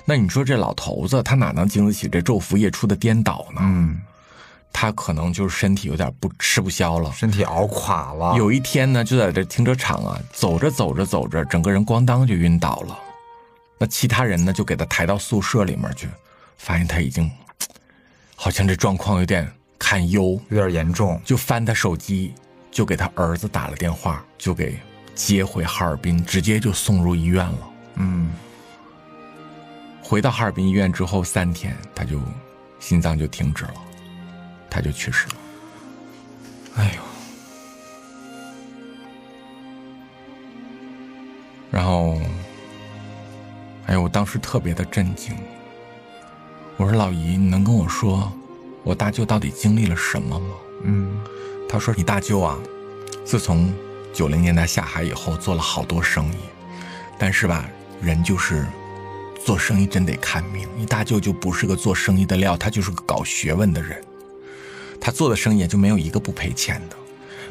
[0.06, 3.62] 那你说这老头子他哪能经得起这昼伏夜出的颠倒呢？
[3.64, 4.00] 嗯，
[4.74, 7.12] 他可能就是身体有点不吃不消了。
[7.14, 8.36] 身体熬垮了。
[8.38, 12.98] 有一天呢，就在这停车场啊，走着走着走着，整个人咣当就晕倒了。
[13.78, 16.08] 那其他人呢，就给他抬到宿舍里面去，
[16.58, 17.30] 发现他已经
[18.36, 21.20] 好像这状况有点堪忧，有点严重。
[21.26, 22.34] 就翻他手机，
[22.72, 24.80] 就给他儿子打了电话，就给
[25.16, 27.70] 接回哈尔滨，直接就送入医院了。
[27.96, 28.32] 嗯，
[30.12, 32.20] 回到哈尔滨医院之后三天，他就
[32.82, 33.74] 心脏就停止了，
[34.70, 35.34] 他就去世了。
[36.76, 37.02] 哎呦，
[41.72, 42.20] 然后，
[43.86, 45.34] 哎呦，我当时特别的震惊。
[46.76, 48.30] 我说：“老姨，你能跟我说，
[48.84, 51.22] 我大舅到底经历了什么吗嗯，？”
[51.70, 52.60] 他说：“你大舅啊，
[53.24, 53.74] 自从
[54.14, 56.38] 九零年代下海以后，做了好多生意，
[57.18, 57.66] 但是吧，
[58.02, 58.68] 人就是
[59.46, 60.68] 做生意真得看命。
[60.76, 64.02] 你大舅就不是个做生意的料，他就是个搞学问的人。
[65.00, 66.96] 他做的生意也就没有一个不赔钱的，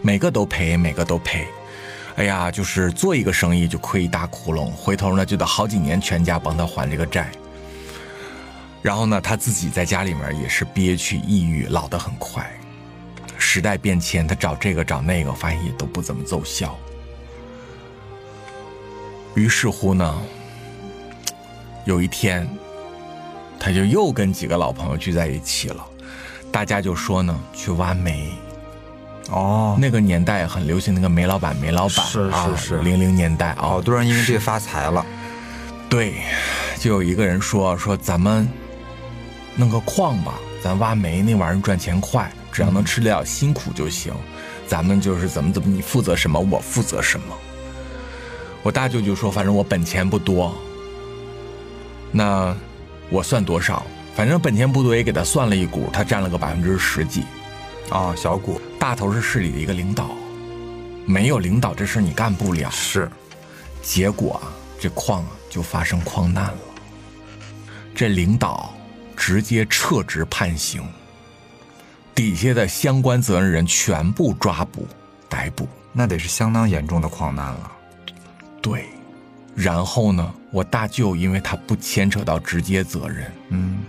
[0.03, 1.47] 每个都赔，每个都赔。
[2.17, 7.31] 哎呀，就是做一个生意就亏一大窟窿，回头呢就得好几年全家帮他还这个债。
[8.83, 12.51] 然后呢，他自己在家里面也是憋屈、抑郁，老得很快。
[13.37, 16.79] 时代变迁，他找这个找那个，发现也都不怎么奏效。
[19.35, 20.21] 于是乎呢，
[21.85, 22.49] 有一天，
[23.59, 25.85] 他就又跟几个老朋友聚在一起了，
[26.53, 28.33] 大家就说呢，去挖煤。
[29.31, 35.05] 哦，那个年代很流行那个煤老板，煤老板是是啊是零零年代啊，好多人因为这个发财了。
[35.89, 36.15] 对，
[36.79, 38.49] 就有一个人说说咱们
[39.57, 44.13] 弄个矿吧，咱挖煤那玩意儿赚钱快，只要能吃得了辛苦就行。
[44.67, 47.27] 咱们就是怎么怎么，你负责什么，我负责什么。
[48.63, 50.55] 我大舅舅说，反正我本钱不多，
[52.13, 52.57] 那
[53.09, 53.85] 我算多少？
[54.15, 57.25] 反正本田部队，也给他算了一股，他占了个百分之十几。
[57.91, 60.11] 哦，小股大头是市里的一个领导，
[61.07, 62.69] 没有领导这事你干不了。
[62.71, 63.11] 是
[63.83, 66.59] 结果啊，这矿啊就发生矿难了。
[67.95, 68.73] 这领导
[69.17, 70.83] 直接撤职判刑，
[72.15, 74.87] 底下的相关责任人全部抓捕
[75.29, 75.69] 逮捕。
[75.93, 77.73] 那得是相当严重的矿难了。
[78.63, 78.87] 对，
[79.61, 83.81] 然后呢，我大舅因为他不牵扯到直接责任，嗯，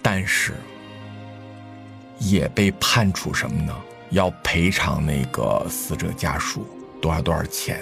[0.00, 0.54] 但是
[2.18, 3.74] 也被判处什么呢？
[4.10, 6.66] 要赔偿那个死者家属
[7.00, 7.80] 多少多少钱。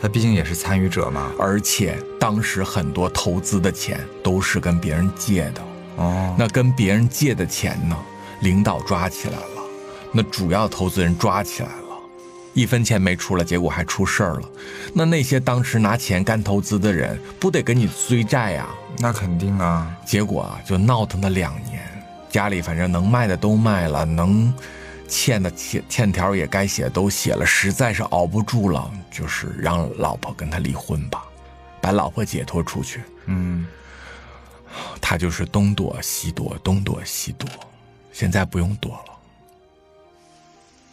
[0.00, 1.32] 他毕竟也是参与者嘛。
[1.38, 5.62] 而且当时很多投资的钱都是跟别人借的，
[5.96, 7.96] 哦，那跟别人借的钱呢，
[8.42, 9.62] 领导抓起来了，
[10.12, 11.81] 那主要投资人抓起来了，
[12.54, 14.48] 一分钱没出来，结果还出事儿了。
[14.94, 18.68] 那那些当时拿钱干投资的人，不得给你追债呀、
[18.98, 19.96] 那肯定啊。
[20.04, 21.82] 结果啊，就闹腾了两年，
[22.30, 24.52] 家里反正能卖的都卖了，能
[25.08, 31.24] 欠的欠欠条也该写都写了，实在是熬不住了，就是让老婆跟他离婚吧，
[31.80, 33.00] 把老婆解脱出去。
[33.26, 33.66] 嗯，
[35.00, 37.48] 他就是东躲西躲，东躲西躲，
[38.12, 39.12] 现在不用躲了。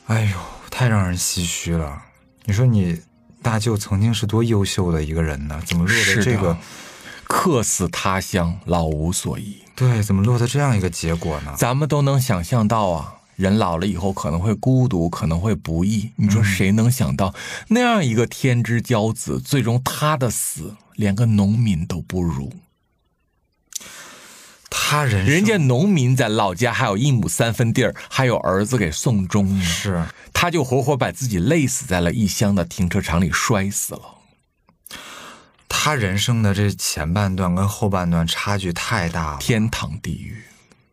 [0.08, 0.38] 哎呦，
[0.70, 2.02] 太让人唏嘘了。
[2.46, 3.02] 你说你
[3.42, 6.58] 大舅曾经是多优秀的一个人呢，怎么落得这个？
[7.32, 9.56] 客死他乡，老无所依。
[9.76, 11.54] 对，怎么落得这样一个结果呢？
[11.56, 16.12] 咱们都能想象到啊，人老了以后可能会孤独，可能会不易。
[16.16, 17.36] 你说谁能想到
[17.68, 22.52] 那样一个天之骄子，最终他的死连个农民都不如？
[24.72, 30.04] 他人人家农民在老家还有一亩三分地儿，还有儿子给送终呢，是
[30.34, 34.18] 他就活活把自己累死在了异乡的停车场里，摔死了。
[35.68, 39.38] 他人生的这前半段跟后半段差距太大了。
[39.40, 40.44] 天堂地狱，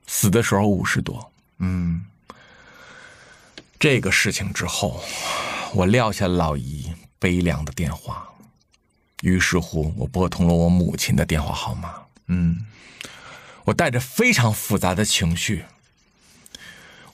[0.06, 1.32] 死的时候五十多。
[1.58, 2.04] 嗯，
[3.80, 5.02] 这个事情之后，
[5.74, 8.28] 我撂下老姨悲凉的电话，
[9.22, 11.94] 于是乎，我拨通了我母亲的电话号码。
[12.26, 12.66] 嗯，
[13.64, 15.64] 我带着非常复杂的情绪，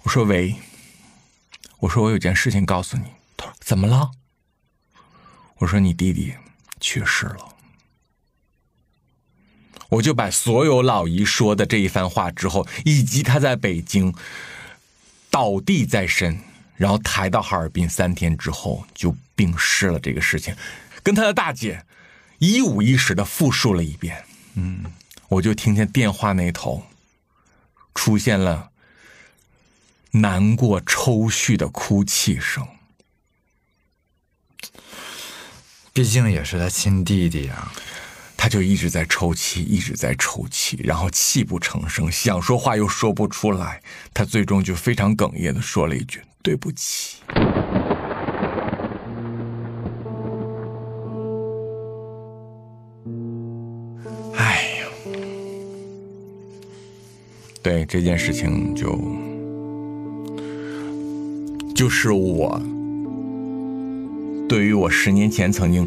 [0.02, 0.56] 我说：“喂，
[1.82, 3.04] 我说我有件事情告诉你。”
[3.36, 4.12] 他说：“怎么了？”
[5.58, 6.34] 我说：“你弟弟
[6.80, 7.48] 去世了。”
[9.90, 14.14] 我就把所有老姨说的这一番话之后，以及他在北京
[15.28, 16.40] 倒地在身，
[16.76, 20.56] 然后抬到哈尔滨三天之后就病逝了这个事情，
[21.02, 21.84] 跟他的大姐
[22.38, 24.24] 一五一十的复述了一遍。
[24.54, 24.84] 嗯，
[25.28, 26.82] 我就听见电话那头
[27.94, 28.70] 出现了
[30.12, 32.66] 难过抽搐的哭泣声。
[35.92, 37.72] 毕竟也是他亲弟弟啊。
[38.34, 43.80] 他就一直在抽泣，一直在抽泣，然后泣不成声，想说话又说不出来。
[44.12, 47.18] 他最终就非常哽咽的说了一句：“对不起。”
[54.34, 54.86] 哎呀，
[57.62, 58.90] 对这件事情就
[61.82, 62.62] 就是我
[64.48, 65.84] 对于我十年前曾经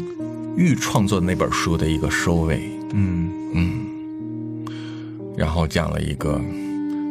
[0.54, 2.70] 预创作的那本书的一个收尾。
[2.92, 3.30] 嗯。
[3.54, 4.66] 嗯。
[5.38, 6.38] 然后讲了一个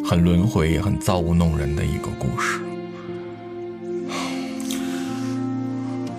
[0.05, 2.59] 很轮回也很造物弄人的一个故事。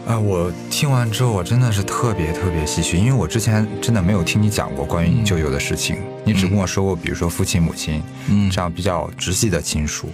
[0.09, 8.51] 啊，我听完之后，我真的是特别特别唏嘘，因为我之前真的没有听你讲过关于你舅舅的事情，你只跟我说过，比如说父亲、母亲，嗯。
[8.51, 10.09] 这样比较直系的亲属，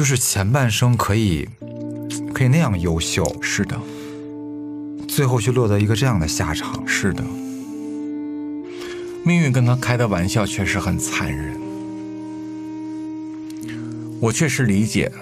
[0.00, 1.46] 就是前半生可以
[2.32, 3.78] 可以那样优秀，是的，
[5.06, 6.82] 最后却落得一个这样的下场。
[6.88, 7.22] 是的，
[9.22, 11.54] 命运跟他开的玩笑确实很残忍。
[14.22, 15.12] 我确实理解，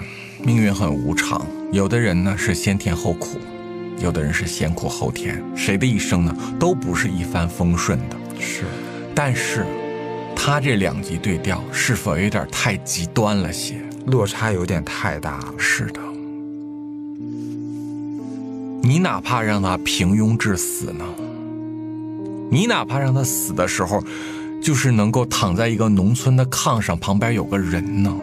[0.44, 1.44] 命运很无常。
[1.72, 3.36] 有的人呢是先甜后苦，
[4.00, 5.42] 有的人是先苦后甜。
[5.56, 8.16] 谁的一生呢都不是一帆风顺的。
[8.38, 8.62] 是，
[9.12, 9.66] 但是，
[10.36, 13.74] 他这两极对调是否有点太极端了些？
[14.08, 15.54] 落差有点太大了。
[15.56, 16.00] 是的，
[18.82, 21.04] 你哪怕让他平庸致死呢？
[22.50, 24.02] 你哪怕让他死的时候，
[24.62, 28.16] 就是能够躺在一个农村的炕上，旁边有个人呢？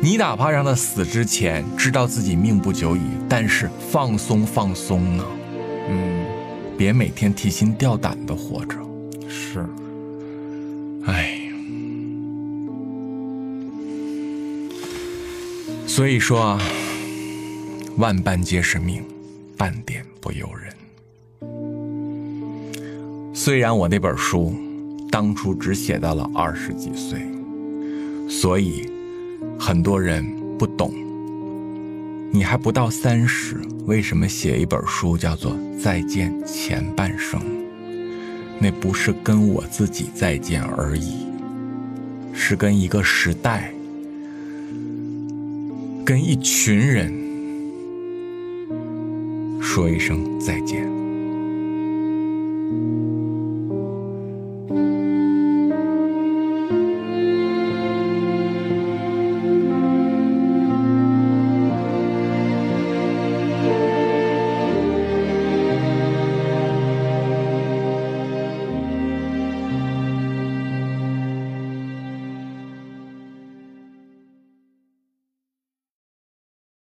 [0.00, 5.24] 你哪怕让他死之前知道自己命不久矣，但是放松放松呢？
[5.88, 6.24] 嗯，
[6.76, 8.76] 别每天提心吊胆的活着。
[9.28, 9.66] 是，
[11.06, 11.37] 哎，
[15.98, 16.60] 所以说啊，
[17.96, 19.02] 万般皆是命，
[19.56, 20.72] 半点不由人。
[23.34, 24.54] 虽然我那本书
[25.10, 27.20] 当初只写到了二十几岁，
[28.30, 28.88] 所以
[29.58, 30.24] 很多人
[30.56, 30.94] 不懂。
[32.30, 35.50] 你还不到三十，为什么写一本书叫做
[35.80, 37.40] 《再见前半生》？
[38.60, 41.26] 那不是跟我自己再见而已，
[42.32, 43.72] 是跟一个时代，
[46.08, 47.12] 跟一群人
[49.60, 50.97] 说一声再见。